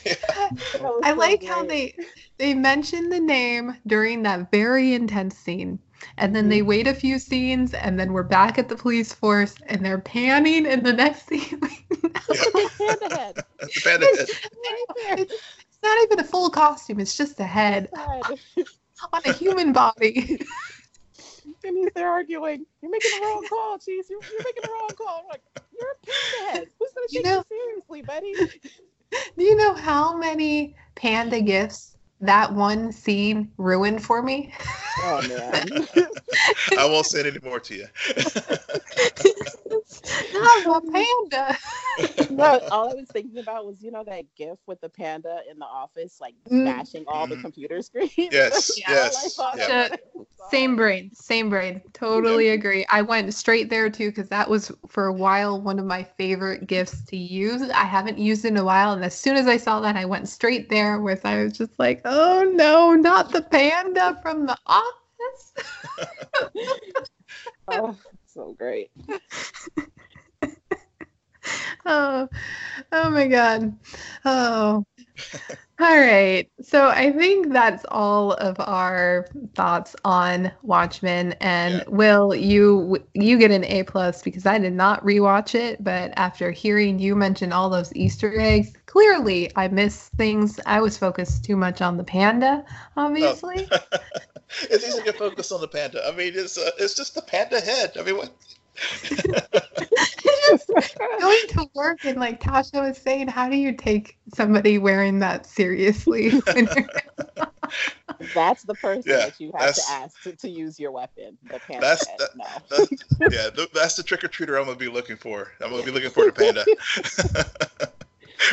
I 1.04 1.12
like 1.12 1.44
how 1.44 1.64
they 1.66 1.96
they 2.38 2.54
mentioned 2.54 3.12
the 3.12 3.20
name 3.20 3.78
during 3.88 4.24
that 4.24 4.52
very 4.52 4.94
intense 4.94 5.38
scene. 5.38 5.80
And 6.18 6.36
then 6.36 6.50
they 6.50 6.60
mm-hmm. 6.60 6.68
wait 6.68 6.88
a 6.88 6.94
few 6.94 7.20
scenes, 7.20 7.74
and 7.74 8.00
then 8.00 8.14
we're 8.14 8.24
back 8.24 8.58
at 8.58 8.70
the 8.70 8.76
police 8.76 9.14
force, 9.14 9.56
and 9.68 9.86
they're 9.86 10.00
panning 10.00 10.66
in 10.66 10.84
the 10.84 10.94
next 10.94 11.28
scene. 11.28 11.60
the 11.60 12.72
panda 12.78 13.16
head. 13.16 13.36
the 13.60 13.82
panda 13.84 14.06
head. 15.06 15.20
It's, 15.20 15.34
it's, 15.34 15.80
not 15.84 16.04
even 16.04 16.20
a 16.20 16.24
full 16.24 16.50
costume; 16.50 17.00
it's 17.00 17.16
just 17.16 17.40
a 17.40 17.44
head 17.44 17.90
on 17.96 19.22
a 19.26 19.34
human 19.34 19.74
body. 19.74 20.40
and 21.64 21.78
he's 21.78 21.90
there 21.96 22.10
arguing. 22.10 22.66
You're 22.82 22.92
making 22.92 23.12
the 23.20 23.26
wrong 23.26 23.46
call, 23.50 23.78
Cheese. 23.80 24.08
You're, 24.10 24.22
you're 24.24 24.44
making 24.44 24.64
the 24.64 24.70
wrong 24.70 24.90
call. 24.96 25.22
I'm 25.24 25.28
like, 25.30 25.42
you're 25.80 25.92
a 25.92 26.06
panda 26.06 26.52
head. 26.52 26.68
Who's 26.80 26.92
gonna 26.94 27.08
take 27.08 27.18
you, 27.18 27.24
know, 27.24 27.44
you 27.50 27.84
seriously, 27.88 28.02
buddy? 28.02 28.34
Do 29.38 29.44
you 29.44 29.56
know 29.56 29.74
how 29.74 30.18
many 30.18 30.76
panda 30.96 31.42
gifts 31.42 31.96
that 32.22 32.54
one 32.54 32.92
scene 32.92 33.52
ruined 33.58 34.04
for 34.04 34.22
me? 34.22 34.54
Oh 35.00 35.22
man. 35.28 35.88
I 36.78 36.86
won't 36.86 37.06
say 37.06 37.28
any 37.28 37.40
more 37.44 37.60
to 37.60 37.76
you. 37.76 37.88
Not 40.34 40.66
a 40.66 40.82
panda. 40.92 41.58
no, 42.30 42.60
all 42.72 42.90
I 42.90 42.94
was 42.94 43.08
thinking 43.12 43.40
about 43.40 43.66
was, 43.66 43.82
you 43.82 43.92
know, 43.92 44.04
that 44.04 44.24
gif 44.36 44.58
with 44.66 44.82
the 44.82 44.90
panda 44.90 45.42
in 45.50 45.60
the 45.60 45.66
office, 45.66 46.20
like 46.22 46.34
mm. 46.50 46.64
smashing 46.64 47.06
all 47.08 47.28
the 47.28 47.36
mm-hmm. 47.36 47.44
computer 47.44 47.82
screens. 47.82 48.14
Yes, 48.18 48.80
yeah, 48.80 48.90
yes. 48.90 49.40
yeah. 49.58 49.96
Same 50.50 50.76
brain, 50.76 51.14
same 51.14 51.50
brain. 51.50 51.82
Totally 51.94 52.48
yeah. 52.48 52.54
agree. 52.54 52.86
I 52.90 53.02
went 53.02 53.34
straight 53.34 53.70
there 53.70 53.90
too 53.90 54.10
because 54.10 54.30
that 54.30 54.50
was 54.50 54.72
for 54.88 55.06
a 55.06 55.14
while 55.14 55.62
one 55.62 55.80
of 55.80 55.86
my 55.86 56.04
favorite 56.04 56.68
gifts 56.68 57.04
to 57.06 57.18
use. 57.18 57.62
I 57.62 57.84
haven't 57.84 58.18
used 58.18 58.46
it 58.46 58.50
in 58.50 58.58
a 58.58 58.66
while, 58.66 58.94
and 58.94 59.04
as 59.04 59.18
soon 59.18 59.36
as 59.36 59.48
I 59.48 59.58
saw 59.58 59.80
that, 59.82 59.96
I 59.96 60.06
went 60.06 60.28
straight 60.28 60.70
there 60.70 61.00
with. 61.00 61.26
I 61.26 61.44
was 61.44 61.58
just 61.58 61.78
like, 61.78 62.02
oh 62.06 62.11
Oh, 62.14 62.44
no, 62.44 62.94
not 62.94 63.32
the 63.32 63.42
panda 63.42 64.20
from 64.22 64.46
the 64.46 64.58
office. 64.66 65.54
oh, 67.70 67.98
so 68.26 68.54
great. 68.60 68.92
oh, 71.86 72.28
oh 72.92 73.10
my 73.10 73.28
God. 73.28 73.78
Oh. 74.26 74.86
all 75.80 76.00
right. 76.00 76.50
So 76.62 76.90
I 76.90 77.12
think 77.12 77.52
that's 77.52 77.86
all 77.90 78.34
of 78.34 78.56
our 78.60 79.28
thoughts 79.56 79.96
on 80.06 80.52
Watchmen. 80.64 81.34
And 81.42 81.76
yeah. 81.76 81.84
Will, 81.88 82.36
you 82.36 83.04
you 83.14 83.38
get 83.38 83.52
an 83.52 83.64
A 83.66 83.84
plus 83.84 84.22
because 84.22 84.46
I 84.46 84.58
did 84.58 84.74
not 84.74 85.04
rewatch 85.04 85.56
it, 85.56 85.84
but 85.84 86.14
after 86.16 86.52
hearing 86.52 87.00
you 87.00 87.16
mention 87.16 87.52
all 87.52 87.70
those 87.70 87.94
Easter 87.96 88.40
eggs, 88.40 88.74
clearly 88.86 89.52
I 89.56 89.68
missed 89.68 90.12
things. 90.14 90.60
I 90.66 90.82
was 90.82 90.98
focused 90.98 91.44
too 91.46 91.56
much 91.56 91.82
on 91.82 91.98
the 91.98 92.04
panda, 92.04 92.64
obviously. 92.98 93.68
Oh. 93.72 93.78
it's 94.70 94.88
easy 94.88 95.02
to 95.04 95.14
focus 95.14 95.52
on 95.52 95.62
the 95.62 95.68
panda. 95.68 96.06
I 96.06 96.12
mean, 96.16 96.34
it's 96.36 96.58
uh, 96.58 96.72
it's 96.78 96.96
just 96.96 97.16
the 97.16 97.22
panda 97.22 97.60
head. 97.60 97.98
I 97.98 98.04
mean, 98.04 98.18
what? 98.18 98.32
going 101.20 101.48
to 101.50 101.70
work 101.74 102.06
and 102.06 102.20
like 102.20 102.42
Tasha 102.42 102.88
was 102.88 102.98
saying, 102.98 103.28
how 103.28 103.50
do 103.50 103.56
you 103.56 103.74
take 103.74 104.18
somebody 104.34 104.78
wearing 104.78 105.20
that 105.20 105.46
seriously? 105.46 106.30
that's 108.34 108.64
the 108.64 108.76
person 108.76 109.04
yeah, 109.06 109.18
that 109.18 109.40
you 109.40 109.52
have 109.58 109.76
to 109.76 109.82
ask 109.90 110.22
to, 110.24 110.34
to, 110.34 110.50
use 110.50 110.80
your 110.80 110.92
weapon. 110.92 111.38
The 111.50 111.60
panda. 111.60 111.82
That's, 111.82 112.06
that, 112.06 112.30
no. 112.36 112.46
that's 112.70 113.04
yeah, 113.58 113.66
that's 113.74 113.96
the 113.96 114.04
trick 114.04 114.24
or 114.24 114.28
treater 114.28 114.60
I'm 114.60 114.66
gonna 114.66 114.78
be 114.78 114.90
looking 114.90 115.18
for. 115.18 115.52
I'm 115.62 115.72
gonna 115.72 115.84
be 115.84 115.92
looking 115.92 116.12
for 116.12 116.26
the 116.26 116.32
panda. 116.32 116.66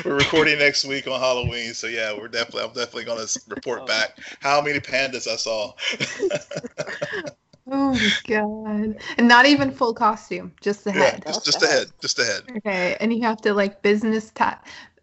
we're 0.04 0.16
recording 0.16 0.58
next 0.58 0.84
week 0.84 1.06
on 1.06 1.18
Halloween, 1.18 1.74
so 1.74 1.86
yeah, 1.86 2.16
we're 2.16 2.28
definitely 2.28 2.62
I'm 2.62 2.72
definitely 2.72 3.04
gonna 3.04 3.26
report 3.48 3.80
oh. 3.82 3.86
back 3.86 4.18
how 4.40 4.60
many 4.60 4.80
pandas 4.80 5.26
I 5.26 5.36
saw. 5.36 5.72
Oh 7.70 7.92
my 7.92 8.12
god! 8.26 9.02
And 9.18 9.28
not 9.28 9.46
even 9.46 9.70
full 9.70 9.92
costume, 9.92 10.52
just 10.60 10.84
the 10.84 10.92
head. 10.92 11.22
Just, 11.26 11.44
just 11.44 11.60
the 11.60 11.66
head, 11.66 11.88
just 12.00 12.16
the 12.16 12.24
head. 12.24 12.42
Okay, 12.56 12.96
and 13.00 13.12
you 13.12 13.22
have 13.22 13.40
to 13.42 13.52
like 13.52 13.82
business 13.82 14.30
tie, 14.30 14.56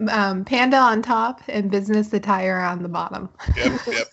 um, 0.09 0.45
panda 0.45 0.77
on 0.77 1.01
top 1.01 1.41
and 1.47 1.69
business 1.69 2.11
attire 2.13 2.59
on 2.59 2.81
the 2.81 2.89
bottom. 2.89 3.29
Yep, 3.55 4.07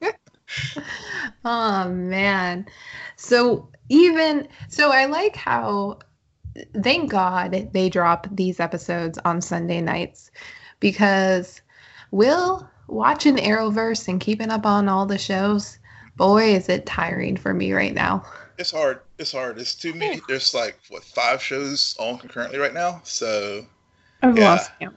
yep. 0.00 0.20
oh 1.44 1.88
man! 1.88 2.66
So 3.16 3.70
even 3.88 4.48
so, 4.68 4.92
I 4.92 5.06
like 5.06 5.36
how. 5.36 5.98
Thank 6.82 7.10
God 7.10 7.68
they 7.74 7.90
drop 7.90 8.28
these 8.30 8.60
episodes 8.60 9.18
on 9.26 9.42
Sunday 9.42 9.82
nights, 9.82 10.30
because 10.80 11.60
we'll 12.12 12.66
watching 12.88 13.36
Arrowverse 13.36 14.08
and 14.08 14.20
keeping 14.20 14.50
up 14.50 14.64
on 14.64 14.88
all 14.88 15.04
the 15.04 15.18
shows 15.18 15.78
boy, 16.16 16.54
is 16.54 16.68
it 16.68 16.86
tiring 16.86 17.36
for 17.36 17.54
me 17.54 17.72
right 17.72 17.94
now. 17.94 18.24
It's 18.58 18.70
hard. 18.70 19.00
It's 19.18 19.32
hard. 19.32 19.58
It's 19.58 19.74
too 19.74 19.92
many. 19.94 20.20
There's 20.28 20.54
like 20.54 20.78
what 20.88 21.04
five 21.04 21.42
shows 21.42 21.96
on 21.98 22.18
concurrently 22.18 22.58
right 22.58 22.74
now. 22.74 23.00
So 23.04 23.66
I've 24.22 24.36
yeah. 24.36 24.50
lost 24.50 24.70
count. 24.80 24.96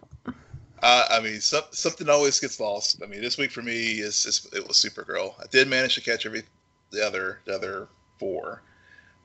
Uh, 0.82 1.06
I 1.10 1.20
mean, 1.20 1.42
some, 1.42 1.64
something 1.72 2.08
always 2.10 2.40
gets 2.40 2.60
lost. 2.60 3.02
I 3.04 3.06
mean, 3.06 3.22
this 3.22 3.38
week 3.38 3.52
for 3.52 3.62
me 3.62 4.00
is, 4.00 4.26
is 4.26 4.48
it 4.54 4.66
was 4.66 4.78
Supergirl. 4.78 5.34
I 5.40 5.46
did 5.52 5.68
manage 5.68 5.96
to 5.96 6.02
catch 6.02 6.26
every 6.26 6.44
the 6.92 7.06
other 7.06 7.40
the 7.46 7.54
other 7.54 7.88
four, 8.18 8.62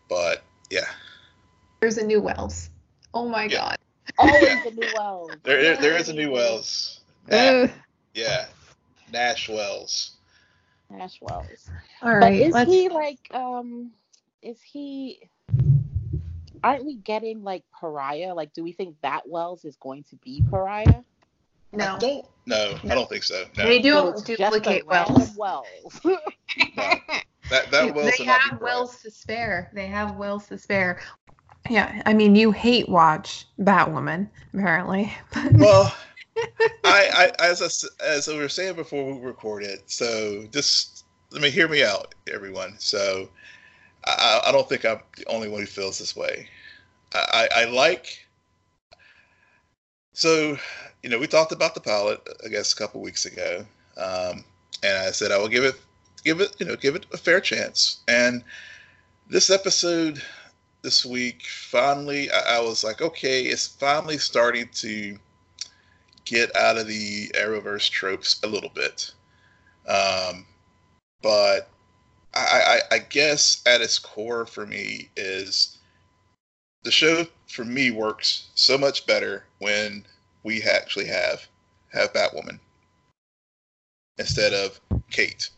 but 0.08 0.42
yeah. 0.70 0.86
There's 1.80 1.98
a 1.98 2.04
new 2.04 2.20
Wells. 2.20 2.70
Oh 3.12 3.28
my 3.28 3.44
yeah. 3.44 3.58
god. 3.58 3.78
Always 4.18 4.66
a 4.66 4.70
new 4.72 4.88
Wells. 4.96 5.30
There, 5.44 5.76
there 5.76 5.96
is 5.96 6.08
a 6.08 6.12
new 6.12 6.32
Wells. 6.32 7.00
Nash, 7.28 7.70
yeah, 8.14 8.46
Nash 9.12 9.48
Wells. 9.48 10.13
Ash 10.92 11.18
Wells. 11.20 11.70
All 12.02 12.14
right. 12.14 12.20
But 12.20 12.32
is 12.32 12.52
let's... 12.54 12.70
he 12.70 12.88
like 12.88 13.18
um 13.32 13.90
is 14.42 14.60
he 14.60 15.28
aren't 16.62 16.84
we 16.84 16.96
getting 16.96 17.42
like 17.42 17.64
pariah? 17.78 18.34
Like 18.34 18.52
do 18.52 18.62
we 18.62 18.72
think 18.72 18.96
that 19.02 19.28
Wells 19.28 19.64
is 19.64 19.76
going 19.76 20.04
to 20.04 20.16
be 20.16 20.42
pariah? 20.50 21.02
No. 21.72 21.96
I 21.96 21.98
don't 21.98 22.26
no, 22.46 22.78
I 22.84 22.94
don't 22.94 23.08
think 23.08 23.24
so. 23.24 23.44
No. 23.56 23.64
They 23.64 23.80
do 23.80 24.12
so 24.16 24.22
duplicate 24.24 24.86
Wells. 24.86 25.34
Wells. 25.36 26.00
no. 26.04 26.16
That 27.50 27.70
that 27.70 27.94
Wells 27.94 28.12
they 28.16 28.24
have 28.24 28.60
Wells 28.60 29.02
to 29.02 29.10
spare. 29.10 29.70
They 29.74 29.86
have 29.86 30.16
Wells 30.16 30.46
to 30.48 30.58
spare. 30.58 31.00
Yeah, 31.70 32.02
I 32.04 32.12
mean 32.12 32.36
you 32.36 32.50
hate 32.50 32.88
watch 32.88 33.46
Batwoman, 33.58 34.28
apparently. 34.52 35.12
well 35.52 35.94
I, 36.84 37.30
I 37.38 37.46
as 37.46 37.88
I, 38.00 38.04
as 38.04 38.28
we 38.28 38.36
were 38.38 38.48
saying 38.48 38.76
before 38.76 39.12
we 39.12 39.20
recorded, 39.20 39.80
so 39.86 40.46
just 40.50 41.04
let 41.30 41.42
me 41.42 41.50
hear 41.50 41.68
me 41.68 41.82
out, 41.82 42.14
everyone. 42.32 42.74
So 42.78 43.28
I, 44.06 44.42
I 44.46 44.52
don't 44.52 44.68
think 44.68 44.84
I'm 44.84 45.00
the 45.16 45.26
only 45.26 45.48
one 45.48 45.60
who 45.60 45.66
feels 45.66 45.98
this 45.98 46.16
way. 46.16 46.48
I, 47.14 47.48
I 47.56 47.64
like. 47.66 48.26
So, 50.12 50.56
you 51.02 51.10
know, 51.10 51.18
we 51.18 51.26
talked 51.26 51.52
about 51.52 51.74
the 51.74 51.80
pilot, 51.80 52.20
I 52.44 52.48
guess, 52.48 52.72
a 52.72 52.76
couple 52.76 53.00
weeks 53.00 53.24
ago, 53.24 53.66
um, 53.96 54.44
and 54.82 54.98
I 54.98 55.10
said 55.10 55.32
I 55.32 55.38
will 55.38 55.48
give 55.48 55.64
it, 55.64 55.74
give 56.24 56.40
it, 56.40 56.54
you 56.58 56.66
know, 56.66 56.76
give 56.76 56.94
it 56.94 57.06
a 57.12 57.16
fair 57.16 57.40
chance. 57.40 58.00
And 58.06 58.44
this 59.28 59.50
episode 59.50 60.22
this 60.82 61.04
week, 61.04 61.42
finally, 61.46 62.30
I, 62.30 62.58
I 62.58 62.60
was 62.60 62.84
like, 62.84 63.00
okay, 63.00 63.42
it's 63.42 63.66
finally 63.66 64.18
starting 64.18 64.68
to 64.74 65.18
get 66.24 66.54
out 66.56 66.78
of 66.78 66.86
the 66.86 67.28
Arrowverse 67.34 67.90
tropes 67.90 68.40
a 68.42 68.46
little 68.46 68.70
bit. 68.70 69.12
Um, 69.86 70.46
but 71.22 71.68
I, 72.34 72.80
I, 72.90 72.94
I 72.96 72.98
guess 72.98 73.62
at 73.66 73.80
its 73.80 73.98
core 73.98 74.46
for 74.46 74.66
me 74.66 75.08
is 75.16 75.78
the 76.82 76.90
show 76.90 77.26
for 77.48 77.64
me 77.64 77.90
works 77.90 78.48
so 78.54 78.76
much 78.76 79.06
better 79.06 79.44
when 79.58 80.04
we 80.42 80.62
actually 80.62 81.06
have 81.06 81.46
have 81.92 82.12
Batwoman 82.12 82.58
instead 84.18 84.52
of 84.52 84.80
Kate. 85.10 85.48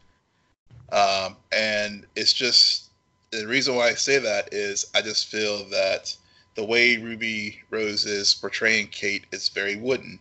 Um, 0.92 1.36
and 1.52 2.06
it's 2.14 2.32
just 2.32 2.90
the 3.30 3.46
reason 3.46 3.74
why 3.74 3.88
I 3.88 3.94
say 3.94 4.18
that 4.18 4.52
is 4.52 4.86
I 4.94 5.02
just 5.02 5.26
feel 5.26 5.64
that 5.70 6.14
the 6.54 6.64
way 6.64 6.96
Ruby 6.96 7.60
Rose 7.70 8.06
is 8.06 8.34
portraying 8.34 8.88
Kate 8.88 9.24
is 9.32 9.48
very 9.48 9.76
wooden 9.76 10.18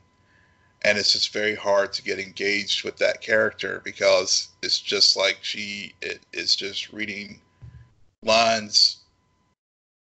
and 0.86 1.00
it's 1.00 1.14
just 1.14 1.34
very 1.34 1.56
hard 1.56 1.92
to 1.92 2.04
get 2.04 2.20
engaged 2.20 2.84
with 2.84 2.96
that 2.98 3.20
character 3.20 3.82
because 3.84 4.50
it's 4.62 4.80
just 4.80 5.18
like 5.18 5.40
she 5.42 5.96
it, 6.04 6.20
is 6.32 6.56
just 6.56 6.94
reading 6.94 7.42
lines 8.22 8.98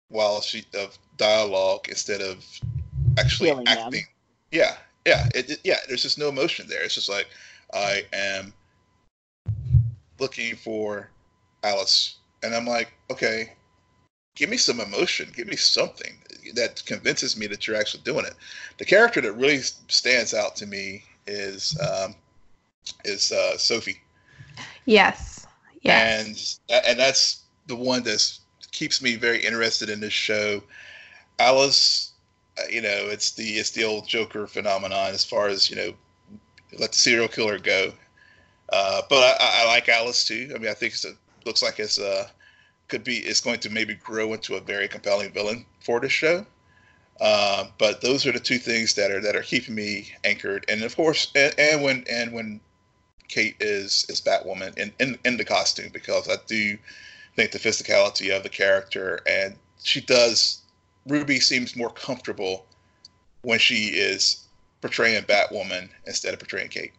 while 0.10 0.42
she 0.42 0.64
of 0.76 0.98
dialogue 1.18 1.90
instead 1.90 2.22
of 2.22 2.46
actually 3.18 3.50
Feeling 3.50 3.68
acting. 3.68 4.02
Them. 4.02 4.10
Yeah, 4.52 4.78
yeah, 5.08 5.28
it, 5.34 5.50
it, 5.50 5.60
yeah. 5.64 5.78
There's 5.88 6.04
just 6.04 6.20
no 6.20 6.30
emotion 6.30 6.68
there. 6.68 6.84
It's 6.84 6.96
just 6.96 7.10
like 7.10 7.28
I 7.74 8.06
am 8.14 8.54
looking 10.20 10.56
for 10.56 11.10
Alice, 11.64 12.18
and 12.44 12.54
I'm 12.54 12.68
like, 12.68 12.94
okay, 13.10 13.54
give 14.36 14.52
me 14.52 14.58
some 14.58 14.80
emotion, 14.80 15.32
give 15.36 15.48
me 15.48 15.56
something 15.56 16.19
that 16.56 16.84
convinces 16.86 17.38
me 17.38 17.48
that 17.48 17.68
you're 17.68 17.76
actually 17.78 18.04
doing 18.04 18.26
it. 18.26 18.34
The 18.78 18.86
character 18.86 19.22
that 19.22 19.34
really 19.34 19.60
stands 19.88 20.34
out 20.34 20.56
to 20.58 20.66
me 20.66 21.04
is 21.28 21.78
um, 21.80 22.16
is 23.06 23.32
uh, 23.32 23.58
Sophie. 23.58 24.02
Yes. 24.86 25.48
Yes. 25.82 26.60
And 26.70 26.86
and 26.88 27.00
that's 27.00 27.44
the 27.68 27.76
one 27.76 28.04
that 28.04 28.40
keeps 28.72 29.02
me 29.02 29.16
very 29.16 29.44
interested 29.44 29.90
in 29.90 30.00
this 30.00 30.14
show. 30.14 30.62
Alice, 31.40 32.12
uh, 32.58 32.68
you 32.70 32.82
know, 32.82 33.08
it's 33.08 33.32
the 33.32 33.44
it's 33.44 33.72
the 33.72 33.84
old 33.84 34.08
Joker 34.08 34.48
phenomenon 34.48 35.12
as 35.12 35.24
far 35.24 35.48
as 35.48 35.70
you 35.70 35.76
know, 35.76 35.94
let 36.78 36.92
the 36.92 36.98
serial 36.98 37.28
killer 37.28 37.60
go. 37.60 37.94
Uh, 38.72 39.02
but 39.10 39.38
I, 39.40 39.64
I, 39.64 39.66
like 39.68 39.90
Alice 39.90 40.26
too. 40.26 40.52
I 40.54 40.60
mean, 40.60 40.70
I 40.70 40.74
think 40.74 40.94
it 40.94 41.16
looks 41.46 41.64
like 41.64 41.80
it's 41.80 41.98
uh, 41.98 42.28
could 42.90 43.04
be 43.04 43.18
it's 43.18 43.42
going 43.42 43.60
to 43.60 43.70
maybe 43.70 43.96
grow 43.96 44.34
into 44.34 44.56
a 44.56 44.62
very 44.62 44.88
compelling 44.88 45.32
villain 45.32 45.66
for 45.80 46.00
this 46.00 46.12
show. 46.12 46.46
Uh, 47.22 47.66
but 47.78 48.02
those 48.02 48.26
are 48.26 48.32
the 48.32 48.40
two 48.40 48.58
things 48.58 48.94
that 48.96 49.12
are 49.12 49.22
that 49.22 49.36
are 49.36 49.42
keeping 49.42 49.76
me 49.76 50.12
anchored. 50.24 50.66
And 50.70 50.84
of 50.84 50.96
course, 50.96 51.32
and, 51.36 51.54
and 51.58 51.84
when 51.84 52.04
and 52.10 52.34
when 52.34 52.60
Kate 53.28 53.56
is 53.60 54.06
is 54.10 54.22
Batwoman 54.22 54.78
in, 54.78 54.92
in 55.00 55.18
in 55.26 55.38
the 55.38 55.46
costume, 55.46 55.90
because 55.94 56.30
I 56.30 56.36
do 56.48 56.78
think 57.36 57.52
the 57.52 57.60
physicality 57.60 58.36
of 58.36 58.44
the 58.44 58.50
character 58.50 59.20
and 59.28 59.56
she 59.84 60.02
does 60.02 60.62
Ruby 61.08 61.40
seems 61.40 61.76
more 61.76 61.90
comfortable 61.90 62.66
when 63.42 63.60
she 63.60 63.88
is 63.88 64.46
portraying 64.82 65.24
Batwoman 65.24 65.90
instead 66.06 66.34
of 66.34 66.40
portraying 66.40 66.70
Kate. 66.70 66.94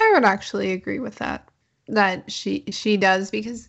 I 0.00 0.10
would 0.14 0.24
actually 0.24 0.72
agree 0.72 0.98
with 0.98 1.16
that. 1.16 1.48
That 1.88 2.30
she 2.30 2.64
she 2.70 2.96
does 2.96 3.30
because 3.30 3.68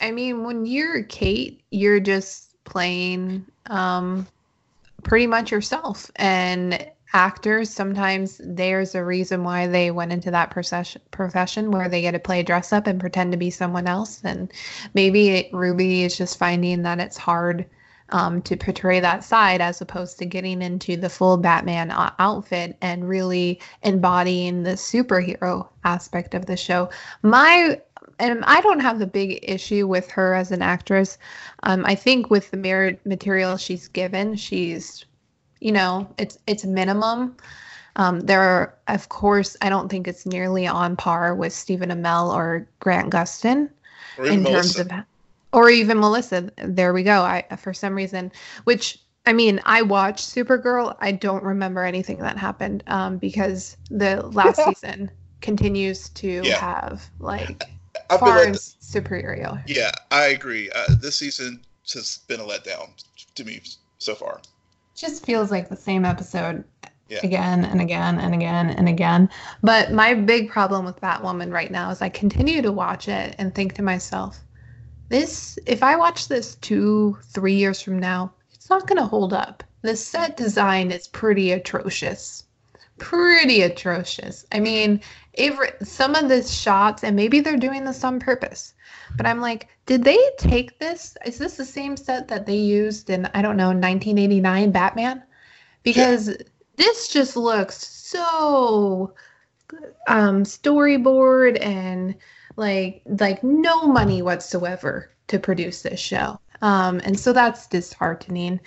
I 0.00 0.10
mean 0.10 0.44
when 0.44 0.66
you're 0.66 1.02
Kate, 1.04 1.62
you're 1.70 2.00
just 2.00 2.54
playing 2.64 3.46
um 3.66 4.26
pretty 5.02 5.26
much 5.26 5.50
yourself. 5.50 6.10
And 6.16 6.86
actors 7.12 7.70
sometimes 7.70 8.40
there's 8.44 8.94
a 8.94 9.04
reason 9.04 9.42
why 9.42 9.66
they 9.66 9.90
went 9.90 10.12
into 10.12 10.30
that 10.30 10.50
profession 10.50 11.02
profession 11.10 11.70
where 11.70 11.88
they 11.88 12.02
get 12.02 12.12
to 12.12 12.20
play 12.20 12.42
dress 12.42 12.72
up 12.72 12.86
and 12.86 13.00
pretend 13.00 13.32
to 13.32 13.38
be 13.38 13.50
someone 13.50 13.86
else. 13.86 14.20
And 14.24 14.52
maybe 14.94 15.50
ruby 15.52 16.04
is 16.04 16.16
just 16.16 16.38
finding 16.38 16.82
that 16.82 17.00
it's 17.00 17.16
hard 17.16 17.66
um, 18.12 18.42
to 18.42 18.56
portray 18.56 19.00
that 19.00 19.24
side 19.24 19.60
as 19.60 19.80
opposed 19.80 20.18
to 20.18 20.26
getting 20.26 20.62
into 20.62 20.96
the 20.96 21.08
full 21.08 21.36
batman 21.36 21.92
outfit 22.18 22.76
and 22.80 23.08
really 23.08 23.60
embodying 23.82 24.62
the 24.62 24.72
superhero 24.72 25.68
aspect 25.84 26.34
of 26.34 26.46
the 26.46 26.56
show. 26.56 26.90
My 27.22 27.80
and 28.20 28.44
I 28.44 28.60
don't 28.60 28.80
have 28.80 28.98
the 28.98 29.06
big 29.06 29.40
issue 29.42 29.86
with 29.86 30.10
her 30.10 30.34
as 30.34 30.52
an 30.52 30.62
actress. 30.62 31.18
Um, 31.62 31.84
I 31.86 31.94
think 31.94 32.30
with 32.30 32.50
the 32.50 32.56
merit 32.56 33.00
material 33.04 33.56
she's 33.56 33.88
given, 33.88 34.36
she's 34.36 35.04
you 35.60 35.72
know, 35.72 36.12
it's 36.18 36.38
it's 36.46 36.64
minimum. 36.64 37.36
Um, 37.96 38.20
there 38.20 38.40
are, 38.40 38.74
of 38.88 39.08
course, 39.08 39.56
I 39.62 39.68
don't 39.68 39.88
think 39.88 40.08
it's 40.08 40.24
nearly 40.24 40.66
on 40.66 40.96
par 40.96 41.34
with 41.34 41.52
Stephen 41.52 41.90
Amell 41.90 42.32
or 42.32 42.66
Grant 42.78 43.10
Gustin 43.10 43.68
in 44.18 44.42
Melissa. 44.42 44.84
terms 44.84 44.92
of, 44.92 45.04
or 45.52 45.70
even 45.70 45.98
Melissa. 45.98 46.50
There 46.56 46.92
we 46.92 47.02
go. 47.02 47.22
I 47.22 47.44
for 47.58 47.74
some 47.74 47.94
reason, 47.94 48.32
which 48.64 48.98
I 49.26 49.32
mean, 49.32 49.60
I 49.64 49.82
watched 49.82 50.34
Supergirl. 50.34 50.96
I 51.00 51.12
don't 51.12 51.44
remember 51.44 51.84
anything 51.84 52.18
that 52.18 52.38
happened 52.38 52.82
um, 52.86 53.18
because 53.18 53.76
the 53.90 54.26
last 54.28 54.64
season 54.64 55.10
continues 55.40 56.08
to 56.10 56.42
yeah. 56.44 56.58
have 56.58 57.10
like 57.18 57.64
I 58.10 58.18
far 58.18 58.44
like 58.44 58.52
the, 58.52 58.58
superior. 58.80 59.62
Yeah, 59.66 59.92
I 60.10 60.26
agree. 60.26 60.70
Uh, 60.70 60.94
this 61.00 61.16
season 61.16 61.60
has 61.92 62.18
been 62.28 62.40
a 62.40 62.44
letdown 62.44 62.90
to 63.34 63.44
me 63.44 63.62
so 63.98 64.14
far 64.14 64.40
just 65.00 65.24
feels 65.24 65.50
like 65.50 65.68
the 65.68 65.76
same 65.76 66.04
episode 66.04 66.62
yeah. 67.08 67.20
again 67.22 67.64
and 67.64 67.80
again 67.80 68.18
and 68.18 68.34
again 68.34 68.70
and 68.70 68.88
again. 68.88 69.28
But 69.62 69.92
my 69.92 70.14
big 70.14 70.50
problem 70.50 70.84
with 70.84 71.00
Batwoman 71.00 71.52
right 71.52 71.70
now 71.70 71.90
is 71.90 72.02
I 72.02 72.10
continue 72.10 72.60
to 72.62 72.70
watch 72.70 73.08
it 73.08 73.34
and 73.38 73.54
think 73.54 73.72
to 73.74 73.82
myself, 73.82 74.38
this 75.08 75.58
if 75.66 75.82
I 75.82 75.96
watch 75.96 76.28
this 76.28 76.54
two, 76.56 77.18
three 77.32 77.54
years 77.54 77.80
from 77.80 77.98
now, 77.98 78.32
it's 78.52 78.70
not 78.70 78.86
gonna 78.86 79.06
hold 79.06 79.32
up. 79.32 79.64
The 79.82 79.96
set 79.96 80.36
design 80.36 80.92
is 80.92 81.08
pretty 81.08 81.52
atrocious. 81.52 82.44
Pretty 82.98 83.62
atrocious. 83.62 84.44
I 84.52 84.60
mean, 84.60 85.00
Some 85.82 86.14
of 86.14 86.28
the 86.28 86.42
shots, 86.42 87.04
and 87.04 87.14
maybe 87.16 87.40
they're 87.40 87.56
doing 87.56 87.84
this 87.84 88.04
on 88.04 88.18
purpose, 88.20 88.74
but 89.16 89.26
I'm 89.26 89.40
like, 89.40 89.68
did 89.86 90.04
they 90.04 90.18
take 90.38 90.78
this? 90.78 91.16
Is 91.24 91.38
this 91.38 91.56
the 91.56 91.64
same 91.64 91.96
set 91.96 92.28
that 92.28 92.46
they 92.46 92.56
used 92.56 93.10
in 93.10 93.28
I 93.34 93.42
don't 93.42 93.56
know 93.56 93.68
1989 93.68 94.70
Batman? 94.70 95.22
Because 95.82 96.28
yeah. 96.28 96.36
this 96.76 97.08
just 97.08 97.36
looks 97.36 97.76
so 97.76 99.14
um 100.08 100.42
storyboard 100.42 101.64
and 101.64 102.14
like 102.56 103.02
like 103.06 103.42
no 103.44 103.86
money 103.86 104.20
whatsoever 104.22 105.10
to 105.28 105.38
produce 105.38 105.82
this 105.82 106.00
show. 106.00 106.40
Um 106.62 107.00
and 107.04 107.18
so 107.18 107.32
that's 107.32 107.66
disheartening. 107.66 108.60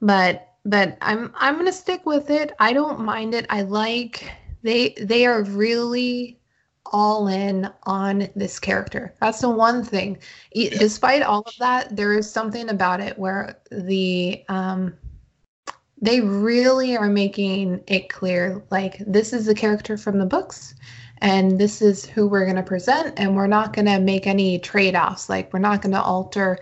But 0.00 0.54
but 0.64 0.96
I'm 1.00 1.32
I'm 1.36 1.54
going 1.54 1.66
to 1.66 1.72
stick 1.72 2.06
with 2.06 2.30
it. 2.30 2.54
I 2.58 2.72
don't 2.72 3.00
mind 3.00 3.34
it. 3.34 3.46
I 3.50 3.62
like 3.62 4.30
they 4.64 4.94
they 5.00 5.26
are 5.26 5.44
really 5.44 6.40
all 6.86 7.28
in 7.28 7.70
on 7.84 8.28
this 8.34 8.58
character. 8.58 9.14
That's 9.20 9.40
the 9.40 9.50
one 9.50 9.84
thing. 9.84 10.18
Yeah. 10.52 10.70
Despite 10.70 11.22
all 11.22 11.42
of 11.46 11.54
that, 11.58 11.94
there 11.94 12.14
is 12.14 12.30
something 12.30 12.68
about 12.68 13.00
it 13.00 13.18
where 13.18 13.60
the 13.70 14.44
um 14.48 14.94
they 16.00 16.20
really 16.20 16.96
are 16.96 17.08
making 17.08 17.82
it 17.86 18.08
clear 18.08 18.64
like 18.70 18.98
this 19.06 19.32
is 19.32 19.46
the 19.46 19.54
character 19.54 19.96
from 19.96 20.18
the 20.18 20.26
books 20.26 20.74
and 21.18 21.58
this 21.58 21.80
is 21.80 22.04
who 22.04 22.26
we're 22.26 22.44
going 22.44 22.56
to 22.56 22.62
present 22.62 23.14
and 23.16 23.34
we're 23.34 23.46
not 23.46 23.72
going 23.72 23.86
to 23.86 23.98
make 24.00 24.26
any 24.26 24.58
trade-offs 24.58 25.30
like 25.30 25.50
we're 25.52 25.60
not 25.60 25.80
going 25.80 25.92
to 25.94 26.02
alter 26.02 26.58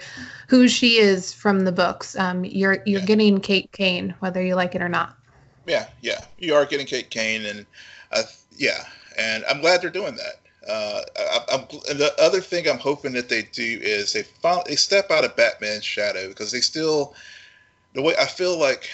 who 0.48 0.68
she 0.68 0.98
is 0.98 1.32
from 1.32 1.60
the 1.64 1.72
books 1.72 2.14
um, 2.16 2.44
you're 2.44 2.82
you're 2.86 3.00
yeah. 3.00 3.06
getting 3.06 3.40
kate 3.40 3.72
kane 3.72 4.14
whether 4.20 4.40
you 4.40 4.54
like 4.54 4.76
it 4.76 4.82
or 4.82 4.88
not 4.88 5.16
yeah 5.66 5.86
yeah 6.00 6.20
you 6.38 6.54
are 6.54 6.66
getting 6.66 6.86
kate 6.86 7.10
kane 7.10 7.44
and 7.46 7.66
uh, 8.12 8.22
yeah 8.56 8.84
and 9.18 9.44
I'm 9.48 9.60
glad 9.60 9.82
they're 9.82 9.90
doing 9.90 10.16
that. 10.16 10.40
Uh, 10.68 11.02
I, 11.18 11.56
the 11.92 12.14
other 12.20 12.40
thing 12.40 12.68
I'm 12.68 12.78
hoping 12.78 13.12
that 13.14 13.28
they 13.28 13.42
do 13.42 13.80
is 13.82 14.12
they 14.12 14.24
they 14.66 14.76
step 14.76 15.10
out 15.10 15.24
of 15.24 15.34
Batman's 15.34 15.84
shadow 15.84 16.28
because 16.28 16.52
they 16.52 16.60
still 16.60 17.14
the 17.94 18.02
way 18.02 18.14
I 18.18 18.26
feel 18.26 18.58
like 18.58 18.88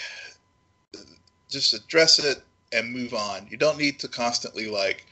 just 1.47 1.73
address 1.73 2.19
it 2.19 2.41
and 2.71 2.91
move 2.91 3.13
on. 3.13 3.47
You 3.49 3.57
don't 3.57 3.77
need 3.77 3.99
to 3.99 4.07
constantly 4.07 4.67
like 4.67 5.05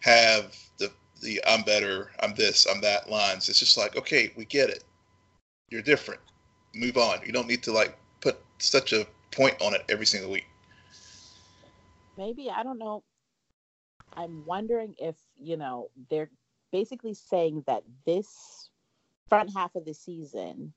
have 0.00 0.56
the 0.78 0.92
the 1.22 1.40
I'm 1.46 1.62
better, 1.62 2.10
I'm 2.20 2.34
this, 2.34 2.66
I'm 2.70 2.82
that 2.82 3.08
lines. 3.08 3.48
It's 3.48 3.58
just 3.58 3.78
like 3.78 3.96
okay, 3.96 4.30
we 4.36 4.44
get 4.44 4.68
it. 4.68 4.84
You're 5.70 5.82
different. 5.82 6.20
Move 6.74 6.98
on. 6.98 7.20
You 7.24 7.32
don't 7.32 7.48
need 7.48 7.62
to 7.62 7.72
like 7.72 7.96
put 8.20 8.38
such 8.58 8.92
a 8.92 9.06
point 9.30 9.60
on 9.62 9.74
it 9.74 9.84
every 9.88 10.06
single 10.06 10.30
week. 10.30 10.46
Maybe 12.16 12.50
I 12.50 12.62
don't 12.62 12.78
know 12.78 13.02
I'm 14.16 14.44
wondering 14.44 14.94
if, 14.98 15.16
you 15.40 15.56
know, 15.56 15.90
they're 16.10 16.30
basically 16.70 17.14
saying 17.14 17.64
that 17.66 17.82
this 18.06 18.70
front 19.28 19.50
half 19.54 19.74
of 19.74 19.84
the 19.84 19.94
season 19.94 20.72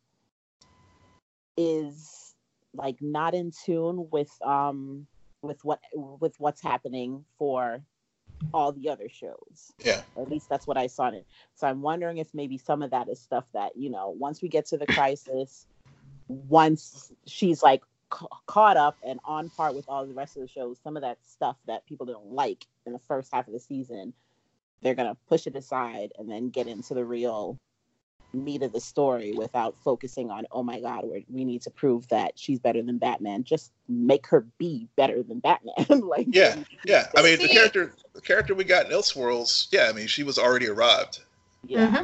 is 1.55 2.35
like 2.73 2.97
not 3.01 3.33
in 3.33 3.51
tune 3.65 4.07
with 4.11 4.29
um 4.43 5.07
with 5.41 5.63
what 5.63 5.79
with 5.93 6.35
what's 6.39 6.61
happening 6.61 7.25
for 7.37 7.81
all 8.53 8.71
the 8.71 8.89
other 8.89 9.09
shows. 9.09 9.71
Yeah. 9.83 10.01
Or 10.15 10.23
at 10.23 10.29
least 10.29 10.49
that's 10.49 10.67
what 10.67 10.77
I 10.77 10.87
saw 10.87 11.09
in 11.09 11.15
it. 11.15 11.25
So 11.55 11.67
I'm 11.67 11.81
wondering 11.81 12.17
if 12.17 12.33
maybe 12.33 12.57
some 12.57 12.81
of 12.81 12.91
that 12.91 13.09
is 13.09 13.19
stuff 13.19 13.45
that, 13.53 13.75
you 13.75 13.89
know, 13.89 14.09
once 14.09 14.41
we 14.41 14.49
get 14.49 14.67
to 14.67 14.77
the 14.77 14.87
crisis, 14.87 15.65
once 16.27 17.11
she's 17.25 17.61
like 17.63 17.83
ca- 18.09 18.27
caught 18.45 18.77
up 18.77 18.97
and 19.05 19.19
on 19.25 19.49
par 19.49 19.73
with 19.73 19.85
all 19.87 20.05
the 20.05 20.13
rest 20.13 20.35
of 20.35 20.41
the 20.41 20.47
shows, 20.47 20.77
some 20.83 20.95
of 20.95 21.01
that 21.03 21.17
stuff 21.25 21.57
that 21.67 21.85
people 21.85 22.05
don't 22.05 22.31
like 22.31 22.65
in 22.85 22.93
the 22.93 22.99
first 22.99 23.29
half 23.33 23.47
of 23.47 23.53
the 23.53 23.59
season, 23.59 24.13
they're 24.81 24.95
gonna 24.95 25.17
push 25.27 25.47
it 25.47 25.55
aside 25.55 26.11
and 26.17 26.29
then 26.29 26.49
get 26.49 26.67
into 26.67 26.93
the 26.93 27.05
real 27.05 27.57
meat 28.33 28.61
of 28.61 28.73
the 28.73 28.81
story 28.81 29.33
without 29.33 29.75
focusing 29.83 30.29
on 30.29 30.45
oh 30.51 30.61
my 30.61 30.81
god 30.81 31.03
we 31.05 31.25
we 31.29 31.45
need 31.45 31.61
to 31.61 31.71
prove 31.71 32.07
that 32.09 32.37
she's 32.37 32.59
better 32.59 32.81
than 32.81 32.97
batman. 32.97 33.43
Just 33.43 33.71
make 33.87 34.27
her 34.27 34.41
be 34.57 34.87
better 34.95 35.23
than 35.23 35.39
batman. 35.39 35.75
Like 36.07 36.27
yeah 36.29 36.57
yeah. 36.85 37.07
I 37.15 37.23
mean 37.23 37.39
the 37.39 37.47
character 37.47 37.93
the 38.13 38.21
character 38.21 38.53
we 38.53 38.63
got 38.63 38.85
in 38.85 38.91
elseworlds 38.91 39.67
yeah 39.71 39.87
i 39.89 39.93
mean 39.93 40.07
she 40.07 40.23
was 40.23 40.37
already 40.37 40.67
arrived. 40.67 41.21
Yeah. 41.65 41.87
Mm-hmm. 41.87 42.03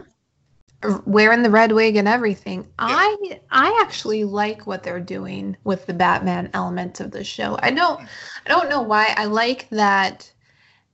Wearing 1.05 1.43
the 1.43 1.49
red 1.49 1.71
wig 1.71 1.95
and 1.95 2.07
everything. 2.07 2.61
Yeah. 2.61 2.65
I 2.79 3.39
I 3.51 3.79
actually 3.83 4.23
like 4.23 4.67
what 4.67 4.83
they're 4.83 4.99
doing 4.99 5.57
with 5.63 5.85
the 5.85 5.93
Batman 5.93 6.49
elements 6.53 6.99
of 6.99 7.11
the 7.11 7.23
show. 7.23 7.57
I 7.61 7.71
don't 7.71 8.01
I 8.01 8.49
don't 8.49 8.69
know 8.69 8.81
why. 8.81 9.13
I 9.17 9.25
like 9.25 9.69
that 9.69 10.31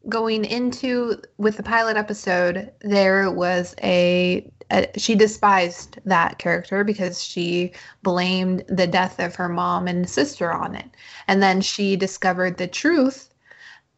going 0.07 0.45
into 0.45 1.21
with 1.37 1.57
the 1.57 1.63
pilot 1.63 1.97
episode 1.97 2.71
there 2.81 3.29
was 3.29 3.75
a, 3.83 4.49
a, 4.71 4.87
she 4.97 5.13
despised 5.13 5.99
that 6.05 6.37
character 6.37 6.85
because 6.85 7.21
she 7.21 7.73
blamed 8.01 8.63
the 8.69 8.87
death 8.87 9.19
of 9.19 9.35
her 9.35 9.49
mom 9.49 9.87
and 9.87 10.09
sister 10.09 10.53
on 10.53 10.73
it 10.73 10.89
and 11.27 11.43
then 11.43 11.59
she 11.59 11.97
discovered 11.97 12.57
the 12.57 12.67
truth 12.67 13.28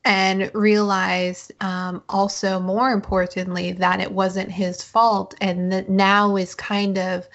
and 0.03 0.49
realized 0.53 1.51
um, 1.61 2.03
also 2.09 2.59
more 2.59 2.91
importantly 2.91 3.71
that 3.71 3.99
it 3.99 4.11
wasn't 4.11 4.49
his 4.49 4.83
fault 4.83 5.35
and 5.41 5.71
that 5.71 5.89
now 5.89 6.35
is 6.35 6.55
kind 6.55 6.97
of 6.97 7.27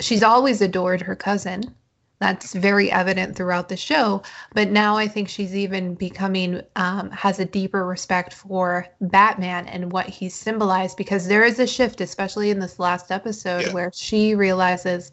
she's 0.00 0.22
always 0.22 0.60
adored 0.60 1.00
her 1.00 1.16
cousin 1.16 1.74
that's 2.20 2.54
very 2.54 2.90
evident 2.90 3.36
throughout 3.36 3.68
the 3.68 3.76
show. 3.76 4.22
But 4.54 4.70
now 4.70 4.96
I 4.96 5.08
think 5.08 5.28
she's 5.28 5.54
even 5.54 5.94
becoming, 5.94 6.62
um, 6.76 7.10
has 7.10 7.38
a 7.38 7.44
deeper 7.44 7.84
respect 7.86 8.32
for 8.32 8.86
Batman 9.00 9.66
and 9.66 9.92
what 9.92 10.06
he 10.06 10.28
symbolized 10.28 10.96
because 10.96 11.26
there 11.26 11.44
is 11.44 11.58
a 11.58 11.66
shift, 11.66 12.00
especially 12.00 12.50
in 12.50 12.60
this 12.60 12.78
last 12.78 13.10
episode, 13.10 13.66
yeah. 13.66 13.72
where 13.72 13.90
she 13.92 14.34
realizes 14.34 15.12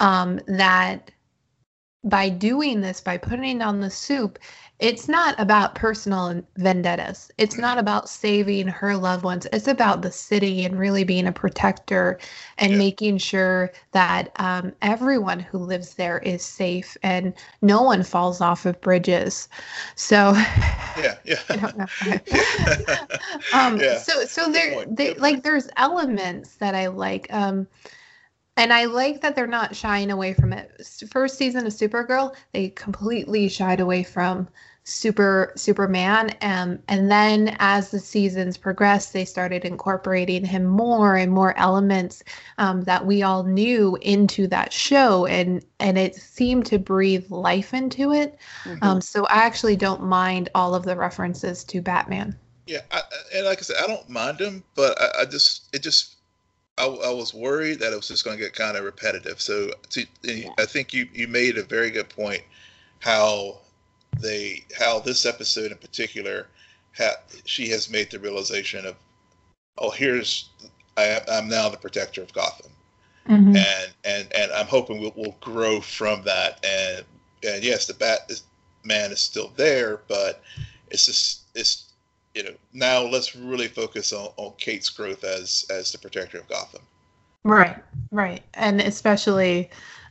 um, 0.00 0.40
that 0.46 1.10
by 2.04 2.28
doing 2.28 2.80
this, 2.80 3.00
by 3.00 3.16
putting 3.16 3.62
on 3.62 3.80
the 3.80 3.90
soup, 3.90 4.38
it's 4.82 5.08
not 5.08 5.38
about 5.38 5.76
personal 5.76 6.42
vendettas. 6.56 7.30
It's 7.38 7.56
not 7.56 7.78
about 7.78 8.08
saving 8.08 8.66
her 8.66 8.96
loved 8.96 9.22
ones. 9.22 9.46
It's 9.52 9.68
about 9.68 10.02
the 10.02 10.10
city 10.10 10.64
and 10.64 10.76
really 10.76 11.04
being 11.04 11.28
a 11.28 11.32
protector 11.32 12.18
and 12.58 12.72
yeah. 12.72 12.78
making 12.78 13.18
sure 13.18 13.72
that 13.92 14.32
um, 14.40 14.72
everyone 14.82 15.38
who 15.38 15.58
lives 15.58 15.94
there 15.94 16.18
is 16.18 16.42
safe 16.42 16.96
and 17.04 17.32
no 17.60 17.82
one 17.82 18.02
falls 18.02 18.40
off 18.40 18.66
of 18.66 18.80
bridges. 18.80 19.48
So, 19.94 20.32
yeah, 20.98 21.14
yeah. 21.24 21.38
um, 23.52 23.78
yeah. 23.78 23.98
So, 23.98 24.24
so 24.24 24.50
there, 24.50 24.84
they, 24.86 25.14
like, 25.14 25.44
there's 25.44 25.68
elements 25.76 26.56
that 26.56 26.74
I 26.74 26.88
like. 26.88 27.32
Um, 27.32 27.68
and 28.56 28.72
I 28.72 28.84
like 28.84 29.20
that 29.22 29.34
they're 29.34 29.46
not 29.46 29.74
shying 29.74 30.10
away 30.10 30.34
from 30.34 30.52
it. 30.52 30.86
First 31.10 31.38
season 31.38 31.66
of 31.66 31.72
Supergirl, 31.72 32.34
they 32.52 32.70
completely 32.70 33.48
shied 33.48 33.80
away 33.80 34.02
from 34.02 34.48
super 34.84 35.52
superman 35.54 36.34
um, 36.42 36.76
and 36.88 37.08
then 37.08 37.56
as 37.60 37.92
the 37.92 38.00
seasons 38.00 38.56
progressed 38.56 39.12
they 39.12 39.24
started 39.24 39.64
incorporating 39.64 40.44
him 40.44 40.64
more 40.64 41.14
and 41.14 41.30
more 41.30 41.56
elements 41.56 42.24
um, 42.58 42.82
that 42.82 43.06
we 43.06 43.22
all 43.22 43.44
knew 43.44 43.96
into 44.02 44.48
that 44.48 44.72
show 44.72 45.24
and 45.26 45.64
and 45.78 45.96
it 45.96 46.16
seemed 46.16 46.66
to 46.66 46.80
breathe 46.80 47.30
life 47.30 47.72
into 47.72 48.12
it 48.12 48.36
mm-hmm. 48.64 48.82
um, 48.82 49.00
so 49.00 49.24
i 49.26 49.36
actually 49.36 49.76
don't 49.76 50.02
mind 50.02 50.48
all 50.56 50.74
of 50.74 50.82
the 50.82 50.96
references 50.96 51.62
to 51.62 51.80
batman 51.80 52.36
yeah 52.66 52.80
I, 52.90 53.02
and 53.36 53.46
like 53.46 53.58
i 53.58 53.62
said 53.62 53.76
i 53.84 53.86
don't 53.86 54.08
mind 54.08 54.38
them 54.38 54.64
but 54.74 55.00
i, 55.00 55.20
I 55.20 55.24
just 55.26 55.68
it 55.72 55.82
just 55.84 56.16
I, 56.78 56.86
I, 56.86 57.10
was 57.10 57.34
worried 57.34 57.80
that 57.80 57.92
it 57.92 57.96
was 57.96 58.08
just 58.08 58.24
going 58.24 58.38
to 58.38 58.42
get 58.42 58.54
kind 58.54 58.76
of 58.76 58.84
repetitive 58.84 59.40
so 59.40 59.70
to, 59.90 60.06
yeah. 60.22 60.50
i 60.58 60.64
think 60.64 60.94
you 60.94 61.06
you 61.12 61.28
made 61.28 61.58
a 61.58 61.62
very 61.62 61.90
good 61.90 62.08
point 62.08 62.42
how 63.00 63.58
they 64.20 64.64
how 64.78 65.00
this 65.00 65.26
episode 65.26 65.72
in 65.72 65.78
particular, 65.78 66.48
ha, 66.96 67.12
she 67.44 67.68
has 67.68 67.90
made 67.90 68.10
the 68.10 68.18
realization 68.18 68.86
of, 68.86 68.96
oh, 69.78 69.90
here's 69.90 70.50
I, 70.96 71.20
am 71.28 71.48
now 71.48 71.68
the 71.68 71.76
protector 71.76 72.22
of 72.22 72.32
Gotham, 72.32 72.72
mm-hmm. 73.28 73.56
and 73.56 73.92
and 74.04 74.32
and 74.34 74.52
I'm 74.52 74.66
hoping 74.66 75.00
we'll, 75.00 75.12
we'll 75.16 75.36
grow 75.40 75.80
from 75.80 76.22
that. 76.24 76.64
And 76.64 77.04
and 77.42 77.64
yes, 77.64 77.86
the 77.86 77.94
Bat 77.94 78.20
is, 78.28 78.42
man 78.84 79.10
is 79.10 79.20
still 79.20 79.52
there, 79.56 80.00
but 80.08 80.42
it's 80.90 81.06
just 81.06 81.42
it's 81.54 81.91
you 82.34 82.42
know 82.42 82.54
now 82.72 83.02
let's 83.02 83.36
really 83.36 83.68
focus 83.68 84.12
on, 84.12 84.28
on 84.36 84.52
Kate's 84.58 84.88
growth 84.88 85.24
as 85.24 85.66
as 85.70 85.92
the 85.92 85.98
protector 85.98 86.38
of 86.38 86.48
Gotham. 86.48 86.82
Right, 87.44 87.76
right, 88.10 88.42
and 88.54 88.80
especially 88.80 89.70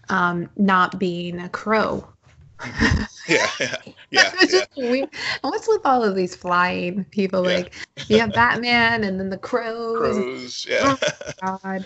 um, 0.10 0.50
not 0.58 1.00
being 1.00 1.40
a 1.40 1.50
crow 1.50 2.08
yeah, 3.28 3.48
yeah, 3.60 3.76
yeah. 4.12 4.32
just 4.42 4.68
yeah. 4.76 5.06
What's 5.42 5.68
with 5.68 5.82
all 5.86 6.04
of 6.04 6.16
these 6.16 6.36
flying 6.36 7.06
people? 7.06 7.48
Yeah. 7.48 7.58
Like 7.58 7.74
you 8.08 8.20
have 8.20 8.34
Batman 8.34 9.04
and 9.04 9.20
then 9.20 9.30
the 9.30 9.38
crows. 9.38 10.16
Crows, 10.18 10.66
yeah. 10.70 10.98
Oh, 11.42 11.58
God. 11.64 11.86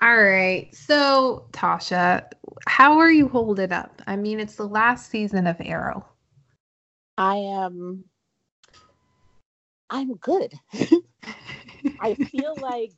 All 0.00 0.22
right. 0.22 0.68
So, 0.74 1.46
Tasha, 1.52 2.24
how 2.66 2.98
are 2.98 3.10
you 3.10 3.28
holding 3.28 3.72
up? 3.72 4.02
I 4.06 4.16
mean, 4.16 4.40
it's 4.40 4.56
the 4.56 4.68
last 4.68 5.10
season 5.10 5.46
of 5.46 5.56
Arrow. 5.60 6.04
I 7.16 7.36
am. 7.36 8.04
I'm 9.90 10.14
good. 10.14 10.54
I 12.00 12.14
feel 12.14 12.56
like 12.60 12.92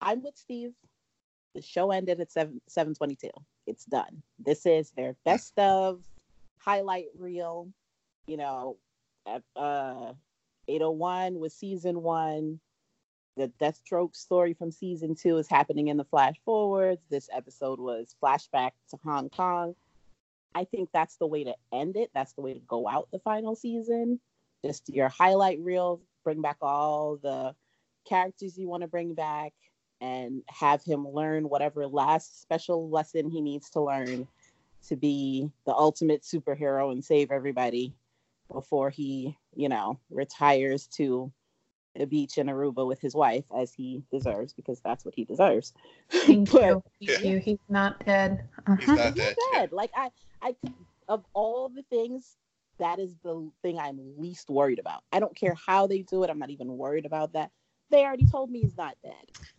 I'm 0.00 0.22
with 0.22 0.36
Steve. 0.36 0.72
The 1.54 1.62
show 1.62 1.90
ended 1.90 2.20
at 2.20 2.32
7 2.32 2.60
722 2.68 3.30
it's 3.66 3.84
done. 3.84 4.22
This 4.38 4.66
is 4.66 4.90
their 4.90 5.16
best 5.24 5.58
of 5.58 6.00
highlight 6.58 7.06
reel. 7.18 7.68
You 8.26 8.36
know, 8.38 8.76
uh, 9.26 10.12
801 10.68 11.38
was 11.38 11.54
season 11.54 12.02
one. 12.02 12.60
The 13.36 13.50
Deathstroke 13.60 14.14
story 14.14 14.54
from 14.54 14.70
season 14.70 15.14
two 15.16 15.38
is 15.38 15.48
happening 15.48 15.88
in 15.88 15.96
the 15.96 16.04
flash 16.04 16.36
forwards. 16.44 17.02
This 17.10 17.28
episode 17.32 17.80
was 17.80 18.14
flashback 18.22 18.72
to 18.90 18.98
Hong 19.04 19.28
Kong. 19.28 19.74
I 20.54 20.64
think 20.64 20.90
that's 20.92 21.16
the 21.16 21.26
way 21.26 21.44
to 21.44 21.54
end 21.72 21.96
it. 21.96 22.10
That's 22.14 22.32
the 22.34 22.42
way 22.42 22.54
to 22.54 22.60
go 22.60 22.88
out 22.88 23.08
the 23.12 23.18
final 23.18 23.56
season. 23.56 24.20
Just 24.64 24.88
your 24.88 25.08
highlight 25.08 25.60
reel, 25.60 26.00
bring 26.22 26.40
back 26.40 26.56
all 26.62 27.18
the 27.22 27.54
characters 28.08 28.56
you 28.56 28.68
want 28.68 28.82
to 28.82 28.88
bring 28.88 29.14
back, 29.14 29.52
and 30.00 30.42
have 30.48 30.82
him 30.84 31.08
learn 31.08 31.48
whatever 31.48 31.86
last 31.86 32.42
special 32.42 32.90
lesson 32.90 33.30
he 33.30 33.40
needs 33.40 33.70
to 33.70 33.80
learn 33.80 34.26
to 34.88 34.96
be 34.96 35.50
the 35.64 35.74
ultimate 35.74 36.22
superhero 36.22 36.92
and 36.92 37.04
save 37.04 37.30
everybody 37.30 37.94
before 38.52 38.90
he, 38.90 39.36
you 39.54 39.68
know, 39.68 39.98
retires 40.10 40.86
to 40.88 41.32
a 41.98 42.06
beach 42.06 42.38
in 42.38 42.48
Aruba 42.48 42.86
with 42.86 43.00
his 43.00 43.14
wife 43.14 43.44
as 43.56 43.72
he 43.72 44.02
deserves 44.10 44.52
because 44.52 44.80
that's 44.80 45.04
what 45.04 45.14
he 45.14 45.24
deserves. 45.24 45.72
Thank 46.10 46.52
but, 46.52 46.62
you. 46.62 46.82
Thank 47.06 47.24
you. 47.24 47.38
He's 47.38 47.58
not 47.68 48.04
dead. 48.04 48.48
Uh-huh. 48.66 48.76
He's 48.76 48.88
not 48.88 49.14
dead. 49.14 49.36
He's 49.36 49.46
dead. 49.52 49.72
Like 49.72 49.90
I, 49.96 50.10
I, 50.42 50.56
of 51.08 51.24
all 51.34 51.68
the 51.68 51.82
things, 51.90 52.36
that 52.78 52.98
is 52.98 53.14
the 53.22 53.50
thing 53.62 53.78
I'm 53.78 54.00
least 54.18 54.50
worried 54.50 54.80
about. 54.80 55.02
I 55.12 55.20
don't 55.20 55.34
care 55.36 55.54
how 55.54 55.86
they 55.86 56.02
do 56.02 56.24
it. 56.24 56.30
I'm 56.30 56.38
not 56.38 56.50
even 56.50 56.76
worried 56.76 57.06
about 57.06 57.32
that 57.34 57.50
they 57.90 58.04
already 58.04 58.26
told 58.26 58.50
me 58.50 58.62
he's 58.62 58.76
not 58.76 58.96
dead. 59.02 59.12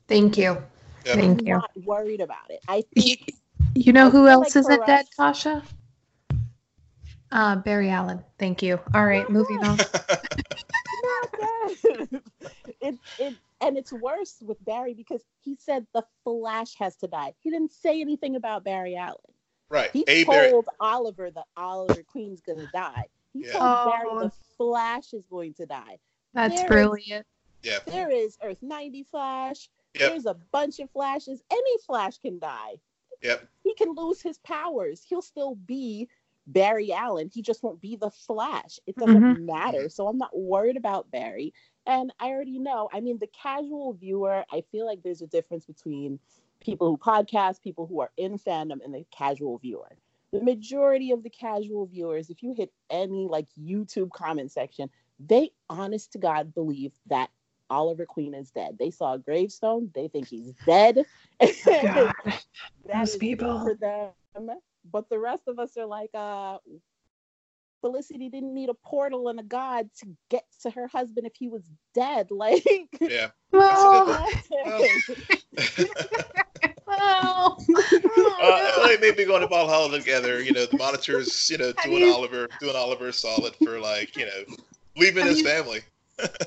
Thank 0.07 0.37
you. 0.37 0.61
Yeah. 1.05 1.15
Thank 1.15 1.41
I'm 1.41 1.47
you. 1.47 1.53
Not 1.53 1.71
worried 1.83 2.21
about 2.21 2.49
it. 2.49 2.59
I 2.67 2.83
think. 2.95 3.31
You 3.75 3.93
know 3.93 4.07
I 4.07 4.09
who 4.09 4.27
else 4.27 4.55
like 4.55 4.65
isn't 4.65 4.85
dead, 4.85 5.05
Tasha? 5.17 5.63
Uh, 7.31 7.55
Barry 7.57 7.89
Allen. 7.89 8.23
Thank 8.39 8.61
you. 8.61 8.79
All 8.93 9.05
right, 9.05 9.29
moving 9.29 9.63
on. 9.63 9.77
it, 12.81 12.95
it, 13.19 13.35
and 13.61 13.77
it's 13.77 13.93
worse 13.93 14.37
with 14.41 14.63
Barry 14.65 14.93
because 14.93 15.21
he 15.41 15.55
said 15.59 15.85
the 15.93 16.03
Flash 16.23 16.75
has 16.75 16.95
to 16.97 17.07
die. 17.07 17.33
He 17.41 17.49
didn't 17.49 17.73
say 17.73 18.01
anything 18.01 18.35
about 18.35 18.63
Barry 18.63 18.95
Allen. 18.95 19.17
Right. 19.69 19.89
He 19.91 20.03
A. 20.07 20.23
told 20.23 20.35
Barry. 20.35 20.61
Oliver 20.79 21.31
that 21.31 21.45
Oliver 21.57 22.03
Queen's 22.03 22.41
gonna 22.41 22.69
die. 22.73 23.05
He 23.33 23.45
yeah. 23.45 23.51
told 23.51 23.63
oh. 23.63 23.91
Barry 23.91 24.19
the 24.27 24.31
Flash 24.57 25.13
is 25.13 25.25
going 25.29 25.53
to 25.55 25.65
die. 25.65 25.97
That's 26.33 26.61
there 26.61 26.67
brilliant. 26.67 27.25
Yeah. 27.63 27.79
There 27.85 28.11
is 28.11 28.37
Earth 28.43 28.61
90 28.61 29.03
Flash. 29.03 29.69
Yep. 29.99 30.09
There's 30.09 30.25
a 30.25 30.35
bunch 30.51 30.79
of 30.79 30.89
flashes. 30.91 31.41
Any 31.49 31.77
Flash 31.85 32.17
can 32.17 32.37
die. 32.37 32.75
Yep. 33.23 33.47
He 33.63 33.73
can 33.75 33.95
lose 33.95 34.21
his 34.21 34.37
powers. 34.39 35.01
He'll 35.07 35.21
still 35.21 35.55
be 35.55 36.07
Barry 36.47 36.91
Allen. 36.93 37.29
He 37.33 37.41
just 37.41 37.63
won't 37.63 37.81
be 37.81 37.95
the 37.95 38.11
Flash. 38.11 38.79
It 38.85 38.95
doesn't 38.95 39.21
mm-hmm. 39.21 39.45
matter. 39.45 39.89
So 39.89 40.07
I'm 40.07 40.17
not 40.17 40.37
worried 40.37 40.77
about 40.77 41.11
Barry. 41.11 41.53
And 41.87 42.11
I 42.19 42.29
already 42.29 42.59
know. 42.59 42.89
I 42.93 42.99
mean, 42.99 43.17
the 43.19 43.27
casual 43.27 43.93
viewer, 43.93 44.43
I 44.51 44.63
feel 44.71 44.85
like 44.85 45.03
there's 45.03 45.21
a 45.21 45.27
difference 45.27 45.65
between 45.65 46.19
people 46.59 46.87
who 46.89 46.97
podcast, 46.97 47.61
people 47.61 47.85
who 47.85 48.01
are 48.01 48.11
in 48.17 48.39
fandom, 48.39 48.83
and 48.83 48.93
the 48.93 49.05
casual 49.15 49.57
viewer. 49.57 49.91
The 50.31 50.41
majority 50.41 51.11
of 51.11 51.23
the 51.23 51.29
casual 51.29 51.85
viewers, 51.85 52.29
if 52.29 52.43
you 52.43 52.53
hit 52.53 52.71
any 52.89 53.27
like 53.29 53.47
YouTube 53.59 54.11
comment 54.11 54.51
section, 54.51 54.89
they 55.19 55.51
honest 55.69 56.11
to 56.13 56.17
God 56.17 56.53
believe 56.53 56.91
that 57.07 57.29
Oliver 57.69 58.05
Queen 58.05 58.33
is 58.33 58.51
dead. 58.51 58.77
They 58.77 58.91
saw 58.91 59.13
a 59.13 59.19
gravestone. 59.19 59.91
They 59.93 60.07
think 60.07 60.27
he's 60.27 60.51
dead. 60.65 61.05
God, 61.65 62.13
those 62.91 63.15
people 63.17 63.63
for 63.63 63.75
them. 63.75 64.49
But 64.91 65.09
the 65.09 65.19
rest 65.19 65.43
of 65.47 65.59
us 65.59 65.77
are 65.77 65.85
like, 65.85 66.11
uh, 66.13 66.57
Felicity 67.81 68.29
didn't 68.29 68.53
need 68.53 68.69
a 68.69 68.73
portal 68.73 69.27
and 69.27 69.39
a 69.39 69.43
god 69.43 69.89
to 69.99 70.07
get 70.29 70.43
to 70.61 70.71
her 70.71 70.87
husband 70.87 71.27
if 71.27 71.33
he 71.35 71.47
was 71.47 71.63
dead. 71.93 72.29
Like, 72.35 72.63
yeah. 72.99 73.27
Well. 73.51 74.27
Wow. 76.87 77.57
Oh, 77.67 78.75
uh, 78.77 78.87
they 78.87 78.97
may 78.97 79.11
be 79.11 79.25
going 79.25 79.41
to 79.41 79.47
Valhalla 79.47 79.97
together. 79.97 80.41
You 80.41 80.53
know, 80.53 80.65
the 80.65 80.77
monitors, 80.77 81.49
you 81.49 81.57
know, 81.57 81.73
doing 81.83 82.03
you, 82.03 82.13
Oliver, 82.13 82.47
doing 82.59 82.75
Oliver 82.75 83.11
solid 83.11 83.55
for 83.55 83.79
like, 83.79 84.15
you 84.15 84.25
know, 84.25 84.55
leaving 84.95 85.25
his 85.25 85.39
you, 85.39 85.45
family. 85.45 85.81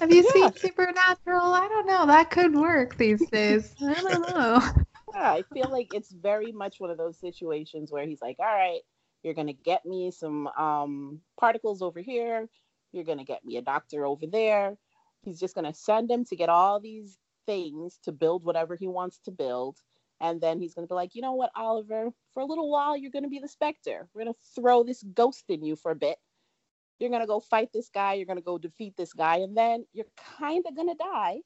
have 0.00 0.10
you 0.12 0.24
yeah. 0.34 0.50
seen 0.50 0.56
Supernatural? 0.56 1.52
I 1.52 1.66
don't 1.68 1.86
know. 1.86 2.06
That 2.06 2.30
could 2.30 2.54
work 2.54 2.96
these 2.96 3.24
days. 3.30 3.74
I 3.82 3.94
don't 3.94 4.28
know. 4.28 4.84
I 5.22 5.42
feel 5.52 5.70
like 5.70 5.94
it's 5.94 6.12
very 6.12 6.52
much 6.52 6.76
one 6.78 6.90
of 6.90 6.98
those 6.98 7.18
situations 7.18 7.90
where 7.90 8.06
he's 8.06 8.22
like, 8.22 8.36
all 8.38 8.46
right, 8.46 8.80
you're 9.22 9.34
going 9.34 9.46
to 9.48 9.52
get 9.52 9.84
me 9.84 10.10
some 10.10 10.46
um, 10.48 11.20
particles 11.38 11.82
over 11.82 12.00
here. 12.00 12.48
You're 12.92 13.04
going 13.04 13.18
to 13.18 13.24
get 13.24 13.44
me 13.44 13.56
a 13.56 13.62
doctor 13.62 14.06
over 14.06 14.26
there. 14.26 14.76
He's 15.22 15.40
just 15.40 15.54
going 15.54 15.66
to 15.66 15.74
send 15.74 16.10
him 16.10 16.24
to 16.26 16.36
get 16.36 16.48
all 16.48 16.80
these 16.80 17.18
things 17.46 17.98
to 18.04 18.12
build 18.12 18.44
whatever 18.44 18.76
he 18.76 18.86
wants 18.86 19.18
to 19.24 19.30
build. 19.30 19.78
And 20.20 20.40
then 20.40 20.58
he's 20.58 20.74
going 20.74 20.86
to 20.86 20.90
be 20.90 20.96
like, 20.96 21.14
you 21.14 21.22
know 21.22 21.34
what, 21.34 21.50
Oliver, 21.54 22.10
for 22.34 22.40
a 22.40 22.46
little 22.46 22.70
while, 22.70 22.96
you're 22.96 23.10
going 23.10 23.24
to 23.24 23.28
be 23.28 23.38
the 23.38 23.48
Spectre. 23.48 24.08
We're 24.12 24.24
going 24.24 24.34
to 24.34 24.40
throw 24.60 24.82
this 24.82 25.02
ghost 25.14 25.44
in 25.48 25.62
you 25.62 25.76
for 25.76 25.92
a 25.92 25.96
bit. 25.96 26.18
You're 26.98 27.10
going 27.10 27.22
to 27.22 27.26
go 27.26 27.38
fight 27.38 27.68
this 27.72 27.88
guy. 27.88 28.14
You're 28.14 28.26
going 28.26 28.38
to 28.38 28.42
go 28.42 28.58
defeat 28.58 28.94
this 28.96 29.12
guy. 29.12 29.36
And 29.38 29.56
then 29.56 29.84
you're 29.92 30.06
kind 30.38 30.64
of 30.66 30.74
going 30.74 30.88
to 30.88 30.96
die, 30.96 31.38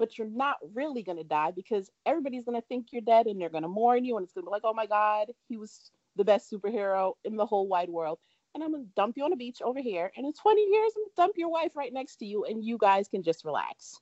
but 0.00 0.16
you're 0.16 0.26
not 0.26 0.56
really 0.74 1.02
going 1.02 1.18
to 1.18 1.24
die 1.24 1.52
because 1.54 1.90
everybody's 2.06 2.42
going 2.42 2.58
to 2.58 2.66
think 2.66 2.86
you're 2.90 3.02
dead 3.02 3.26
and 3.26 3.38
they're 3.38 3.50
going 3.50 3.62
to 3.62 3.68
mourn 3.68 4.02
you. 4.02 4.16
And 4.16 4.24
it's 4.24 4.32
going 4.32 4.44
to 4.44 4.48
be 4.48 4.50
like, 4.50 4.62
oh 4.64 4.72
my 4.72 4.86
God, 4.86 5.28
he 5.46 5.58
was 5.58 5.90
the 6.16 6.24
best 6.24 6.50
superhero 6.50 7.12
in 7.24 7.36
the 7.36 7.44
whole 7.44 7.68
wide 7.68 7.90
world. 7.90 8.18
And 8.54 8.64
I'm 8.64 8.72
going 8.72 8.84
to 8.84 8.90
dump 8.96 9.18
you 9.18 9.24
on 9.24 9.32
a 9.34 9.36
beach 9.36 9.58
over 9.62 9.78
here. 9.78 10.10
And 10.16 10.24
in 10.24 10.32
20 10.32 10.60
years, 10.60 10.92
I'm 10.96 11.02
going 11.02 11.10
to 11.10 11.16
dump 11.16 11.34
your 11.36 11.50
wife 11.50 11.76
right 11.76 11.92
next 11.92 12.16
to 12.16 12.24
you 12.24 12.44
and 12.44 12.64
you 12.64 12.78
guys 12.78 13.08
can 13.08 13.22
just 13.22 13.44
relax. 13.44 14.00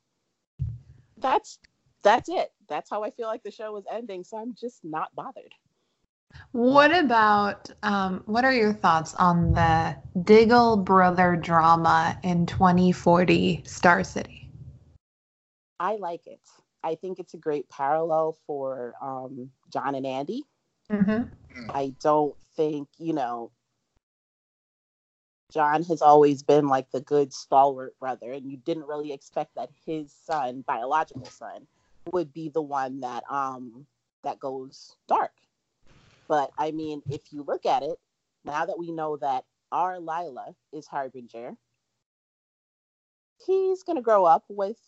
That's 1.18 1.58
that's 2.04 2.28
it. 2.28 2.52
That's 2.68 2.88
how 2.88 3.02
I 3.02 3.10
feel 3.10 3.26
like 3.26 3.42
the 3.42 3.50
show 3.50 3.76
is 3.76 3.84
ending. 3.92 4.22
So 4.22 4.38
I'm 4.38 4.54
just 4.54 4.84
not 4.84 5.12
bothered. 5.16 5.52
What 6.52 6.96
about 6.96 7.70
um, 7.82 8.22
what 8.26 8.44
are 8.44 8.52
your 8.52 8.72
thoughts 8.72 9.14
on 9.16 9.52
the 9.52 9.96
Diggle 10.22 10.76
brother 10.76 11.34
drama 11.34 12.16
in 12.22 12.46
2040 12.46 13.64
Star 13.66 14.04
City? 14.04 14.47
I 15.80 15.96
like 15.96 16.26
it. 16.26 16.40
I 16.82 16.94
think 16.94 17.18
it's 17.18 17.34
a 17.34 17.38
great 17.38 17.68
parallel 17.68 18.36
for 18.46 18.94
um, 19.02 19.50
John 19.72 19.94
and 19.94 20.06
Andy. 20.06 20.44
Mm-hmm. 20.90 21.70
I 21.70 21.94
don't 22.00 22.34
think, 22.56 22.88
you 22.98 23.12
know, 23.12 23.50
John 25.52 25.82
has 25.84 26.02
always 26.02 26.42
been 26.42 26.68
like 26.68 26.90
the 26.90 27.00
good 27.00 27.32
stalwart 27.32 27.98
brother, 27.98 28.32
and 28.32 28.50
you 28.50 28.58
didn't 28.58 28.86
really 28.86 29.12
expect 29.12 29.54
that 29.54 29.70
his 29.86 30.12
son, 30.12 30.62
biological 30.66 31.24
son, 31.24 31.66
would 32.12 32.32
be 32.32 32.48
the 32.48 32.62
one 32.62 33.00
that 33.00 33.24
um 33.30 33.86
that 34.24 34.38
goes 34.38 34.96
dark. 35.08 35.32
But 36.28 36.50
I 36.58 36.70
mean, 36.70 37.02
if 37.10 37.32
you 37.32 37.42
look 37.42 37.64
at 37.64 37.82
it, 37.82 37.98
now 38.44 38.66
that 38.66 38.78
we 38.78 38.92
know 38.92 39.16
that 39.18 39.44
our 39.72 39.98
Lyla 39.98 40.54
is 40.72 40.86
Harbinger, 40.86 41.56
he's 43.46 43.82
gonna 43.82 44.02
grow 44.02 44.26
up 44.26 44.44
with 44.48 44.78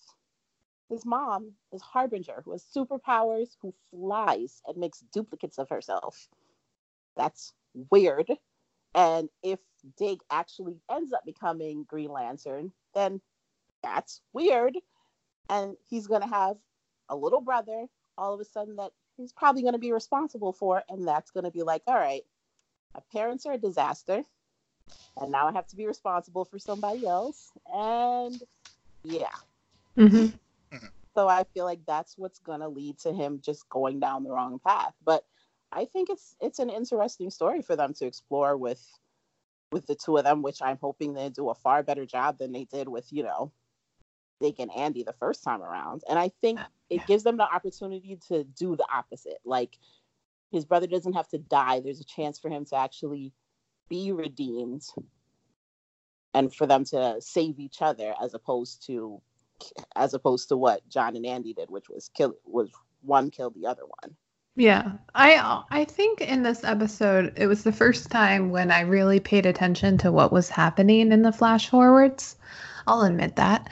his 0.90 1.06
mom 1.06 1.52
is 1.72 1.80
Harbinger, 1.80 2.42
who 2.44 2.50
has 2.50 2.64
superpowers, 2.64 3.56
who 3.62 3.72
flies 3.90 4.60
and 4.66 4.76
makes 4.76 5.04
duplicates 5.12 5.58
of 5.58 5.68
herself. 5.68 6.28
That's 7.16 7.54
weird. 7.90 8.28
And 8.94 9.28
if 9.42 9.60
Dig 9.96 10.20
actually 10.30 10.80
ends 10.90 11.12
up 11.12 11.24
becoming 11.24 11.84
Green 11.84 12.10
Lantern, 12.10 12.72
then 12.92 13.20
that's 13.82 14.20
weird. 14.32 14.76
And 15.48 15.76
he's 15.88 16.08
going 16.08 16.22
to 16.22 16.28
have 16.28 16.56
a 17.08 17.16
little 17.16 17.40
brother 17.40 17.86
all 18.18 18.34
of 18.34 18.40
a 18.40 18.44
sudden 18.44 18.76
that 18.76 18.90
he's 19.16 19.32
probably 19.32 19.62
going 19.62 19.74
to 19.74 19.78
be 19.78 19.92
responsible 19.92 20.52
for. 20.52 20.82
And 20.88 21.06
that's 21.06 21.30
going 21.30 21.44
to 21.44 21.50
be 21.52 21.62
like, 21.62 21.82
all 21.86 21.94
right, 21.94 22.22
my 22.94 23.00
parents 23.12 23.46
are 23.46 23.52
a 23.52 23.58
disaster. 23.58 24.24
And 25.16 25.30
now 25.30 25.46
I 25.46 25.52
have 25.52 25.68
to 25.68 25.76
be 25.76 25.86
responsible 25.86 26.44
for 26.44 26.58
somebody 26.58 27.06
else. 27.06 27.52
And 27.72 28.42
yeah. 29.04 29.28
Mm-hmm. 29.96 30.36
So 31.14 31.28
I 31.28 31.44
feel 31.54 31.64
like 31.64 31.80
that's 31.86 32.16
what's 32.16 32.38
going 32.38 32.60
to 32.60 32.68
lead 32.68 32.98
to 33.00 33.12
him 33.12 33.40
just 33.44 33.68
going 33.68 34.00
down 34.00 34.24
the 34.24 34.30
wrong 34.30 34.60
path. 34.64 34.94
But 35.04 35.24
I 35.72 35.84
think 35.84 36.10
it's 36.10 36.36
it's 36.40 36.58
an 36.58 36.70
interesting 36.70 37.30
story 37.30 37.62
for 37.62 37.76
them 37.76 37.94
to 37.94 38.06
explore 38.06 38.56
with 38.56 38.84
with 39.72 39.86
the 39.86 39.94
two 39.94 40.16
of 40.16 40.24
them, 40.24 40.42
which 40.42 40.60
I'm 40.62 40.78
hoping 40.80 41.14
they 41.14 41.28
do 41.28 41.48
a 41.50 41.54
far 41.54 41.82
better 41.82 42.06
job 42.06 42.38
than 42.38 42.52
they 42.52 42.64
did 42.64 42.88
with, 42.88 43.06
you 43.12 43.22
know, 43.22 43.52
Dig 44.40 44.58
and 44.58 44.70
Andy 44.74 45.04
the 45.04 45.12
first 45.12 45.44
time 45.44 45.62
around. 45.62 46.02
And 46.08 46.18
I 46.18 46.30
think 46.40 46.60
it 46.88 47.06
gives 47.06 47.22
them 47.22 47.36
the 47.36 47.44
opportunity 47.44 48.18
to 48.28 48.44
do 48.44 48.74
the 48.74 48.86
opposite. 48.92 49.38
Like 49.44 49.76
his 50.50 50.64
brother 50.64 50.86
doesn't 50.86 51.12
have 51.12 51.28
to 51.28 51.38
die. 51.38 51.80
There's 51.80 52.00
a 52.00 52.04
chance 52.04 52.38
for 52.38 52.48
him 52.48 52.64
to 52.66 52.76
actually 52.76 53.32
be 53.88 54.12
redeemed 54.12 54.82
and 56.34 56.54
for 56.54 56.66
them 56.66 56.84
to 56.86 57.16
save 57.20 57.58
each 57.58 57.82
other 57.82 58.14
as 58.22 58.34
opposed 58.34 58.86
to 58.86 59.20
as 59.96 60.14
opposed 60.14 60.48
to 60.48 60.56
what 60.56 60.86
John 60.88 61.16
and 61.16 61.26
Andy 61.26 61.54
did, 61.54 61.70
which 61.70 61.88
was 61.88 62.10
kill 62.14 62.34
was 62.44 62.70
one 63.02 63.30
kill 63.30 63.50
the 63.50 63.66
other 63.66 63.82
one. 63.82 64.16
Yeah. 64.56 64.92
I 65.14 65.62
I 65.70 65.84
think 65.84 66.20
in 66.20 66.42
this 66.42 66.64
episode 66.64 67.32
it 67.36 67.46
was 67.46 67.62
the 67.64 67.72
first 67.72 68.10
time 68.10 68.50
when 68.50 68.70
I 68.70 68.80
really 68.80 69.20
paid 69.20 69.46
attention 69.46 69.98
to 69.98 70.12
what 70.12 70.32
was 70.32 70.48
happening 70.48 71.12
in 71.12 71.22
the 71.22 71.32
flash 71.32 71.68
forwards. 71.68 72.36
I'll 72.86 73.02
admit 73.02 73.36
that. 73.36 73.70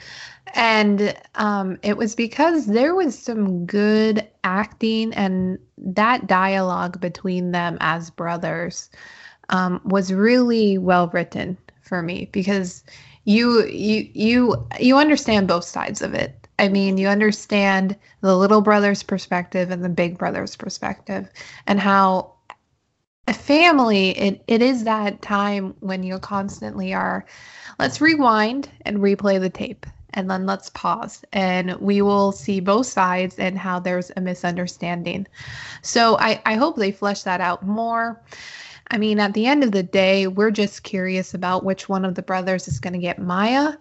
And 0.55 1.15
um, 1.35 1.77
it 1.83 1.97
was 1.97 2.15
because 2.15 2.65
there 2.65 2.95
was 2.95 3.17
some 3.17 3.65
good 3.65 4.27
acting 4.43 5.13
and 5.13 5.59
that 5.77 6.25
dialogue 6.25 6.99
between 6.99 7.51
them 7.51 7.77
as 7.81 8.09
brothers 8.09 8.89
um, 9.49 9.81
was 9.83 10.13
really 10.13 10.77
well 10.77 11.07
written 11.09 11.57
for 11.81 12.01
me 12.01 12.29
because 12.31 12.83
you 13.25 13.65
you 13.67 14.09
you 14.13 14.67
you 14.79 14.97
understand 14.97 15.47
both 15.47 15.65
sides 15.65 16.01
of 16.01 16.13
it. 16.13 16.47
I 16.57 16.67
mean, 16.67 16.97
you 16.97 17.07
understand 17.07 17.95
the 18.21 18.35
little 18.35 18.61
brother's 18.61 19.03
perspective 19.03 19.71
and 19.71 19.83
the 19.83 19.89
big 19.89 20.17
brother's 20.17 20.55
perspective, 20.55 21.29
and 21.67 21.79
how 21.79 22.33
a 23.29 23.33
family 23.33 24.09
it, 24.17 24.43
it 24.47 24.61
is 24.61 24.83
that 24.83 25.21
time 25.21 25.75
when 25.81 26.01
you 26.01 26.17
constantly 26.17 26.93
are 26.95 27.25
let's 27.77 28.01
rewind 28.01 28.69
and 28.85 28.97
replay 28.97 29.39
the 29.39 29.51
tape 29.51 29.85
and 30.15 30.27
then 30.31 30.47
let's 30.47 30.71
pause 30.71 31.23
and 31.31 31.79
we 31.79 32.01
will 32.01 32.31
see 32.31 32.59
both 32.59 32.87
sides 32.87 33.37
and 33.37 33.55
how 33.59 33.79
there's 33.79 34.11
a 34.17 34.21
misunderstanding. 34.21 35.27
So 35.83 36.17
i, 36.17 36.41
I 36.45 36.55
hope 36.55 36.75
they 36.75 36.91
flesh 36.91 37.21
that 37.21 37.39
out 37.39 37.65
more 37.65 38.19
i 38.91 38.97
mean 38.97 39.19
at 39.19 39.33
the 39.33 39.45
end 39.45 39.63
of 39.63 39.71
the 39.71 39.83
day 39.83 40.27
we're 40.27 40.51
just 40.51 40.83
curious 40.83 41.33
about 41.33 41.63
which 41.63 41.89
one 41.89 42.05
of 42.05 42.15
the 42.15 42.21
brothers 42.21 42.67
is 42.67 42.79
going 42.79 42.93
to 42.93 42.99
get 42.99 43.19
Mia 43.19 43.77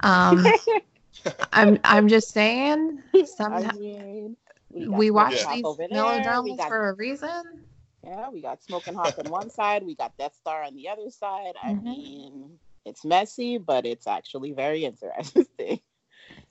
um, 0.00 0.44
I'm 1.52 1.78
I'm 1.84 2.08
just 2.08 2.30
saying. 2.30 3.02
Sometimes 3.24 3.68
I 3.68 3.78
mean, 3.78 4.36
we, 4.70 4.88
we 4.88 5.10
watch 5.10 5.46
these 5.48 5.64
melodramas 5.90 6.60
for 6.66 6.90
a 6.90 6.94
reason. 6.94 7.64
Yeah, 8.04 8.30
we 8.30 8.40
got 8.40 8.62
Smoking 8.62 8.94
Hawke 8.94 9.18
on 9.18 9.30
one 9.30 9.50
side, 9.50 9.84
we 9.84 9.96
got 9.96 10.16
Death 10.16 10.36
Star 10.36 10.62
on 10.62 10.76
the 10.76 10.88
other 10.88 11.10
side. 11.10 11.54
I 11.60 11.72
mm-hmm. 11.72 11.84
mean, 11.84 12.58
it's 12.84 13.04
messy, 13.04 13.58
but 13.58 13.84
it's 13.84 14.06
actually 14.06 14.52
very 14.52 14.84
interesting. 14.84 15.80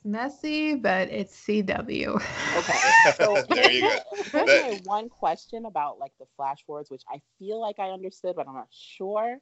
Messy, 0.05 0.75
but 0.75 1.09
it's 1.09 1.35
CW. 1.35 2.21
Okay, 2.55 2.79
so 3.17 3.43
there 3.53 3.71
you 3.71 3.81
go. 3.81 3.99
There's 4.45 4.81
one 4.85 5.09
question 5.09 5.65
about 5.65 5.97
like 5.97 6.13
the 6.19 6.27
flash 6.37 6.63
forwards, 6.65 6.91
which 6.91 7.03
I 7.09 7.21
feel 7.39 7.59
like 7.59 7.79
I 7.79 7.89
understood, 7.89 8.35
but 8.35 8.47
I'm 8.47 8.53
not 8.53 8.69
sure. 8.71 9.37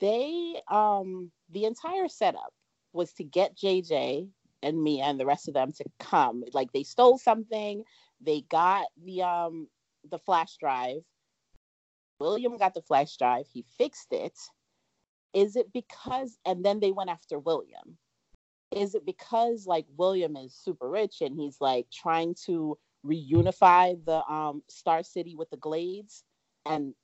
They, 0.00 0.60
um, 0.68 1.30
the 1.50 1.64
entire 1.64 2.08
setup 2.08 2.52
was 2.92 3.12
to 3.14 3.24
get 3.24 3.56
JJ 3.56 4.28
and 4.62 4.82
me 4.82 5.00
and 5.00 5.18
the 5.18 5.26
rest 5.26 5.48
of 5.48 5.54
them 5.54 5.72
to 5.72 5.84
come. 5.98 6.44
Like 6.52 6.72
they 6.72 6.82
stole 6.82 7.18
something, 7.18 7.84
they 8.20 8.42
got 8.42 8.86
the 9.02 9.22
um 9.22 9.68
the 10.10 10.18
flash 10.18 10.56
drive. 10.58 11.02
William 12.20 12.56
got 12.58 12.74
the 12.74 12.82
flash 12.82 13.16
drive, 13.16 13.46
he 13.52 13.64
fixed 13.78 14.12
it. 14.12 14.38
Is 15.34 15.56
it 15.56 15.72
because 15.72 16.38
and 16.44 16.64
then 16.64 16.80
they 16.80 16.92
went 16.92 17.10
after 17.10 17.38
William? 17.38 17.98
Is 18.74 18.94
it 18.94 19.04
because 19.04 19.66
like 19.66 19.86
William 19.96 20.36
is 20.36 20.54
super 20.54 20.88
rich 20.88 21.20
and 21.20 21.38
he's 21.38 21.60
like 21.60 21.86
trying 21.92 22.34
to 22.46 22.78
reunify 23.04 24.02
the 24.04 24.24
um 24.32 24.62
Star 24.68 25.02
City 25.02 25.34
with 25.36 25.50
the 25.50 25.56
Glades 25.56 26.24
and 26.66 26.94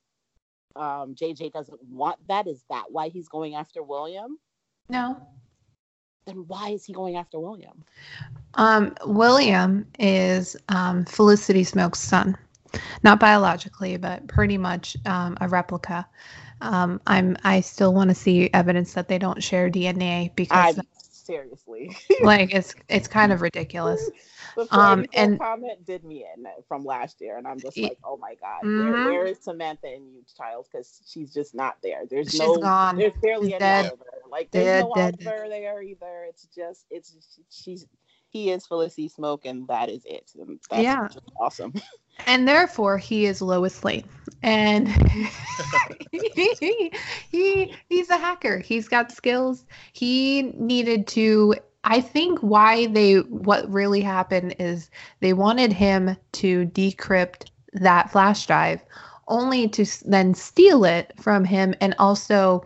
um 0.75 1.15
JJ 1.15 1.51
doesn't 1.53 1.81
want 1.83 2.19
that? 2.27 2.47
Is 2.47 2.63
that 2.69 2.85
why 2.89 3.09
he's 3.09 3.27
going 3.27 3.55
after 3.55 3.83
William? 3.83 4.37
No 4.89 5.17
then 6.29 6.45
why 6.47 6.69
is 6.69 6.85
he 6.85 6.93
going 6.93 7.15
after 7.17 7.39
William? 7.39 7.83
Um, 8.55 8.95
William 9.05 9.85
is 9.99 10.55
um, 10.69 11.05
Felicity 11.05 11.63
Smoak's 11.63 11.99
son, 11.99 12.37
not 13.03 13.19
biologically, 13.19 13.97
but 13.97 14.27
pretty 14.27 14.57
much 14.57 14.95
um, 15.05 15.37
a 15.41 15.47
replica. 15.47 16.07
Um, 16.61 17.01
I'm 17.07 17.37
I 17.43 17.61
still 17.61 17.93
want 17.93 18.09
to 18.09 18.15
see 18.15 18.49
evidence 18.53 18.93
that 18.93 19.07
they 19.07 19.17
don't 19.17 19.41
share 19.41 19.69
DNA 19.69 20.35
because 20.35 20.79
seriously. 21.29 21.95
like 22.23 22.53
it's 22.53 22.73
it's 22.89 23.07
kind 23.07 23.31
of 23.31 23.41
ridiculous. 23.41 24.09
The 24.55 24.67
um, 24.75 25.05
and 25.13 25.39
comment 25.39 25.85
did 25.85 26.03
me 26.03 26.25
in 26.35 26.45
from 26.67 26.83
last 26.83 27.21
year, 27.21 27.37
and 27.37 27.47
I'm 27.47 27.59
just 27.59 27.77
like, 27.77 27.97
oh 28.03 28.17
my 28.17 28.35
god, 28.41 28.63
mm-hmm. 28.63 28.91
where, 28.91 29.05
where 29.05 29.25
is 29.27 29.39
Samantha 29.39 29.93
in 29.93 30.07
you, 30.11 30.23
child? 30.35 30.67
Because 30.71 31.01
she's 31.07 31.33
just 31.33 31.53
not 31.53 31.77
there. 31.83 32.03
There's 32.09 32.31
she's 32.31 32.39
no, 32.39 32.57
gone. 32.57 32.97
there's 32.97 33.13
barely 33.21 33.51
she's 33.51 33.61
any 33.61 33.87
Oliver. 33.89 34.05
Like 34.29 34.51
there's 34.51 34.65
dead, 34.65 34.83
no 34.83 34.93
dead, 34.95 35.15
Oliver 35.25 35.43
dead. 35.43 35.51
there 35.51 35.81
either. 35.81 36.25
It's 36.27 36.47
just, 36.55 36.85
it's 36.89 37.15
she's 37.49 37.85
he 38.29 38.51
is 38.51 38.65
Felicity 38.65 39.09
Smoak, 39.09 39.45
and 39.45 39.67
that 39.67 39.89
is 39.89 40.03
it. 40.05 40.31
And 40.39 40.59
that's 40.69 40.83
yeah, 40.83 41.07
awesome. 41.39 41.73
And 42.25 42.47
therefore, 42.47 42.97
he 42.97 43.25
is 43.25 43.41
Lois 43.41 43.83
Lane, 43.83 44.07
and 44.43 44.87
he, 46.11 46.91
he 47.31 47.75
he's 47.89 48.09
a 48.09 48.17
hacker. 48.17 48.59
He's 48.59 48.87
got 48.87 49.11
skills. 49.11 49.65
He 49.93 50.53
needed 50.55 51.07
to. 51.07 51.55
I 51.83 52.01
think 52.01 52.39
why 52.39 52.87
they 52.87 53.17
what 53.19 53.69
really 53.71 54.01
happened 54.01 54.55
is 54.59 54.89
they 55.21 55.33
wanted 55.33 55.73
him 55.73 56.17
to 56.33 56.65
decrypt 56.67 57.49
that 57.73 58.11
flash 58.11 58.45
drive, 58.45 58.83
only 59.27 59.67
to 59.69 59.85
then 60.05 60.33
steal 60.33 60.85
it 60.85 61.13
from 61.19 61.45
him, 61.45 61.73
and 61.81 61.95
also 61.99 62.65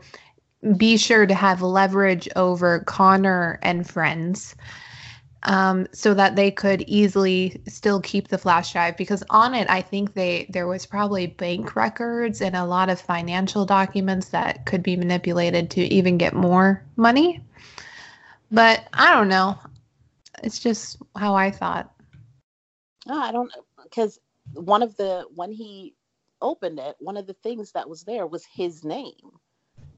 be 0.78 0.98
sure 0.98 1.26
to 1.26 1.34
have 1.34 1.62
leverage 1.62 2.28
over 2.36 2.80
Connor 2.80 3.60
and 3.62 3.88
friends 3.90 4.56
um, 5.46 5.88
so 5.92 6.14
that 6.14 6.36
they 6.36 6.52
could 6.52 6.84
easily 6.88 7.62
still 7.68 8.00
keep 8.00 8.28
the 8.28 8.38
flash 8.38 8.72
drive 8.72 8.96
because 8.98 9.24
on 9.30 9.54
it 9.54 9.70
i 9.70 9.82
think 9.82 10.14
they 10.14 10.46
there 10.50 10.68
was 10.68 10.86
probably 10.86 11.28
bank 11.28 11.76
records 11.76 12.42
and 12.42 12.56
a 12.56 12.66
lot 12.66 12.90
of 12.90 13.00
financial 13.00 13.66
documents 13.66 14.30
that 14.30 14.66
could 14.66 14.82
be 14.84 14.96
manipulated 14.96 15.70
to 15.72 15.82
even 15.82 16.18
get 16.18 16.34
more 16.34 16.84
money. 16.96 17.44
But 18.52 18.88
i 18.94 19.12
don't 19.14 19.30
know. 19.30 19.58
It's 20.44 20.60
just 20.60 20.98
how 21.16 21.36
i 21.36 21.52
thought. 21.52 21.92
Oh, 23.08 23.20
i 23.20 23.32
don't 23.32 23.52
because 23.84 24.20
one 24.54 24.84
of 24.84 24.96
the 24.98 25.26
when 25.36 25.52
he 25.52 25.96
opened 26.42 26.80
it 26.80 26.96
one 27.00 27.18
of 27.18 27.28
the 27.28 27.36
things 27.36 27.72
that 27.72 27.90
was 27.90 28.04
there 28.04 28.28
was 28.28 28.46
his 28.46 28.84
name. 28.84 29.40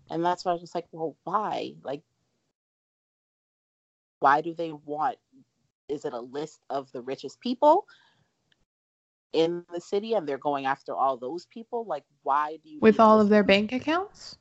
And 0.09 0.23
that's 0.23 0.45
why 0.45 0.53
i 0.53 0.55
was 0.55 0.73
like 0.73 0.87
well 0.91 1.15
why? 1.23 1.73
Like 1.83 2.01
why 4.19 4.41
do 4.41 4.53
they 4.53 4.71
want 4.71 5.17
is 5.89 6.05
it 6.05 6.13
a 6.13 6.19
list 6.19 6.61
of 6.69 6.91
the 6.91 7.01
richest 7.01 7.39
people 7.41 7.85
in 9.33 9.65
the 9.73 9.81
city 9.81 10.13
and 10.13 10.27
they're 10.27 10.37
going 10.37 10.65
after 10.65 10.93
all 10.95 11.17
those 11.17 11.45
people? 11.45 11.85
Like 11.85 12.03
why 12.23 12.57
do 12.63 12.69
you 12.69 12.79
with 12.79 12.99
all 12.99 13.19
of 13.21 13.29
their 13.29 13.43
bank 13.43 13.71
accounts? 13.71 14.37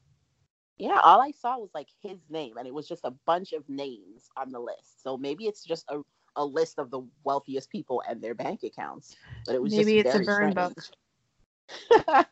Yeah 0.78 0.98
all 1.02 1.20
i 1.20 1.30
saw 1.30 1.58
was 1.58 1.70
like 1.74 1.88
his 2.02 2.18
name 2.30 2.56
and 2.56 2.66
it 2.66 2.74
was 2.74 2.88
just 2.88 3.04
a 3.04 3.12
bunch 3.26 3.52
of 3.52 3.68
names 3.68 4.28
on 4.36 4.50
the 4.50 4.60
list. 4.60 5.02
So 5.02 5.16
maybe 5.16 5.46
it's 5.46 5.64
just 5.64 5.84
a, 5.88 6.00
a 6.36 6.44
list 6.44 6.78
of 6.78 6.90
the 6.90 7.02
wealthiest 7.24 7.70
people 7.70 8.02
and 8.08 8.20
their 8.22 8.34
bank 8.34 8.62
accounts 8.64 9.16
but 9.46 9.54
it 9.54 9.62
was 9.62 9.72
maybe 9.72 9.98
it's 9.98 10.14
a 10.14 10.20
burn 10.20 10.52
strange. 10.52 10.54
book. 10.54 10.78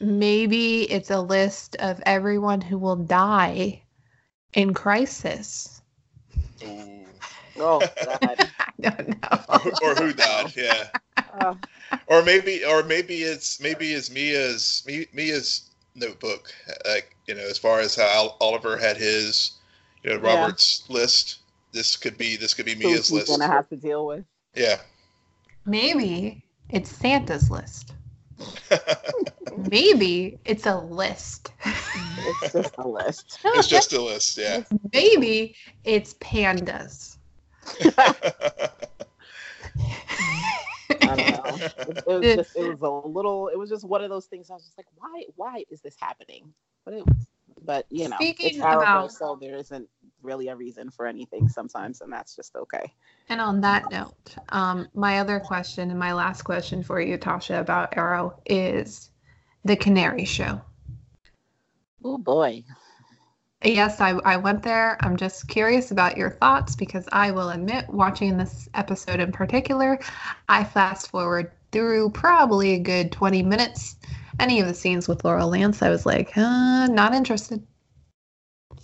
Maybe 0.00 0.82
it's 0.90 1.10
a 1.10 1.20
list 1.20 1.76
of 1.76 2.02
everyone 2.06 2.60
who 2.62 2.78
will 2.78 2.96
die 2.96 3.82
in 4.54 4.72
crisis 4.74 5.82
Oh 7.58 7.80
God. 8.04 8.18
I 8.22 8.90
don't 8.90 9.08
know. 9.08 9.72
or, 9.82 9.90
or 9.90 9.94
who 9.94 10.12
died? 10.12 10.52
Yeah. 10.56 10.88
Oh. 11.40 11.58
Or 12.06 12.22
maybe, 12.22 12.64
or 12.64 12.82
maybe 12.82 13.16
it's 13.22 13.60
maybe 13.60 13.92
it's 13.92 14.10
Mia's 14.10 14.82
me 14.86 15.06
Mia's 15.12 15.70
notebook. 15.94 16.52
Like 16.86 17.16
you 17.26 17.34
know, 17.34 17.42
as 17.42 17.58
far 17.58 17.80
as 17.80 17.96
how 17.96 18.36
Oliver 18.40 18.76
had 18.76 18.96
his, 18.96 19.52
you 20.02 20.10
know, 20.10 20.16
Robert's 20.16 20.84
yeah. 20.88 20.94
list. 20.94 21.38
This 21.72 21.96
could 21.96 22.16
be 22.16 22.36
this 22.36 22.54
could 22.54 22.66
be 22.66 22.74
Mia's 22.74 23.10
list. 23.10 23.28
Gonna 23.28 23.46
have 23.46 23.68
to 23.68 23.76
deal 23.76 24.06
with. 24.06 24.24
Yeah. 24.54 24.76
Maybe 25.66 26.44
it's 26.70 26.90
Santa's 26.90 27.50
list. 27.50 27.92
Maybe 29.70 30.38
it's 30.44 30.66
a 30.66 30.78
list. 30.78 31.52
it's 31.64 32.52
just 32.52 32.74
a 32.78 32.86
list. 32.86 33.40
it's 33.44 33.68
just 33.68 33.92
a 33.92 34.02
list, 34.02 34.36
yeah. 34.36 34.62
Maybe 34.92 35.56
it's 35.84 36.14
pandas. 36.14 37.15
I 41.02 41.16
don't 41.16 41.30
know. 41.30 41.60
It, 41.86 41.96
it, 42.06 42.06
was 42.06 42.34
just 42.34 42.56
it 42.56 42.62
was 42.62 42.80
a 42.82 43.08
little 43.08 43.48
it 43.48 43.58
was 43.58 43.70
just 43.70 43.84
one 43.84 44.02
of 44.02 44.10
those 44.10 44.26
things 44.26 44.50
I 44.50 44.54
was 44.54 44.64
just 44.64 44.78
like, 44.78 44.86
why 44.96 45.24
why 45.36 45.64
is 45.70 45.80
this 45.80 45.96
happening? 46.00 46.52
But 46.84 46.94
it 46.94 47.04
but 47.64 47.86
you 47.90 48.08
know 48.08 48.16
Speaking 48.16 48.46
it's 48.46 48.58
about, 48.58 49.12
so 49.12 49.38
there 49.40 49.56
isn't 49.56 49.88
really 50.22 50.48
a 50.48 50.56
reason 50.56 50.90
for 50.90 51.06
anything 51.06 51.48
sometimes 51.48 52.00
and 52.00 52.12
that's 52.12 52.34
just 52.36 52.54
okay. 52.56 52.92
And 53.28 53.40
on 53.40 53.60
that 53.62 53.90
note, 53.90 54.36
um, 54.50 54.88
my 54.94 55.18
other 55.18 55.40
question 55.40 55.90
and 55.90 55.98
my 55.98 56.12
last 56.12 56.42
question 56.42 56.84
for 56.84 57.00
you, 57.00 57.18
Tasha, 57.18 57.58
about 57.58 57.96
Arrow 57.96 58.40
is 58.46 59.10
the 59.64 59.76
Canary 59.76 60.24
Show. 60.24 60.60
Oh 62.04 62.18
boy. 62.18 62.62
Yes, 63.64 64.00
I, 64.00 64.10
I 64.24 64.36
went 64.36 64.62
there. 64.62 64.96
I'm 65.00 65.16
just 65.16 65.48
curious 65.48 65.90
about 65.90 66.16
your 66.16 66.30
thoughts 66.30 66.76
because 66.76 67.08
I 67.10 67.30
will 67.30 67.50
admit, 67.50 67.88
watching 67.88 68.36
this 68.36 68.68
episode 68.74 69.18
in 69.18 69.32
particular, 69.32 69.98
I 70.48 70.62
fast 70.62 71.10
forward 71.10 71.50
through 71.72 72.10
probably 72.10 72.74
a 72.74 72.78
good 72.78 73.12
20 73.12 73.42
minutes. 73.42 73.96
Any 74.38 74.60
of 74.60 74.66
the 74.66 74.74
scenes 74.74 75.08
with 75.08 75.24
Laurel 75.24 75.48
Lance, 75.48 75.82
I 75.82 75.88
was 75.88 76.04
like, 76.04 76.36
uh, 76.36 76.86
not 76.88 77.14
interested. 77.14 77.66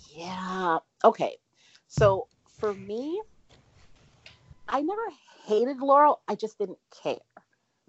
Yeah. 0.09 0.79
Okay. 1.03 1.37
So 1.87 2.27
for 2.59 2.73
me, 2.73 3.21
I 4.67 4.81
never 4.81 5.03
hated 5.45 5.79
Laurel. 5.79 6.21
I 6.27 6.35
just 6.35 6.57
didn't 6.57 6.79
care. 7.03 7.17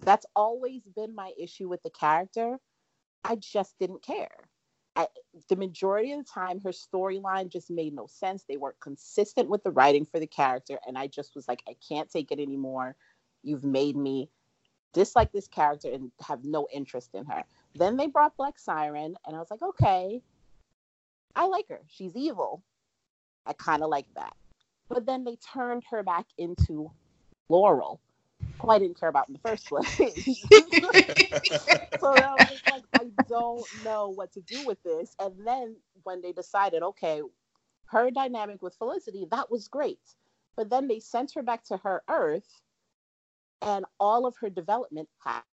That's 0.01 0.25
always 0.35 0.83
been 0.95 1.15
my 1.15 1.31
issue 1.37 1.67
with 1.67 1.81
the 1.81 1.89
character. 1.89 2.59
I 3.23 3.37
just 3.37 3.77
didn't 3.79 4.03
care. 4.03 4.29
I, 4.95 5.07
the 5.49 5.55
majority 5.55 6.13
of 6.13 6.19
the 6.19 6.31
time, 6.31 6.61
her 6.61 6.71
storyline 6.71 7.49
just 7.49 7.69
made 7.69 7.93
no 7.93 8.07
sense. 8.07 8.43
They 8.43 8.57
weren't 8.57 8.79
consistent 8.79 9.49
with 9.49 9.63
the 9.63 9.71
writing 9.71 10.05
for 10.05 10.19
the 10.19 10.27
character. 10.27 10.79
And 10.87 10.97
I 10.97 11.07
just 11.07 11.35
was 11.35 11.47
like, 11.47 11.61
I 11.67 11.75
can't 11.87 12.09
take 12.09 12.31
it 12.31 12.39
anymore. 12.39 12.95
You've 13.43 13.65
made 13.65 13.97
me 13.97 14.29
dislike 14.93 15.31
this 15.31 15.47
character 15.47 15.91
and 15.91 16.11
have 16.25 16.45
no 16.45 16.67
interest 16.73 17.13
in 17.13 17.25
her. 17.25 17.43
Then 17.75 17.97
they 17.97 18.07
brought 18.07 18.37
Black 18.37 18.57
Siren, 18.57 19.15
and 19.27 19.35
I 19.35 19.39
was 19.39 19.51
like, 19.51 19.61
okay, 19.61 20.21
I 21.35 21.45
like 21.47 21.67
her. 21.67 21.81
She's 21.87 22.15
evil. 22.15 22.63
I 23.45 23.53
kind 23.53 23.83
of 23.83 23.89
like 23.89 24.07
that. 24.15 24.33
But 24.87 25.05
then 25.05 25.25
they 25.25 25.35
turned 25.53 25.83
her 25.91 26.01
back 26.03 26.25
into 26.37 26.91
Laurel, 27.49 27.99
who 28.59 28.69
I 28.69 28.79
didn't 28.79 28.99
care 28.99 29.09
about 29.09 29.27
in 29.27 29.33
the 29.33 29.39
first 29.39 29.67
place. 29.67 29.95
so 31.99 32.13
I 32.13 32.35
was 32.39 32.61
like, 32.71 32.83
I 32.93 33.05
don't 33.27 33.65
know 33.83 34.09
what 34.09 34.31
to 34.33 34.41
do 34.41 34.65
with 34.65 34.81
this. 34.83 35.15
And 35.19 35.33
then 35.45 35.75
when 36.03 36.21
they 36.21 36.31
decided, 36.31 36.83
okay, 36.83 37.21
her 37.87 38.11
dynamic 38.11 38.61
with 38.61 38.75
Felicity, 38.75 39.27
that 39.31 39.51
was 39.51 39.67
great. 39.67 39.99
But 40.55 40.69
then 40.69 40.87
they 40.87 40.99
sent 40.99 41.33
her 41.33 41.43
back 41.43 41.63
to 41.65 41.77
her 41.77 42.01
Earth, 42.09 42.61
and 43.61 43.85
all 43.99 44.25
of 44.25 44.37
her 44.37 44.49
development 44.49 45.09
ha- 45.19 45.43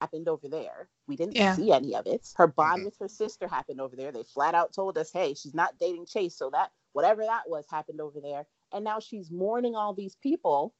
happened 0.00 0.28
over 0.28 0.48
there. 0.48 0.88
We 1.06 1.16
didn't 1.16 1.36
yeah. 1.36 1.54
see 1.54 1.72
any 1.72 1.94
of 1.94 2.06
it. 2.06 2.28
Her 2.36 2.46
bond 2.46 2.78
mm-hmm. 2.78 2.84
with 2.86 2.98
her 3.00 3.08
sister 3.08 3.48
happened 3.48 3.80
over 3.80 3.96
there. 3.96 4.12
They 4.12 4.22
flat 4.22 4.54
out 4.54 4.72
told 4.72 4.98
us, 4.98 5.12
hey, 5.12 5.34
she's 5.34 5.54
not 5.54 5.78
dating 5.78 6.06
Chase. 6.06 6.36
So 6.36 6.50
that 6.50 6.70
whatever 6.92 7.22
that 7.22 7.48
was 7.48 7.66
happened 7.70 8.00
over 8.00 8.20
there. 8.20 8.46
And 8.72 8.84
now 8.84 9.00
she's 9.00 9.30
mourning 9.30 9.74
all 9.74 9.94
these 9.94 10.16
people 10.16 10.74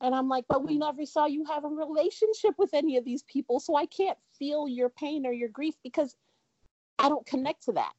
and 0.00 0.14
I'm 0.14 0.28
like, 0.28 0.44
but 0.48 0.66
we 0.66 0.78
never 0.78 1.04
saw 1.04 1.26
you 1.26 1.44
have 1.44 1.64
a 1.64 1.68
relationship 1.68 2.54
with 2.58 2.72
any 2.72 2.96
of 2.96 3.04
these 3.04 3.22
people. 3.24 3.60
So 3.60 3.76
I 3.76 3.86
can't 3.86 4.18
feel 4.38 4.66
your 4.68 4.88
pain 4.88 5.26
or 5.26 5.32
your 5.32 5.48
grief 5.48 5.74
because 5.82 6.16
I 6.98 7.08
don't 7.08 7.26
connect 7.26 7.64
to 7.64 7.72
that. 7.72 7.92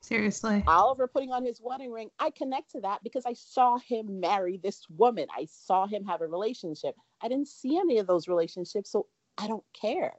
Seriously. 0.00 0.62
Oliver 0.68 1.08
putting 1.08 1.32
on 1.32 1.44
his 1.44 1.60
wedding 1.60 1.90
ring, 1.90 2.10
I 2.20 2.30
connect 2.30 2.70
to 2.72 2.80
that 2.82 3.02
because 3.02 3.26
I 3.26 3.32
saw 3.32 3.78
him 3.78 4.20
marry 4.20 4.60
this 4.62 4.82
woman. 4.88 5.26
I 5.36 5.46
saw 5.50 5.86
him 5.86 6.04
have 6.04 6.20
a 6.20 6.26
relationship. 6.26 6.94
I 7.20 7.28
didn't 7.28 7.48
see 7.48 7.76
any 7.76 7.98
of 7.98 8.06
those 8.06 8.28
relationships. 8.28 8.92
So 8.92 9.06
I 9.36 9.48
don't 9.48 9.64
care. 9.72 10.14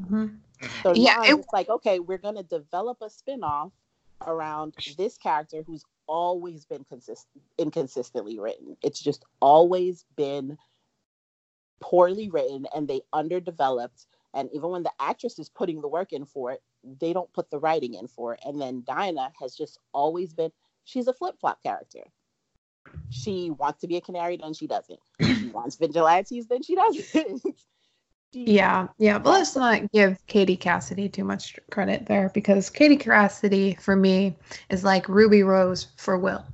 Mm-hmm. 0.00 0.26
So 0.82 0.94
yeah, 0.94 1.24
it, 1.24 1.34
it's 1.34 1.52
like, 1.52 1.68
okay, 1.68 1.98
we're 1.98 2.18
going 2.18 2.36
to 2.36 2.44
develop 2.44 2.98
a 3.02 3.06
spinoff 3.06 3.72
around 4.26 4.74
this 4.98 5.18
character 5.18 5.62
who's 5.66 5.84
always 6.06 6.66
been 6.66 6.84
consistent 6.84 7.42
inconsistently 7.58 8.38
written. 8.38 8.76
It's 8.82 9.00
just 9.02 9.24
always 9.40 10.04
been 10.16 10.58
poorly 11.80 12.30
written 12.30 12.66
and 12.74 12.88
they 12.88 13.02
underdeveloped 13.12 14.06
and 14.34 14.50
even 14.52 14.70
when 14.70 14.82
the 14.82 14.92
actress 14.98 15.38
is 15.38 15.48
putting 15.48 15.80
the 15.80 15.88
work 15.88 16.12
in 16.12 16.24
for 16.26 16.52
it, 16.52 16.62
they 16.82 17.12
don't 17.12 17.32
put 17.32 17.50
the 17.50 17.58
writing 17.58 17.94
in 17.94 18.08
for 18.08 18.34
it. 18.34 18.40
And 18.44 18.60
then 18.60 18.82
Dinah 18.84 19.32
has 19.40 19.54
just 19.54 19.78
always 19.92 20.34
been 20.34 20.50
she's 20.84 21.06
a 21.06 21.14
flip-flop 21.14 21.62
character. 21.62 22.02
She 23.10 23.50
wants 23.50 23.80
to 23.80 23.86
be 23.86 23.96
a 23.96 24.00
canary, 24.00 24.36
then 24.36 24.54
she 24.54 24.66
doesn't. 24.66 24.98
She 25.22 25.46
wants 25.54 25.76
vigilantes, 25.76 26.48
then 26.48 26.62
she 26.62 26.74
doesn't. 26.74 27.42
Yeah, 28.34 28.88
yeah, 28.98 29.18
but 29.18 29.30
let's 29.30 29.56
not 29.56 29.90
give 29.92 30.18
Katie 30.26 30.56
Cassidy 30.56 31.08
too 31.08 31.24
much 31.24 31.58
credit 31.70 32.06
there 32.06 32.30
because 32.34 32.68
Katie 32.70 32.96
Cassidy 32.96 33.76
for 33.80 33.94
me 33.96 34.36
is 34.70 34.84
like 34.84 35.08
Ruby 35.08 35.42
Rose 35.42 35.88
for 35.96 36.18
Will. 36.18 36.44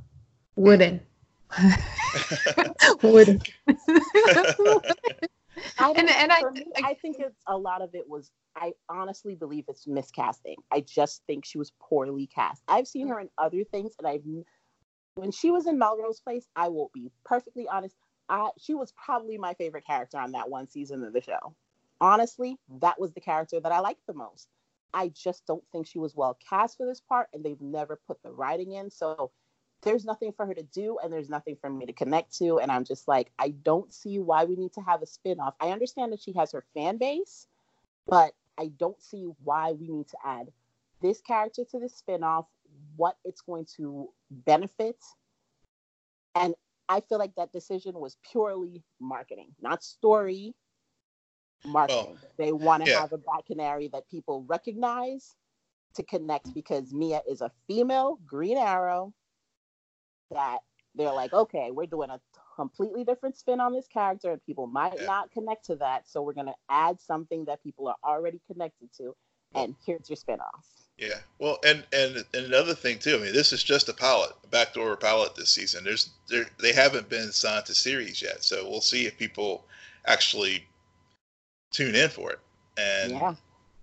Wooden. 0.57 1.01
Wooden. 3.03 3.41
I 5.79 5.91
and, 5.97 6.09
and 6.09 6.33
I, 6.33 6.43
me, 6.53 6.65
I 6.83 6.95
think 6.95 7.17
it's 7.19 7.43
a 7.47 7.57
lot 7.57 7.83
of 7.83 7.95
it 7.95 8.09
was 8.09 8.31
I 8.57 8.73
honestly 8.89 9.35
believe 9.35 9.65
it's 9.69 9.87
miscasting. 9.87 10.57
I 10.71 10.81
just 10.81 11.23
think 11.27 11.45
she 11.45 11.59
was 11.59 11.73
poorly 11.81 12.27
cast. 12.27 12.63
I've 12.69 12.87
seen 12.87 13.09
her 13.09 13.21
in 13.21 13.29
other 13.39 13.65
things, 13.65 13.95
and 13.99 14.07
I've 14.07 14.23
when 15.15 15.31
she 15.31 15.51
was 15.51 15.67
in 15.67 15.79
Melrose 15.79 16.21
Place, 16.21 16.47
I 16.57 16.69
will 16.69 16.91
be 16.93 17.11
perfectly 17.25 17.67
honest. 17.69 17.95
I 18.29 18.51
she 18.59 18.75
was 18.75 18.93
probably 18.93 19.39
my 19.39 19.55
favorite 19.55 19.87
character 19.87 20.19
on 20.19 20.33
that 20.33 20.49
one 20.49 20.69
season 20.69 21.03
of 21.05 21.13
the 21.13 21.21
show. 21.21 21.55
Honestly, 22.01 22.59
that 22.81 23.01
was 23.01 23.13
the 23.13 23.21
character 23.21 23.61
that 23.61 23.73
I 23.73 23.81
liked 23.81 24.07
the 24.07 24.15
most. 24.15 24.49
I 24.93 25.09
just 25.09 25.47
don't 25.47 25.65
think 25.71 25.87
she 25.87 25.99
was 25.99 26.17
well 26.17 26.39
cast 26.49 26.77
for 26.77 26.87
this 26.87 27.01
part, 27.01 27.29
and 27.33 27.45
they've 27.45 27.61
never 27.61 28.01
put 28.07 28.23
the 28.23 28.33
writing 28.33 28.73
in. 28.73 28.91
So 28.91 29.31
there's 29.83 30.05
nothing 30.05 30.33
for 30.33 30.47
her 30.47 30.55
to 30.55 30.63
do 30.63 30.99
and 31.03 31.13
there's 31.13 31.29
nothing 31.29 31.57
for 31.61 31.71
me 31.71 31.87
to 31.87 31.93
connect 31.93 32.37
to 32.39 32.59
and 32.59 32.71
i'm 32.71 32.85
just 32.85 33.09
like 33.09 33.31
i 33.39 33.49
don't 33.49 33.93
see 33.93 34.19
why 34.19 34.45
we 34.45 34.57
need 34.57 34.73
to 34.73 34.81
have 34.81 35.03
a 35.03 35.07
spin-off 35.07 35.55
i 35.61 35.71
understand 35.71 36.13
that 36.13 36.21
she 36.21 36.33
has 36.33 36.53
her 36.53 36.65
fan 36.75 36.97
base 36.97 37.47
but 38.07 38.33
i 38.59 38.67
don't 38.79 39.03
see 39.03 39.27
why 39.45 39.73
we 39.73 39.89
need 39.89 40.09
to 40.09 40.17
add 40.25 40.49
this 41.03 41.21
character 41.21 41.65
to 41.65 41.79
the 41.79 41.89
spin-off 41.89 42.47
what 42.97 43.17
it's 43.25 43.41
going 43.41 43.67
to 43.77 44.09
benefit 44.31 44.97
and 46.35 46.55
i 46.89 47.01
feel 47.01 47.19
like 47.19 47.35
that 47.37 47.53
decision 47.53 47.95
was 47.95 48.17
purely 48.31 48.83
marketing 49.01 49.49
not 49.61 49.83
story 49.83 50.55
marketing 51.65 52.17
oh, 52.17 52.29
they 52.39 52.53
want 52.53 52.85
to 52.85 52.91
yeah. 52.91 53.01
have 53.01 53.13
a 53.13 53.19
black 53.19 53.47
canary 53.47 53.89
that 53.89 54.09
people 54.09 54.45
recognize 54.49 55.35
to 55.95 56.03
connect 56.03 56.47
mm-hmm. 56.47 56.55
because 56.55 56.93
mia 56.93 57.21
is 57.29 57.41
a 57.41 57.51
female 57.67 58.19
green 58.27 58.57
arrow 58.57 59.13
that 60.31 60.59
they're 60.95 61.13
like, 61.13 61.33
okay, 61.33 61.71
we're 61.71 61.87
doing 61.87 62.11
a 62.11 62.21
completely 62.57 63.05
different 63.05 63.37
spin 63.37 63.61
on 63.61 63.73
this 63.73 63.87
character, 63.87 64.33
and 64.33 64.45
people 64.45 64.67
might 64.67 64.95
yeah. 64.99 65.07
not 65.07 65.31
connect 65.31 65.65
to 65.67 65.77
that. 65.77 66.09
So 66.09 66.23
we're 66.23 66.35
gonna 66.35 66.55
add 66.69 67.01
something 67.01 67.45
that 67.47 67.63
people 67.63 67.89
are 67.89 67.97
already 68.05 68.41
connected 68.51 68.93
to, 68.99 69.15
and 69.55 69.75
here's 69.87 70.09
your 70.09 70.17
spinoff. 70.17 70.65
Yeah, 70.99 71.19
well, 71.39 71.59
and 71.65 71.85
and 71.93 72.25
and 72.35 72.47
another 72.47 72.75
thing 72.75 72.99
too. 72.99 73.17
I 73.17 73.19
mean, 73.19 73.33
this 73.33 73.53
is 73.53 73.63
just 73.63 73.89
a 73.89 73.95
pilot, 73.95 74.33
a 74.45 74.49
backdoor 74.49 74.97
pilot 74.97 75.35
this 75.35 75.51
season. 75.51 75.85
There's 75.85 76.11
there 76.29 76.47
they 76.61 76.73
haven't 76.73 77.09
been 77.09 77.33
signed 77.33 77.67
to 77.67 77.75
series 77.75 78.21
yet, 78.21 78.45
so 78.45 78.69
we'll 78.69 78.81
see 78.81 79.07
if 79.07 79.17
people 79.17 79.65
actually 80.07 80.67
tune 81.71 81.95
in 81.95 82.09
for 82.09 82.33
it. 82.33 82.41
And 82.79 83.13
yeah. 83.13 83.35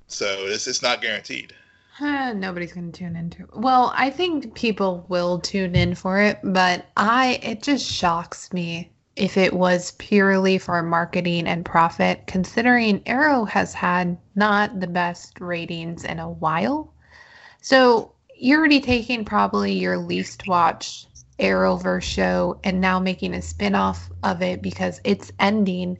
so 0.07 0.25
it's 0.47 0.67
it's 0.67 0.81
not 0.81 1.01
guaranteed. 1.01 1.53
Uh, 1.99 2.31
nobody's 2.33 2.73
going 2.73 2.91
to 2.91 2.97
tune 2.97 3.15
into 3.15 3.41
it. 3.43 3.49
Well, 3.55 3.91
I 3.95 4.11
think 4.11 4.53
people 4.53 5.05
will 5.09 5.39
tune 5.39 5.75
in 5.75 5.95
for 5.95 6.19
it, 6.19 6.39
but 6.43 6.85
I 6.95 7.39
it 7.41 7.63
just 7.63 7.85
shocks 7.85 8.53
me 8.53 8.91
if 9.15 9.35
it 9.35 9.53
was 9.53 9.93
purely 9.97 10.59
for 10.59 10.83
marketing 10.83 11.47
and 11.47 11.65
profit, 11.65 12.27
considering 12.27 13.01
Arrow 13.07 13.45
has 13.45 13.73
had 13.73 14.15
not 14.35 14.79
the 14.79 14.87
best 14.87 15.41
ratings 15.41 16.03
in 16.03 16.19
a 16.19 16.29
while. 16.29 16.93
So 17.61 18.11
you're 18.35 18.59
already 18.59 18.79
taking 18.79 19.25
probably 19.25 19.73
your 19.73 19.97
least 19.97 20.47
watched 20.47 21.07
Arrowverse 21.39 22.03
show 22.03 22.59
and 22.63 22.79
now 22.79 22.99
making 22.99 23.33
a 23.33 23.41
spin-off 23.41 24.09
of 24.21 24.43
it 24.43 24.61
because 24.61 25.01
it's 25.03 25.31
ending 25.39 25.97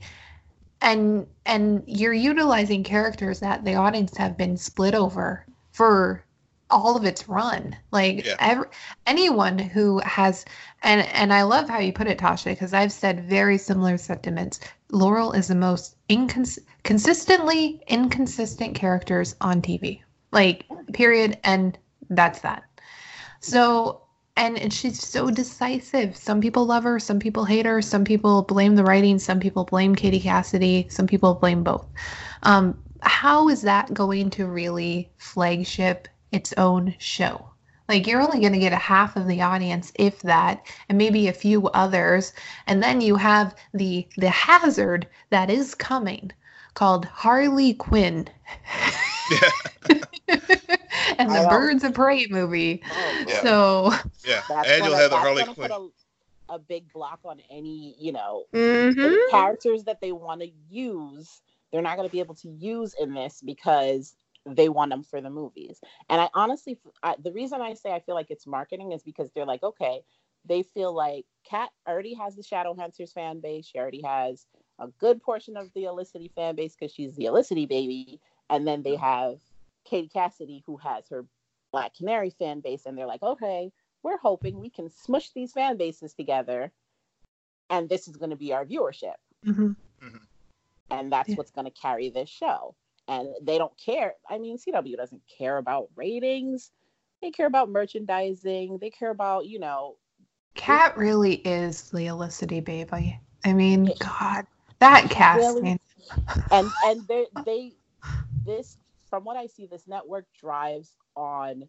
and 0.82 1.28
and 1.46 1.84
you're 1.86 2.14
utilizing 2.14 2.84
characters 2.84 3.40
that 3.40 3.66
the 3.66 3.76
audience 3.76 4.16
have 4.18 4.38
been 4.38 4.58
split 4.58 4.94
over 4.94 5.46
for 5.72 6.24
all 6.70 6.98
of 6.98 7.06
its 7.06 7.30
run. 7.30 7.76
Like 7.92 8.26
yeah. 8.26 8.36
every, 8.40 8.68
anyone 9.06 9.58
who 9.58 10.00
has 10.00 10.46
and 10.84 11.02
and 11.14 11.34
I 11.34 11.44
love 11.44 11.70
how 11.70 11.80
you 11.80 11.94
put 11.94 12.08
it, 12.08 12.20
Tasha, 12.20 12.46
because 12.46 12.74
I've 12.74 12.92
said 12.92 13.28
very 13.28 13.58
similar 13.58 13.98
sentiments. 13.98 14.60
Laurel 14.92 15.32
is 15.32 15.48
the 15.48 15.56
most 15.56 15.96
incons- 16.10 16.60
consistently 16.84 17.82
inconsistent 17.88 18.76
characters 18.76 19.36
on 19.42 19.62
TV. 19.62 20.02
Like 20.32 20.66
period, 20.94 21.38
and 21.44 21.78
that's 22.10 22.42
that. 22.42 22.64
So 23.40 24.02
and, 24.38 24.72
she's 24.74 25.02
so 25.02 25.30
decisive. 25.32 26.16
Some 26.16 26.42
people 26.42 26.66
love 26.66 26.84
her, 26.84 27.00
some 27.00 27.20
people 27.20 27.46
hate 27.46 27.66
her, 27.66 27.82
some 27.82 28.06
people 28.06 28.44
blame 28.44 28.76
the 28.76 28.84
writing, 28.84 29.20
some 29.20 29.40
people 29.40 29.66
blame 29.66 29.96
Katie 29.96 30.20
Cassidy, 30.20 30.88
some 30.90 31.08
people 31.08 31.36
blame 31.36 31.64
both. 31.64 31.88
Um, 32.44 32.78
how 33.02 33.50
is 33.50 33.62
that 33.64 33.94
going 33.94 34.30
to 34.32 34.48
really 34.48 35.12
flagship 35.18 36.08
its 36.32 36.54
own 36.58 36.96
show? 37.00 37.50
Like 37.90 38.06
you're 38.06 38.22
only 38.22 38.40
going 38.42 38.54
to 38.54 38.60
get 38.60 38.74
a 38.74 38.78
half 38.78 39.16
of 39.16 39.28
the 39.28 39.42
audience, 39.42 39.92
if 39.96 40.22
that, 40.22 40.66
and 40.90 40.98
maybe 40.98 41.28
a 41.28 41.34
few 41.34 41.68
others, 41.70 42.34
and 42.68 42.84
then 42.84 43.02
you 43.02 43.16
have 43.16 43.56
the 43.74 44.08
the 44.18 44.30
hazard 44.30 45.08
that 45.30 45.50
is 45.50 45.74
coming, 45.74 46.32
called 46.78 47.06
Harley 47.06 47.74
Quinn. 47.74 48.28
and 49.90 51.32
the 51.32 51.48
Birds 51.50 51.84
of 51.84 51.96
Prey 51.96 52.28
movie. 52.30 52.84
Oh, 52.90 53.26
yeah. 53.28 53.42
So 53.42 53.92
yeah, 54.24 54.44
that's 54.48 54.70
and 54.70 54.86
you'll 54.86 54.96
have 54.96 55.10
the 55.10 55.18
Harley 55.18 55.44
Quinn. 55.44 55.72
A, 55.72 56.54
a, 56.54 56.60
big 56.60 56.94
block 56.94 57.22
on 57.26 57.42
any 57.50 57.96
you 58.00 58.12
know 58.12 58.44
mm-hmm. 58.54 59.32
characters 59.32 59.86
that 59.86 60.02
they 60.02 60.12
want 60.12 60.42
to 60.42 60.52
use 60.70 61.42
they're 61.72 61.82
not 61.82 61.98
going 61.98 62.08
to 62.08 62.12
be 62.12 62.20
able 62.20 62.36
to 62.36 62.50
use 62.50 62.94
in 63.00 63.16
this 63.16 63.42
because 63.44 64.16
they 64.46 64.70
want 64.70 64.92
them 64.92 65.04
for 65.04 65.20
the 65.20 65.30
movies. 65.30 65.82
And 66.10 66.22
I 66.22 66.30
honestly, 66.34 66.80
I, 67.04 67.16
the 67.22 67.34
reason 67.34 67.60
I 67.60 67.74
say 67.74 67.92
I 67.92 68.00
feel 68.00 68.16
like 68.16 68.30
it's 68.30 68.48
marketing 68.48 68.92
is 68.92 69.04
because 69.04 69.32
they're 69.32 69.46
like, 69.46 69.64
okay, 69.64 70.02
they 70.46 70.64
feel 70.64 70.96
like 70.96 71.26
Kat 71.44 71.70
already 71.88 72.14
has 72.14 72.36
the 72.36 72.44
Shadowhunters 72.44 73.14
fan 73.14 73.42
base. 73.42 73.66
She 73.66 73.80
already 73.80 74.04
has 74.04 74.46
a 74.80 74.88
good 75.00 75.22
portion 75.22 75.58
of 75.58 75.72
the 75.74 75.88
Olicity 75.88 76.32
fan 76.34 76.56
base 76.56 76.76
because 76.76 76.94
she's 76.94 77.16
the 77.16 77.26
Olicity 77.26 77.68
baby. 77.68 78.20
And 78.50 78.68
then 78.68 78.84
they 78.84 78.96
have 78.96 79.40
Katie 79.86 80.10
Cassidy, 80.10 80.64
who 80.66 80.78
has 80.78 81.06
her 81.10 81.26
Black 81.72 81.96
Canary 81.96 82.30
fan 82.30 82.62
base. 82.62 82.86
And 82.86 82.98
they're 82.98 83.08
like, 83.08 83.24
okay, 83.24 83.72
we're 84.04 84.18
hoping 84.18 84.60
we 84.60 84.70
can 84.70 84.90
smush 84.90 85.32
these 85.32 85.52
fan 85.52 85.78
bases 85.78 86.14
together. 86.14 86.72
And 87.70 87.90
this 87.90 88.08
is 88.08 88.16
going 88.18 88.30
to 88.30 88.36
be 88.36 88.54
our 88.54 88.66
viewership. 88.66 89.16
Mm-hmm. 89.46 89.68
Mm-hmm 89.68 90.18
and 90.90 91.12
that's 91.12 91.30
yeah. 91.30 91.36
what's 91.36 91.52
going 91.52 91.66
to 91.66 91.72
carry 91.72 92.10
this 92.10 92.30
show 92.30 92.76
and 93.08 93.30
they 93.42 93.58
don't 93.58 93.78
care 93.78 94.14
i 94.30 94.38
mean 94.38 94.58
cw 94.58 94.96
doesn't 94.96 95.22
care 95.38 95.58
about 95.58 95.90
ratings 95.96 96.72
they 97.22 97.32
care 97.32 97.48
about 97.48 97.70
merchandising 97.70 98.78
they 98.80 98.90
care 98.90 99.12
about 99.12 99.46
you 99.46 99.60
know 99.60 99.96
Kat 100.56 100.98
really 100.98 101.36
is 101.36 101.92
the 101.92 102.08
Olicity 102.10 102.64
baby 102.64 103.20
i 103.46 103.54
mean 103.54 103.92
god 104.00 104.46
that 104.80 105.10
casting 105.10 105.64
really, 105.64 105.80
and 106.52 106.70
and 106.86 107.08
they 107.08 107.26
they 107.46 107.74
this 108.46 108.78
from 109.10 109.24
what 109.24 109.38
i 109.38 109.46
see 109.46 109.66
this 109.68 109.88
network 109.88 110.26
drives 110.40 110.96
on 111.16 111.68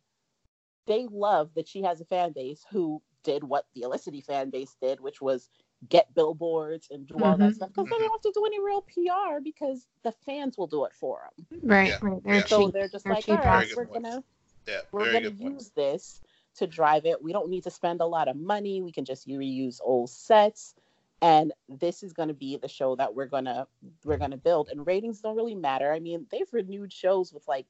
they 0.86 1.06
love 1.10 1.50
that 1.54 1.68
she 1.68 1.82
has 1.82 2.00
a 2.00 2.04
fan 2.04 2.32
base 2.32 2.64
who 2.70 3.02
did 3.24 3.44
what 3.44 3.66
the 3.74 3.82
Olicity 3.82 4.24
fan 4.24 4.50
base 4.50 4.76
did 4.80 5.00
which 5.00 5.20
was 5.20 5.50
get 5.88 6.12
billboards 6.14 6.88
and 6.90 7.06
do 7.06 7.14
all 7.14 7.34
mm-hmm. 7.34 7.42
that 7.42 7.54
stuff 7.54 7.68
because 7.68 7.88
they 7.88 7.98
don't 7.98 8.10
have 8.10 8.20
to 8.20 8.32
do 8.34 8.44
any 8.44 8.60
real 8.60 8.82
PR 8.82 9.40
because 9.42 9.86
the 10.02 10.12
fans 10.26 10.58
will 10.58 10.66
do 10.66 10.84
it 10.84 10.92
for 10.92 11.20
them. 11.38 11.60
Right, 11.62 11.88
yeah. 11.88 11.98
right. 12.02 12.22
They're 12.24 12.34
yeah. 12.34 12.44
So 12.46 12.68
they're 12.68 12.88
just 12.88 13.04
they're 13.04 13.14
like, 13.14 13.28
all 13.28 13.36
right, 13.36 13.68
we're 13.76 13.84
gonna 13.84 14.24
yeah, 14.66 14.80
we're 14.90 15.12
gonna 15.12 15.30
use 15.30 15.70
this 15.76 16.20
to 16.56 16.66
drive 16.66 17.06
it. 17.06 17.22
We 17.22 17.32
don't 17.32 17.48
need 17.48 17.64
to 17.64 17.70
spend 17.70 18.00
a 18.00 18.06
lot 18.06 18.28
of 18.28 18.36
money. 18.36 18.82
We 18.82 18.92
can 18.92 19.04
just 19.04 19.28
reuse 19.28 19.78
old 19.82 20.10
sets. 20.10 20.74
And 21.20 21.52
this 21.68 22.02
is 22.02 22.12
going 22.12 22.28
to 22.28 22.34
be 22.34 22.56
the 22.56 22.68
show 22.68 22.94
that 22.96 23.14
we're 23.14 23.26
gonna 23.26 23.66
we're 24.04 24.18
gonna 24.18 24.36
build. 24.36 24.68
And 24.68 24.86
ratings 24.86 25.20
don't 25.20 25.36
really 25.36 25.56
matter. 25.56 25.92
I 25.92 25.98
mean, 25.98 26.26
they've 26.30 26.52
renewed 26.52 26.92
shows 26.92 27.32
with 27.32 27.46
like 27.48 27.66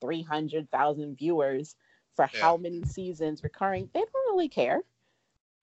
three 0.00 0.22
hundred 0.22 0.70
thousand 0.70 1.16
viewers 1.16 1.74
for 2.14 2.28
yeah. 2.32 2.40
how 2.40 2.56
many 2.56 2.84
seasons 2.84 3.42
recurring. 3.42 3.88
They 3.92 4.00
don't 4.00 4.34
really 4.34 4.48
care. 4.48 4.82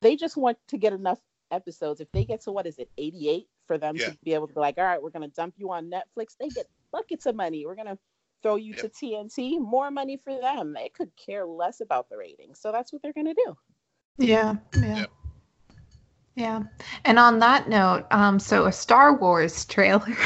They 0.02 0.16
just 0.16 0.36
want 0.36 0.58
to 0.68 0.78
get 0.78 0.94
enough 0.94 1.20
episodes, 1.52 2.02
if 2.02 2.12
they 2.12 2.26
get 2.26 2.42
to 2.42 2.52
what 2.52 2.68
is 2.68 2.78
it, 2.78 2.90
88 2.98 3.48
for 3.66 3.78
them 3.78 3.96
yeah. 3.96 4.10
to 4.10 4.18
be 4.24 4.34
able 4.34 4.48
to 4.48 4.54
be 4.54 4.60
like, 4.60 4.78
all 4.78 4.84
right, 4.84 5.02
we're 5.02 5.10
going 5.10 5.30
to 5.30 5.36
dump 5.36 5.56
you 5.58 5.72
on 5.72 5.90
Netflix, 5.90 6.38
they 6.40 6.50
get 6.50 6.68
buckets 6.92 7.26
of 7.26 7.36
money. 7.36 7.66
We're 7.66 7.76
going 7.76 7.88
to 7.88 7.98
throw 8.42 8.56
you 8.56 8.74
yep. 8.74 8.82
to 8.82 8.90
TNT, 8.90 9.60
more 9.60 9.92
money 9.92 10.18
for 10.18 10.40
them. 10.40 10.74
They 10.74 10.90
could 10.90 11.12
care 11.16 11.46
less 11.46 11.82
about 11.82 12.10
the 12.10 12.18
ratings. 12.18 12.60
So 12.60 12.72
that's 12.72 12.94
what 12.94 13.02
they're 13.02 13.14
going 13.14 13.28
to 13.28 13.34
do. 13.34 13.58
Yeah. 14.18 14.56
Yeah. 14.76 14.98
Yep. 15.00 15.12
Yeah. 16.40 16.64
And 17.04 17.20
on 17.20 17.40
that 17.40 17.68
note, 17.68 18.06
um, 18.12 18.40
so 18.40 18.66
a 18.66 18.72
Star 18.72 19.14
Wars 19.14 19.66
trailer. 19.66 20.08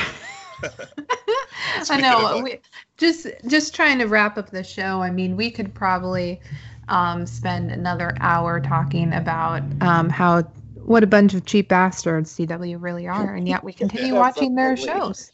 I 1.89 1.99
know. 1.99 2.41
We, 2.43 2.59
just 2.97 3.27
just 3.47 3.73
trying 3.73 3.97
to 3.97 4.05
wrap 4.05 4.37
up 4.37 4.51
the 4.51 4.63
show. 4.63 5.01
I 5.01 5.09
mean, 5.09 5.35
we 5.35 5.49
could 5.49 5.73
probably 5.73 6.39
um, 6.87 7.25
spend 7.25 7.71
another 7.71 8.15
hour 8.19 8.61
talking 8.61 9.11
about 9.13 9.63
um, 9.81 10.07
how 10.07 10.43
what 10.75 11.03
a 11.03 11.07
bunch 11.07 11.33
of 11.33 11.45
cheap 11.45 11.69
bastards 11.69 12.37
CW 12.37 12.77
really 12.79 13.07
are, 13.07 13.33
and 13.33 13.47
yet 13.47 13.63
we 13.63 13.73
continue 13.83 14.13
watching 14.13 14.53
their 14.53 14.77
shows. 14.77 15.31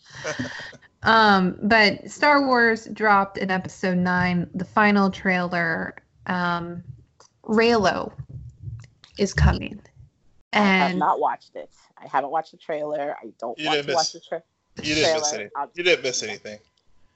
um, 1.03 1.59
but 1.63 2.09
Star 2.09 2.47
Wars 2.47 2.87
dropped 2.93 3.37
in 3.37 3.51
episode 3.51 3.97
nine, 3.97 4.49
the 4.55 4.65
final 4.65 5.11
trailer, 5.11 5.95
um, 6.27 6.81
Reylo. 7.43 8.13
is 9.17 9.33
coming. 9.33 9.81
And 10.53 10.65
I 10.65 10.87
have 10.87 10.95
not 10.95 11.19
watched 11.19 11.55
it. 11.55 11.69
I 11.97 12.07
haven't 12.07 12.31
watched 12.31 12.51
the 12.51 12.57
trailer. 12.57 13.15
I 13.21 13.27
don't 13.39 13.57
You 13.59 13.67
want 13.67 13.81
to 13.81 13.87
miss- 13.87 13.95
watch 13.95 14.11
the 14.13 14.19
tra- 14.19 14.43
You 14.77 14.95
didn't 14.95 15.13
miss 15.13 15.29
trailer. 15.29 15.35
anything. 15.35 15.51
I'll- 15.55 15.71
You 15.75 15.83
didn't 15.83 16.03
miss 16.03 16.23
anything. 16.23 16.59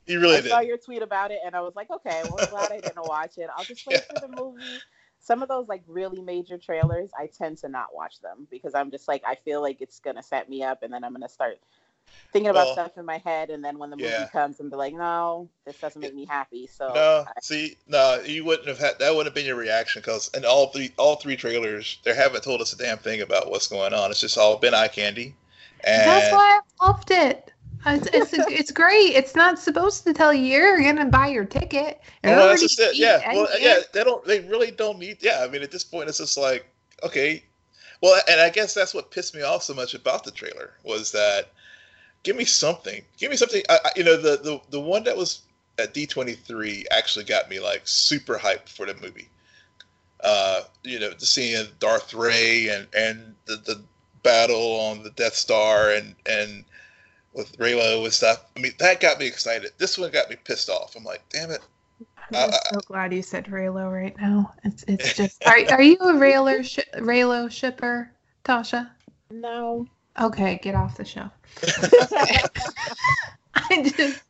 You 0.06 0.20
really 0.20 0.38
I 0.38 0.42
saw 0.42 0.60
your 0.60 0.78
tweet 0.78 1.02
about 1.02 1.32
it 1.32 1.40
and 1.46 1.56
I 1.56 1.62
was 1.62 1.76
like, 1.76 1.90
okay, 1.90 2.22
well, 2.26 2.40
I'm 2.42 2.50
glad 2.50 2.72
I 2.72 2.80
didn't 2.82 2.98
watch 3.08 3.38
it. 3.38 3.50
I'll 3.56 3.64
just 3.64 3.88
wait 3.88 4.04
for 4.06 4.20
the 4.20 4.28
movie. 4.28 4.80
Some 5.20 5.42
of 5.42 5.48
those 5.48 5.68
like 5.70 5.82
really 5.88 6.22
major 6.22 6.58
trailers, 6.58 7.10
I 7.18 7.28
tend 7.28 7.58
to 7.60 7.70
not 7.70 7.96
watch 7.96 8.20
them 8.20 8.46
because 8.52 8.76
I'm 8.76 8.92
just 8.92 9.08
like, 9.08 9.24
I 9.26 9.36
feel 9.36 9.62
like 9.62 9.82
it's 9.82 10.00
gonna 10.00 10.22
set 10.22 10.50
me 10.50 10.62
up, 10.64 10.84
and 10.84 10.92
then 10.94 11.06
I'm 11.06 11.14
gonna 11.14 11.30
start 11.30 11.60
thinking 12.32 12.50
about 12.50 12.66
Well, 12.66 12.74
stuff 12.74 12.98
in 12.98 13.06
my 13.06 13.20
head, 13.20 13.50
and 13.50 13.64
then 13.64 13.78
when 13.78 13.90
the 13.90 13.96
movie 13.96 14.10
yeah. 14.10 14.28
comes, 14.28 14.60
and 14.60 14.70
be 14.70 14.76
like, 14.76 14.94
no, 14.94 15.50
this 15.66 15.78
doesn't 15.80 16.02
make 16.02 16.16
me 16.16 16.26
happy. 16.26 16.68
So 16.68 16.92
No, 16.94 17.26
I- 17.28 17.32
see, 17.42 17.78
no, 17.88 18.22
you 18.26 18.44
wouldn't 18.44 18.68
have 18.68 18.80
had 18.80 19.00
that. 19.00 19.10
Wouldn't 19.12 19.28
have 19.28 19.36
been 19.36 19.46
your 19.46 19.56
reaction 19.56 20.02
because 20.02 20.30
in 20.34 20.44
all 20.46 20.68
three, 20.68 20.92
all 20.98 21.16
three 21.16 21.36
trailers, 21.36 22.00
they 22.04 22.14
haven't 22.14 22.44
told 22.44 22.62
us 22.62 22.74
a 22.74 22.78
damn 22.78 22.98
thing 22.98 23.22
about 23.22 23.50
what's 23.50 23.68
going 23.68 23.94
on. 23.94 24.12
It's 24.12 24.20
just 24.20 24.38
all 24.38 24.58
been 24.58 24.74
eye 24.74 24.88
candy. 24.88 25.36
And 25.86 26.08
that's 26.08 26.32
why 26.32 26.60
I 26.82 26.86
loved 26.86 27.12
it. 27.12 27.52
It's, 27.86 28.08
it's, 28.14 28.34
it's 28.50 28.72
great. 28.72 29.14
It's 29.14 29.36
not 29.36 29.60
supposed 29.60 30.06
to 30.06 30.14
tell 30.14 30.34
you 30.34 30.46
you're 30.46 30.82
gonna 30.82 31.06
buy 31.10 31.28
your 31.28 31.44
ticket. 31.44 32.02
It 32.24 32.28
well, 32.28 32.48
that's 32.48 32.62
just 32.62 32.80
it. 32.80 32.94
beat 32.94 33.02
Yeah, 33.02 33.22
well, 33.34 33.48
yeah, 33.60 33.80
they 33.92 34.04
don't. 34.06 34.24
They 34.26 34.40
really 34.42 34.72
don't 34.72 35.00
need. 35.00 35.18
Yeah, 35.20 35.44
I 35.44 35.50
mean, 35.50 35.62
at 35.64 35.72
this 35.72 35.84
point, 35.84 36.08
it's 36.08 36.20
just 36.20 36.38
like, 36.38 36.66
okay, 37.04 37.44
well, 38.02 38.22
and 38.30 38.40
I 38.40 38.50
guess 38.50 38.74
that's 38.74 38.94
what 38.94 39.12
pissed 39.12 39.36
me 39.36 39.42
off 39.42 39.64
so 39.64 39.74
much 39.74 39.94
about 39.94 40.24
the 40.24 40.32
trailer 40.32 40.74
was 40.84 41.12
that 41.12 41.52
give 42.24 42.36
me 42.36 42.46
something, 42.46 43.02
give 43.18 43.32
me 43.32 43.38
something. 43.38 43.64
I, 43.70 43.80
I, 43.86 43.90
you 43.96 44.04
know, 44.04 44.18
the 44.18 44.38
the 44.38 44.62
the 44.70 44.80
one 44.80 45.04
that 45.06 45.18
was 45.18 45.42
at 45.78 45.94
D 45.94 46.06
twenty 46.06 46.34
three 46.34 46.86
actually 46.92 47.26
got 47.26 47.50
me 47.50 47.60
like 47.60 47.82
super 47.86 48.36
hyped 48.38 48.70
for 48.70 48.86
the 48.86 48.96
movie. 48.96 49.30
Uh, 50.22 50.62
you 50.84 51.00
know, 51.00 51.12
to 51.12 51.26
seeing 51.26 51.68
Darth 51.80 52.14
Rey 52.14 52.70
and 52.70 52.88
and 52.96 53.36
the 53.46 53.58
the 53.58 53.82
battle 54.24 54.80
on 54.80 55.04
the 55.04 55.10
Death 55.12 55.36
Star 55.36 55.92
and 55.92 56.16
and 56.26 56.64
with 57.34 57.58
Reylo 57.58 58.04
and 58.04 58.14
stuff. 58.14 58.46
I 58.56 58.62
mean, 58.62 58.74
that 58.80 59.00
got 59.02 59.20
me 59.20 59.28
excited. 59.28 59.72
This 59.78 59.98
one 59.98 60.12
got 60.12 60.30
me 60.30 60.38
pissed 60.44 60.70
off. 60.70 60.96
I'm 60.96 61.04
like, 61.04 61.24
damn 61.30 61.52
it. 61.52 61.62
I'm 62.34 62.52
Uh, 62.52 62.58
so 62.60 62.82
glad 62.82 63.14
you 63.14 63.22
said 63.22 63.46
Reylo 63.46 63.92
right 63.92 64.16
now. 64.20 64.54
It's 64.64 64.84
it's 64.88 65.12
just 65.14 65.42
are 65.46 65.58
are 65.72 65.82
you 65.82 65.96
a 66.00 66.14
Reylo 66.14 66.64
sh- 66.64 66.80
Reylo 66.98 67.50
shipper, 67.52 68.12
Tasha? 68.44 68.90
no. 69.32 69.88
Okay, 70.22 70.60
get 70.62 70.76
off 70.76 70.98
the 70.98 71.06
show. 71.06 71.30
I 73.56 73.92
just 73.98 74.22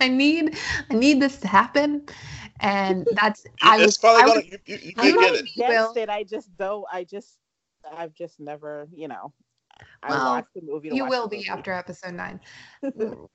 I 0.00 0.08
need 0.08 0.56
I 0.90 0.94
need 0.94 1.20
this 1.20 1.38
to 1.40 1.48
happen, 1.48 2.06
and 2.60 3.06
that's 3.12 3.44
I 3.62 3.78
was 3.78 3.98
probably 3.98 4.22
I 4.22 4.26
gonna. 4.26 4.40
was- 4.40 4.46
You, 4.46 4.58
you, 4.66 4.78
you 4.82 4.92
I 4.98 5.06
did 5.06 5.16
might 5.16 5.32
get 5.32 5.42
it. 5.44 5.58
Will. 5.68 5.92
It, 5.96 6.08
I 6.08 6.22
just 6.24 6.56
don't. 6.56 6.84
I 6.92 7.04
just, 7.04 7.36
I've 7.90 8.14
just 8.14 8.38
never, 8.40 8.88
you 8.94 9.08
know. 9.08 9.32
Well, 10.08 10.24
watched 10.34 10.54
the 10.54 10.62
movie. 10.62 10.90
You 10.92 11.04
will 11.06 11.26
be 11.26 11.48
after 11.48 11.72
episode 11.72 12.14
nine. 12.14 12.38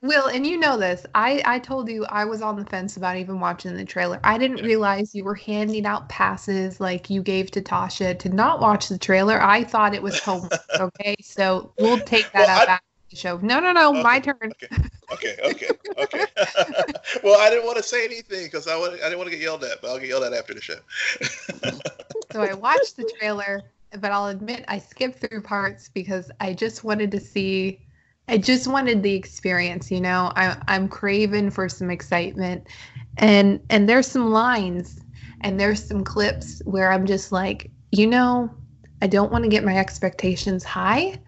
Will, 0.02 0.28
and 0.28 0.48
you 0.48 0.58
know 0.58 0.78
this. 0.78 1.06
I 1.14 1.42
I 1.46 1.60
told 1.60 1.90
you 1.90 2.06
I 2.06 2.24
was 2.24 2.42
on 2.42 2.56
the 2.56 2.64
fence 2.66 2.96
about 2.98 3.18
even 3.18 3.40
watching 3.40 3.76
the 3.76 3.84
trailer. 3.84 4.20
I 4.24 4.38
didn't 4.38 4.60
Yeah. 4.60 4.66
realize 4.66 5.14
you 5.14 5.24
were 5.26 5.36
handing 5.36 5.86
out 5.86 6.08
passes 6.08 6.80
like 6.80 7.10
you 7.10 7.22
gave 7.24 7.52
to 7.52 7.62
Tasha 7.62 8.18
to 8.20 8.30
not 8.30 8.62
watch 8.62 8.88
the 8.88 8.98
trailer. 8.98 9.42
I 9.42 9.64
thought 9.66 9.94
it 9.94 10.02
was 10.02 10.20
homework. 10.20 10.54
Okay, 10.80 11.16
so 11.22 11.74
we'll 11.80 12.00
take 12.00 12.32
that 12.32 12.48
Well, 12.48 12.62
up 12.62 12.70
I- 12.70 12.72
after 12.74 12.86
the 13.10 13.16
show. 13.18 13.38
No, 13.40 13.60
no, 13.60 13.74
no, 13.74 13.92
my 13.92 14.20
turn. 14.22 14.54
Okay, 15.12 15.36
okay, 15.44 15.68
okay. 15.98 16.26
well, 17.24 17.38
I 17.40 17.50
didn't 17.50 17.66
want 17.66 17.76
to 17.78 17.84
say 17.84 18.06
anything 18.06 18.46
because 18.46 18.68
I, 18.68 18.78
want- 18.78 18.94
I 18.94 19.10
didn't 19.10 19.18
want 19.18 19.30
to 19.30 19.36
get 19.36 19.44
yelled 19.44 19.64
at, 19.66 19.82
but 19.82 19.90
I'll 19.90 20.00
get 20.00 20.08
yelled 20.08 20.24
at 20.24 20.32
after 20.34 20.54
the 20.54 20.62
show. 20.62 20.76
So 22.32 22.42
I 22.42 22.54
watched 22.54 22.96
the 22.96 23.12
trailer, 23.20 23.62
but 24.00 24.12
I'll 24.12 24.28
admit 24.28 24.66
I 24.68 24.80
skipped 24.80 25.20
through 25.20 25.42
parts 25.42 25.90
because 25.90 26.32
I 26.40 26.54
just 26.54 26.84
wanted 26.84 27.12
to 27.12 27.20
see. 27.20 27.86
I 28.28 28.38
just 28.38 28.68
wanted 28.68 29.04
the 29.04 29.14
experience, 29.14 29.92
you 29.92 30.00
know. 30.00 30.32
I, 30.36 30.56
I'm 30.68 30.88
craving 30.88 31.50
for 31.52 31.68
some 31.68 31.90
excitement, 31.90 32.68
and 33.18 33.60
and 33.70 33.90
there's 33.90 34.08
some 34.08 34.32
lines, 34.32 35.02
and 35.42 35.60
there's 35.60 35.84
some 35.84 36.04
clips 36.04 36.62
where 36.66 36.92
I'm 36.92 37.06
just 37.06 37.32
like, 37.32 37.70
you 37.92 38.08
know, 38.08 38.50
I 39.02 39.08
don't 39.08 39.32
want 39.32 39.44
to 39.44 39.50
get 39.50 39.64
my 39.64 39.78
expectations 39.78 40.64
high. 40.64 41.20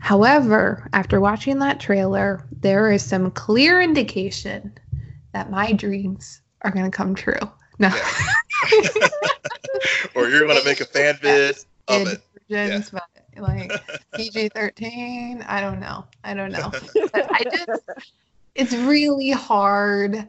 However, 0.00 0.88
after 0.92 1.20
watching 1.20 1.60
that 1.60 1.78
trailer, 1.78 2.48
there 2.60 2.90
is 2.90 3.04
some 3.04 3.30
clear 3.30 3.80
indication 3.80 4.76
that 5.32 5.50
my 5.50 5.72
dreams 5.72 6.40
are 6.62 6.72
going 6.72 6.90
to 6.90 6.96
come 6.96 7.14
true. 7.14 7.38
No. 7.78 7.88
or 10.16 10.28
you're 10.28 10.46
going 10.46 10.58
to 10.58 10.64
make 10.64 10.80
a 10.80 10.84
fan 10.84 11.16
vid 11.22 11.56
of 11.92 12.04
kid 12.04 12.12
it. 12.14 12.22
versions, 12.48 12.90
but 12.90 13.04
like 13.36 13.72
PG 14.14 14.50
thirteen. 14.50 15.44
I 15.46 15.60
don't 15.60 15.80
know. 15.80 16.04
I 16.24 16.34
don't 16.34 16.52
know. 16.52 16.70
But 17.12 17.26
I 17.30 17.44
just 17.44 17.82
it's 18.54 18.72
really 18.72 19.30
hard 19.30 20.28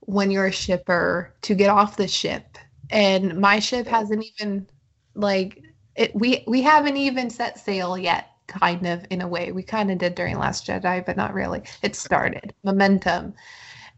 when 0.00 0.30
you're 0.30 0.46
a 0.46 0.52
shipper 0.52 1.34
to 1.42 1.54
get 1.54 1.70
off 1.70 1.96
the 1.96 2.08
ship. 2.08 2.58
And 2.90 3.38
my 3.40 3.58
ship 3.58 3.86
hasn't 3.86 4.24
even 4.38 4.66
like 5.14 5.62
it 5.96 6.14
we 6.14 6.44
we 6.46 6.62
haven't 6.62 6.96
even 6.96 7.30
set 7.30 7.58
sail 7.58 7.96
yet, 7.96 8.30
kind 8.46 8.86
of 8.86 9.04
in 9.10 9.22
a 9.22 9.28
way. 9.28 9.52
We 9.52 9.62
kind 9.62 9.90
of 9.90 9.98
did 9.98 10.14
during 10.14 10.38
Last 10.38 10.66
Jedi, 10.66 11.04
but 11.04 11.16
not 11.16 11.34
really. 11.34 11.62
It 11.82 11.96
started. 11.96 12.54
Momentum. 12.62 13.34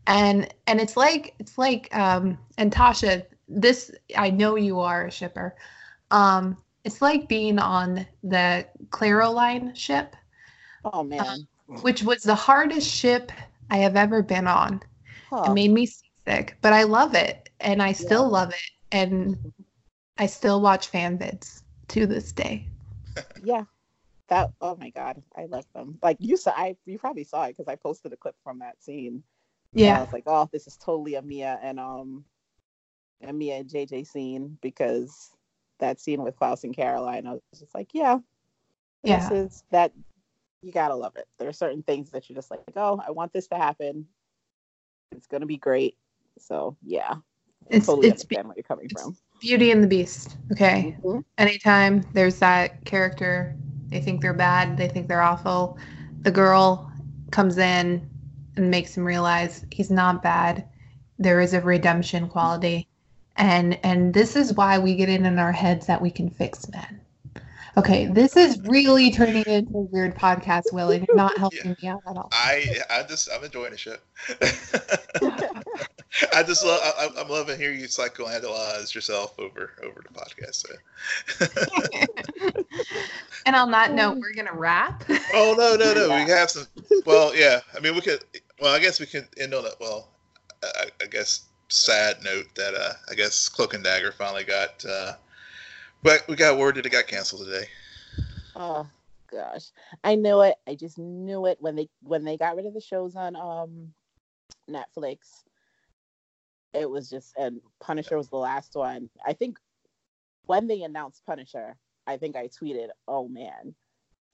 And 0.07 0.53
and 0.67 0.81
it's 0.81 0.97
like 0.97 1.35
it's 1.39 1.59
like 1.59 1.95
um 1.97 2.39
and 2.59 2.73
Tasha, 2.73 3.25
this 3.49 3.91
I 4.17 4.31
know 4.31 4.57
you 4.57 4.81
are 4.81 5.07
a 5.07 5.11
shipper. 5.11 5.57
Um 6.11 6.57
it's 6.87 7.03
like 7.03 7.29
being 7.29 7.59
on 7.61 8.07
the 8.25 8.69
Klaroline 8.91 9.77
ship, 9.77 10.17
Oh 10.85 11.05
man. 11.05 11.49
which 11.83 12.03
was 12.03 12.23
the 12.25 12.35
hardest 12.35 12.91
ship 12.93 13.33
I 13.71 13.79
have 13.79 13.97
ever 13.97 14.23
been 14.23 14.47
on. 14.47 14.83
Huh. 15.31 15.47
It 15.47 15.51
made 15.67 15.73
me 15.73 15.87
seasick, 15.87 16.59
but 16.63 16.73
I 16.75 16.85
love 16.85 17.15
it 17.15 17.51
and 17.61 17.83
I 17.83 17.93
still 17.93 18.29
Yeah. 18.29 18.31
love 18.31 18.51
it 18.51 18.71
and 18.93 19.53
I 20.19 20.27
still 20.27 20.61
watch 20.63 20.89
fan 20.89 21.19
vids 21.19 21.63
to 21.89 22.07
this 22.07 22.33
day. 22.33 22.69
yeah. 23.43 23.65
That. 24.29 24.51
Oh 24.61 24.77
my 24.77 24.91
god, 24.91 25.23
I 25.37 25.47
love 25.47 25.67
them. 25.75 25.99
Like 26.03 26.19
you 26.21 26.37
saw, 26.37 26.53
I 26.57 26.77
you 26.87 26.99
probably 26.99 27.25
saw 27.25 27.45
it 27.45 27.51
because 27.51 27.69
I 27.69 27.77
posted 27.77 28.13
a 28.15 28.17
clip 28.17 28.37
from 28.45 28.61
that 28.61 28.83
scene. 28.83 29.25
And 29.85 29.97
I 29.97 30.01
was 30.01 30.13
like, 30.13 30.25
oh, 30.27 30.49
this 30.53 30.67
is 30.69 30.79
totally 30.79 31.17
a 31.17 31.23
Mia 31.23 31.59
and 31.63 31.81
um, 31.81 32.27
a 33.23 33.33
Mia 33.35 33.57
and 33.57 33.69
JJ 33.71 34.05
scene 34.05 34.59
because 34.63 35.36
that 35.79 36.01
scene 36.01 36.23
with 36.23 36.37
Klaus 36.37 36.65
and 36.65 36.75
Caroline, 36.75 37.27
I 37.27 37.33
was 37.33 37.43
just 37.59 37.75
like, 37.75 37.91
yeah, 37.95 38.19
this 39.05 39.31
Yeah. 39.31 39.33
is 39.33 39.65
that. 39.71 39.93
You 40.63 40.73
gotta 40.73 40.97
love 40.97 41.15
it. 41.17 41.29
There 41.39 41.49
are 41.49 41.53
certain 41.53 41.83
things 41.83 42.11
that 42.11 42.29
you're 42.29 42.35
just 42.35 42.51
like, 42.51 42.63
oh, 42.75 43.01
I 43.07 43.13
want 43.13 43.33
this 43.33 43.47
to 43.49 43.57
happen. 43.57 44.07
It's 45.13 45.27
gonna 45.29 45.47
be 45.47 45.59
great. 45.59 45.97
So 46.39 46.77
yeah, 46.83 47.17
It's 47.71 47.87
totally 47.87 48.09
it's 48.09 48.23
understand 48.23 48.49
where 48.49 48.57
you're 48.57 48.65
coming 48.65 48.89
from. 48.89 49.17
Beauty 49.41 49.71
and 49.71 49.83
the 49.83 49.87
Beast. 49.87 50.37
Okay. 50.53 50.97
Mhm. 51.05 51.25
anytime 51.39 52.03
there's 52.15 52.39
that 52.41 52.85
character 52.85 53.55
they 53.89 54.01
think 54.01 54.21
they're 54.21 54.35
bad 54.35 54.77
they 54.77 54.89
think 54.89 55.07
they're 55.07 55.23
awful 55.23 55.79
the 56.23 56.31
girl 56.31 56.91
comes 57.31 57.59
in 57.59 58.09
and 58.57 58.71
makes 58.71 58.97
him 58.97 59.05
realize 59.05 59.65
he's 59.71 59.91
not 59.91 60.23
bad 60.23 60.67
there 61.19 61.41
is 61.41 61.55
a 61.55 61.61
redemption 61.61 62.29
quality 62.29 62.89
and 63.37 63.79
and 63.85 64.15
this 64.15 64.37
is 64.37 64.53
why 64.55 64.79
we 64.79 64.95
get 64.95 65.09
it 65.09 65.21
in 65.23 65.39
our 65.39 65.53
heads 65.53 65.87
that 65.87 66.01
we 66.01 66.11
can 66.11 66.29
fix 66.31 66.69
men 66.71 67.01
okay 67.77 68.07
this 68.07 68.37
is 68.37 68.59
really 68.63 69.11
turning 69.11 69.45
into 69.47 69.77
a 69.77 69.83
weird 69.83 70.15
podcast 70.15 70.73
will 70.73 70.91
and 70.91 71.07
you're 71.07 71.17
not 71.17 71.37
helping 71.39 71.77
me 71.83 71.89
out 71.89 72.03
at 72.09 72.17
all 72.17 72.29
I 72.33 72.81
I 72.91 73.03
just 73.03 73.29
I'm 73.33 73.45
enjoying 73.45 73.73
the 73.73 73.79
show. 73.79 73.97
I 76.33 76.43
just 76.43 76.65
love 76.65 76.81
I, 76.83 77.09
I'm 77.19 77.29
loving 77.29 77.59
hearing 77.59 77.79
you 77.81 77.87
psychoanalyze 77.87 78.95
yourself 78.95 79.39
over 79.39 79.73
over 79.83 80.03
the 80.03 80.15
podcast. 80.15 80.67
So. 80.67 82.53
and 83.47 83.55
on 83.57 83.71
that 83.73 83.93
note 83.93 84.19
we're 84.19 84.33
gonna 84.33 84.55
wrap 84.55 85.05
oh 85.35 85.55
no 85.59 85.77
no 85.77 85.93
no 85.95 86.09
Yeah. 86.09 86.25
we 86.25 86.31
have 86.31 86.51
some. 86.51 86.67
Well 87.05 87.35
yeah 87.37 87.61
I 87.77 87.81
mean 87.81 87.95
we 87.95 88.01
could 88.01 88.25
well 88.61 88.75
I 88.75 88.79
guess 88.79 89.01
we 89.01 89.07
can 89.07 89.29
end 89.39 89.53
on 89.55 89.65
that 89.65 89.77
well 89.81 90.09
I, 90.63 90.87
I 91.03 91.07
guess 91.07 91.47
sad 91.69 92.23
note 92.23 92.47
that 92.55 92.75
uh 92.75 92.93
I 93.11 93.15
guess 93.15 93.49
Cloak 93.49 93.75
and 93.75 93.83
Dagger 93.83 94.13
finally 94.13 94.45
got 94.45 94.85
uh 94.85 95.15
but 96.03 96.27
we 96.29 96.37
got 96.37 96.59
word 96.59 96.77
that 96.77 96.87
it 96.87 96.91
got 96.91 97.07
canceled 97.07 97.47
today. 97.47 97.67
Oh 98.55 98.87
gosh, 99.31 99.71
I 100.05 100.15
knew 100.15 100.43
it. 100.43 100.55
I 100.67 100.75
just 100.75 100.99
knew 100.99 101.47
it 101.47 101.59
when 101.61 101.77
they 101.77 101.89
when 102.03 102.25
they 102.25 102.37
got 102.37 102.57
rid 102.57 102.67
of 102.67 102.75
the 102.75 102.81
shows 102.81 103.17
on 103.17 103.37
um 103.37 103.93
Netflix. 104.71 105.45
It 106.73 106.89
was 106.89 107.11
just 107.11 107.35
and 107.37 107.61
Punisher 107.81 108.17
was 108.17 108.29
the 108.29 108.37
last 108.37 108.75
one. 108.75 109.11
I 109.27 109.33
think 109.33 109.59
when 110.45 110.67
they 110.69 110.83
announced 110.83 111.25
Punisher, 111.27 111.77
I 112.07 112.17
think 112.17 112.37
I 112.37 112.49
tweeted, 112.49 112.89
"Oh 113.09 113.27
man, 113.29 113.75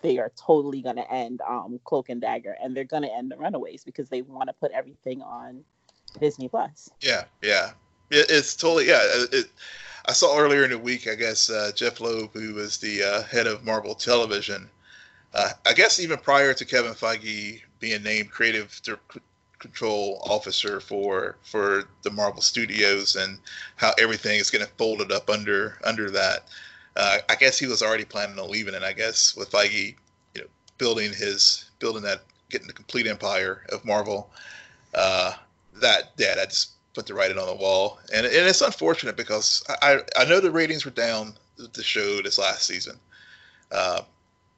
they 0.03 0.19
are 0.19 0.33
totally 0.37 0.83
gonna 0.83 1.07
end 1.11 1.41
um 1.49 1.81
Cloak 1.85 2.11
and 2.11 2.21
Dagger, 2.21 2.57
and 2.63 2.77
they're 2.77 2.85
gonna 2.85 3.09
end 3.09 3.31
the 3.31 3.39
Runaways 3.39 3.85
because 3.85 4.09
they 4.09 4.23
want 4.23 4.49
to 4.49 4.55
put 4.55 4.73
everything 4.73 5.23
on 5.23 5.65
Disney 6.21 6.49
Plus." 6.49 6.91
Yeah, 7.01 7.25
yeah. 7.43 7.71
It, 8.11 8.27
it's 8.31 8.55
totally 8.55 8.89
yeah. 8.89 9.01
It, 9.03 9.47
I 10.07 10.13
saw 10.13 10.37
earlier 10.37 10.65
in 10.65 10.71
the 10.71 10.79
week, 10.79 11.07
I 11.07 11.15
guess 11.15 11.49
uh, 11.49 11.71
Jeph 11.75 12.01
Loeb, 12.01 12.33
who 12.33 12.55
was 12.55 12.79
the 12.79 13.03
uh, 13.03 13.23
head 13.23 13.47
of 13.47 13.65
Marvel 13.65 13.95
Television, 13.95 14.69
uh, 15.35 15.51
I 15.65 15.73
guess 15.73 16.01
even 16.01 16.19
prior 16.19 16.53
to 16.55 16.65
Kevin 16.65 16.93
Feige 16.93 17.63
being 17.79 18.03
named 18.03 18.31
creative 18.31 18.81
control 19.59 20.21
officer 20.25 20.81
for 20.81 21.37
for 21.45 21.85
the 22.03 22.11
Marvel 22.11 22.43
Studios 22.43 23.17
and 23.17 23.39
how 23.77 23.93
everything 23.99 24.41
is 24.41 24.51
getting 24.51 24.67
folded 24.77 25.13
up 25.13 25.31
under 25.31 25.79
under 25.85 26.11
that. 26.11 26.49
Uh, 26.97 27.19
I 27.29 27.37
guess 27.37 27.59
he 27.59 27.67
was 27.67 27.83
already 27.83 28.05
planning 28.05 28.39
on 28.39 28.51
leaving, 28.51 28.75
and 28.75 28.85
I 28.85 28.93
guess 28.93 29.35
with 29.37 29.51
Feige, 29.51 29.95
you 30.35 30.43
know, 30.43 30.49
building 30.79 31.13
his 31.13 31.71
building 31.79 32.03
that 32.03 32.23
getting 32.51 32.67
the 32.67 32.73
complete 32.73 33.07
empire 33.07 33.65
of 33.71 33.85
Marvel, 33.85 34.31
uh, 34.95 35.33
that 35.81 36.17
that 36.17 36.51
just 36.51 36.73
put 36.95 37.07
the 37.07 37.15
writing 37.15 37.39
on 37.39 37.47
the 37.47 37.55
wall, 37.55 37.99
and 38.15 38.27
and 38.27 38.49
it's 38.49 38.61
unfortunate 38.61 39.17
because 39.17 39.63
I 39.83 40.01
I 40.17 40.25
know 40.25 40.41
the 40.41 40.51
ratings 40.51 40.85
were 40.85 40.91
down 40.91 41.35
the 41.57 41.83
show 41.83 42.23
this 42.23 42.39
last 42.39 42.67
season, 42.67 42.99
uh, 43.71 44.03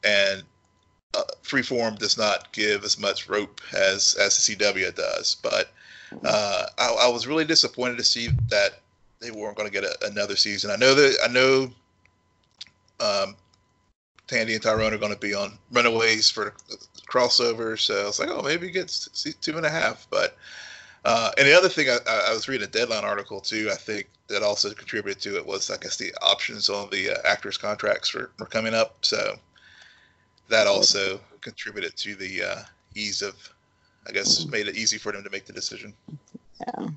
and 0.03 0.43
uh, 1.15 1.23
Freeform 1.43 1.99
does 1.99 2.19
not 2.19 2.53
give 2.53 2.85
as 2.85 2.99
much 2.99 3.29
rope 3.29 3.61
as 3.73 4.15
as 4.15 4.47
the 4.47 4.57
CW 4.57 4.95
does. 4.95 5.37
But 5.43 5.73
uh, 6.25 6.67
I, 6.79 6.97
I, 7.03 7.09
was 7.09 7.27
really 7.27 7.45
disappointed 7.45 7.99
to 7.99 8.05
see 8.05 8.29
that 8.49 8.81
they 9.21 9.31
weren't 9.31 9.57
going 9.57 9.71
to 9.71 9.73
get 9.73 9.85
a, 9.85 10.07
another 10.07 10.37
season. 10.37 10.71
I 10.71 10.77
know 10.77 10.95
that 10.95 11.17
I 11.25 11.29
know 11.29 11.71
um, 13.01 13.37
Tandy 14.27 14.55
and 14.55 14.63
Tyrone 14.63 14.95
are 14.95 14.99
going 14.99 15.13
to 15.13 15.19
be 15.19 15.35
on 15.35 15.59
Runaways 15.71 16.31
for 16.31 16.55
crossover, 17.09 17.79
so 17.79 18.03
I 18.03 18.07
was 18.07 18.21
like, 18.21 18.31
oh, 18.31 18.43
maybe 18.43 18.69
it 18.69 18.73
gets 18.73 19.09
two 19.41 19.57
and 19.57 19.67
a 19.67 19.71
half. 19.71 20.07
But 20.11 20.37
uh, 21.05 21.31
and 21.37 21.47
the 21.47 21.57
other 21.57 21.69
thing 21.69 21.89
I, 21.89 21.99
I, 22.29 22.33
was 22.33 22.49
reading 22.49 22.67
a 22.67 22.71
deadline 22.71 23.05
article 23.05 23.41
too. 23.41 23.69
I 23.71 23.77
think 23.77 24.09
that 24.29 24.43
also 24.43 24.73
contributed 24.73 25.23
to 25.23 25.37
it 25.37 25.47
was 25.47 25.71
I 25.71 25.77
guess 25.77 25.97
the 25.97 26.15
options 26.23 26.71
on 26.71 26.89
the 26.91 27.11
uh, 27.11 27.29
actors' 27.29 27.59
contracts 27.59 28.15
were, 28.15 28.31
were 28.39 28.47
coming 28.47 28.75
up. 28.75 28.97
So 29.03 29.37
that 30.49 30.67
also 30.67 31.21
contributed 31.41 31.97
to 31.99 32.15
the 32.15 32.43
uh, 32.43 32.63
ease 32.95 33.23
of, 33.23 33.35
I 34.09 34.13
guess, 34.13 34.47
made 34.47 34.69
it 34.69 34.77
easy 34.77 34.99
for 34.99 35.13
them 35.13 35.23
to 35.25 35.31
make 35.31 35.47
the 35.47 35.53
decision. 35.53 35.95
Yeah. 36.61 36.89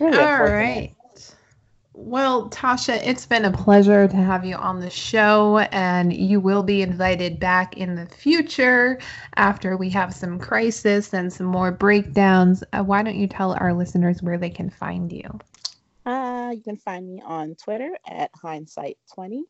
All 0.00 0.10
right. 0.10 0.94
Well, 1.94 2.48
Tasha, 2.48 3.06
it's 3.06 3.26
been 3.26 3.44
a 3.44 3.52
pleasure 3.52 4.08
to 4.08 4.16
have 4.16 4.46
you 4.46 4.56
on 4.56 4.80
the 4.80 4.88
show, 4.88 5.58
and 5.58 6.12
you 6.12 6.40
will 6.40 6.62
be 6.62 6.80
invited 6.80 7.38
back 7.38 7.76
in 7.76 7.96
the 7.96 8.06
future 8.06 8.98
after 9.36 9.76
we 9.76 9.90
have 9.90 10.14
some 10.14 10.38
crisis 10.38 11.12
and 11.12 11.30
some 11.30 11.46
more 11.46 11.70
breakdowns. 11.70 12.64
Uh, 12.72 12.82
why 12.82 13.02
don't 13.02 13.16
you 13.16 13.26
tell 13.26 13.52
our 13.52 13.74
listeners 13.74 14.22
where 14.22 14.38
they 14.38 14.48
can 14.48 14.70
find 14.70 15.12
you? 15.12 15.38
Uh, 16.06 16.52
you 16.54 16.62
can 16.62 16.76
find 16.76 17.06
me 17.06 17.22
on 17.24 17.54
Twitter 17.56 17.96
at 18.06 18.30
hindsight20 18.32 19.42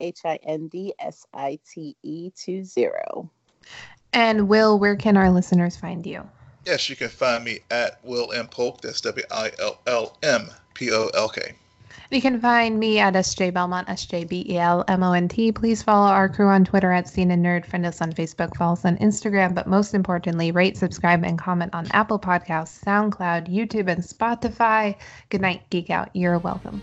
H 0.00 0.20
I 0.26 0.38
N 0.42 0.68
D 0.68 0.92
S 0.98 1.24
I 1.32 1.58
T 1.72 1.96
E 2.02 2.30
20. 2.30 3.30
And 4.12 4.48
Will, 4.48 4.78
where 4.78 4.96
can 4.96 5.16
our 5.16 5.30
listeners 5.30 5.76
find 5.76 6.06
you? 6.06 6.28
Yes, 6.66 6.90
you 6.90 6.96
can 6.96 7.08
find 7.08 7.44
me 7.44 7.60
at 7.70 8.04
Will 8.04 8.30
M. 8.32 8.46
Polk. 8.46 8.82
That's 8.82 9.00
W 9.00 9.24
I 9.30 9.52
L 9.58 9.80
L 9.86 10.18
M 10.22 10.50
P 10.74 10.92
O 10.92 11.08
L 11.14 11.30
K. 11.30 11.54
You 12.10 12.20
can 12.20 12.40
find 12.40 12.78
me 12.78 12.98
at 12.98 13.14
SJ 13.14 13.52
Belmont, 13.52 13.88
S 13.88 14.06
J 14.06 14.24
B 14.24 14.46
E 14.48 14.58
L 14.58 14.84
M 14.88 15.02
O 15.02 15.12
N 15.12 15.28
T. 15.28 15.52
Please 15.52 15.82
follow 15.82 16.08
our 16.08 16.28
crew 16.28 16.48
on 16.48 16.64
Twitter 16.64 16.90
at 16.90 17.08
Scene 17.08 17.30
and 17.30 17.44
Nerd. 17.44 17.66
Friend 17.66 17.84
us 17.86 18.00
on 18.00 18.12
Facebook, 18.12 18.56
follow 18.56 18.72
us 18.72 18.84
on 18.84 18.96
Instagram, 18.98 19.54
but 19.54 19.66
most 19.66 19.94
importantly, 19.94 20.50
rate, 20.50 20.76
subscribe, 20.76 21.24
and 21.24 21.38
comment 21.38 21.74
on 21.74 21.86
Apple 21.92 22.18
Podcasts, 22.18 22.82
SoundCloud, 22.84 23.48
YouTube, 23.48 23.88
and 23.88 24.02
Spotify. 24.02 24.96
Good 25.28 25.40
night, 25.40 25.62
Geek 25.70 25.90
Out. 25.90 26.10
You're 26.14 26.38
welcome. 26.38 26.82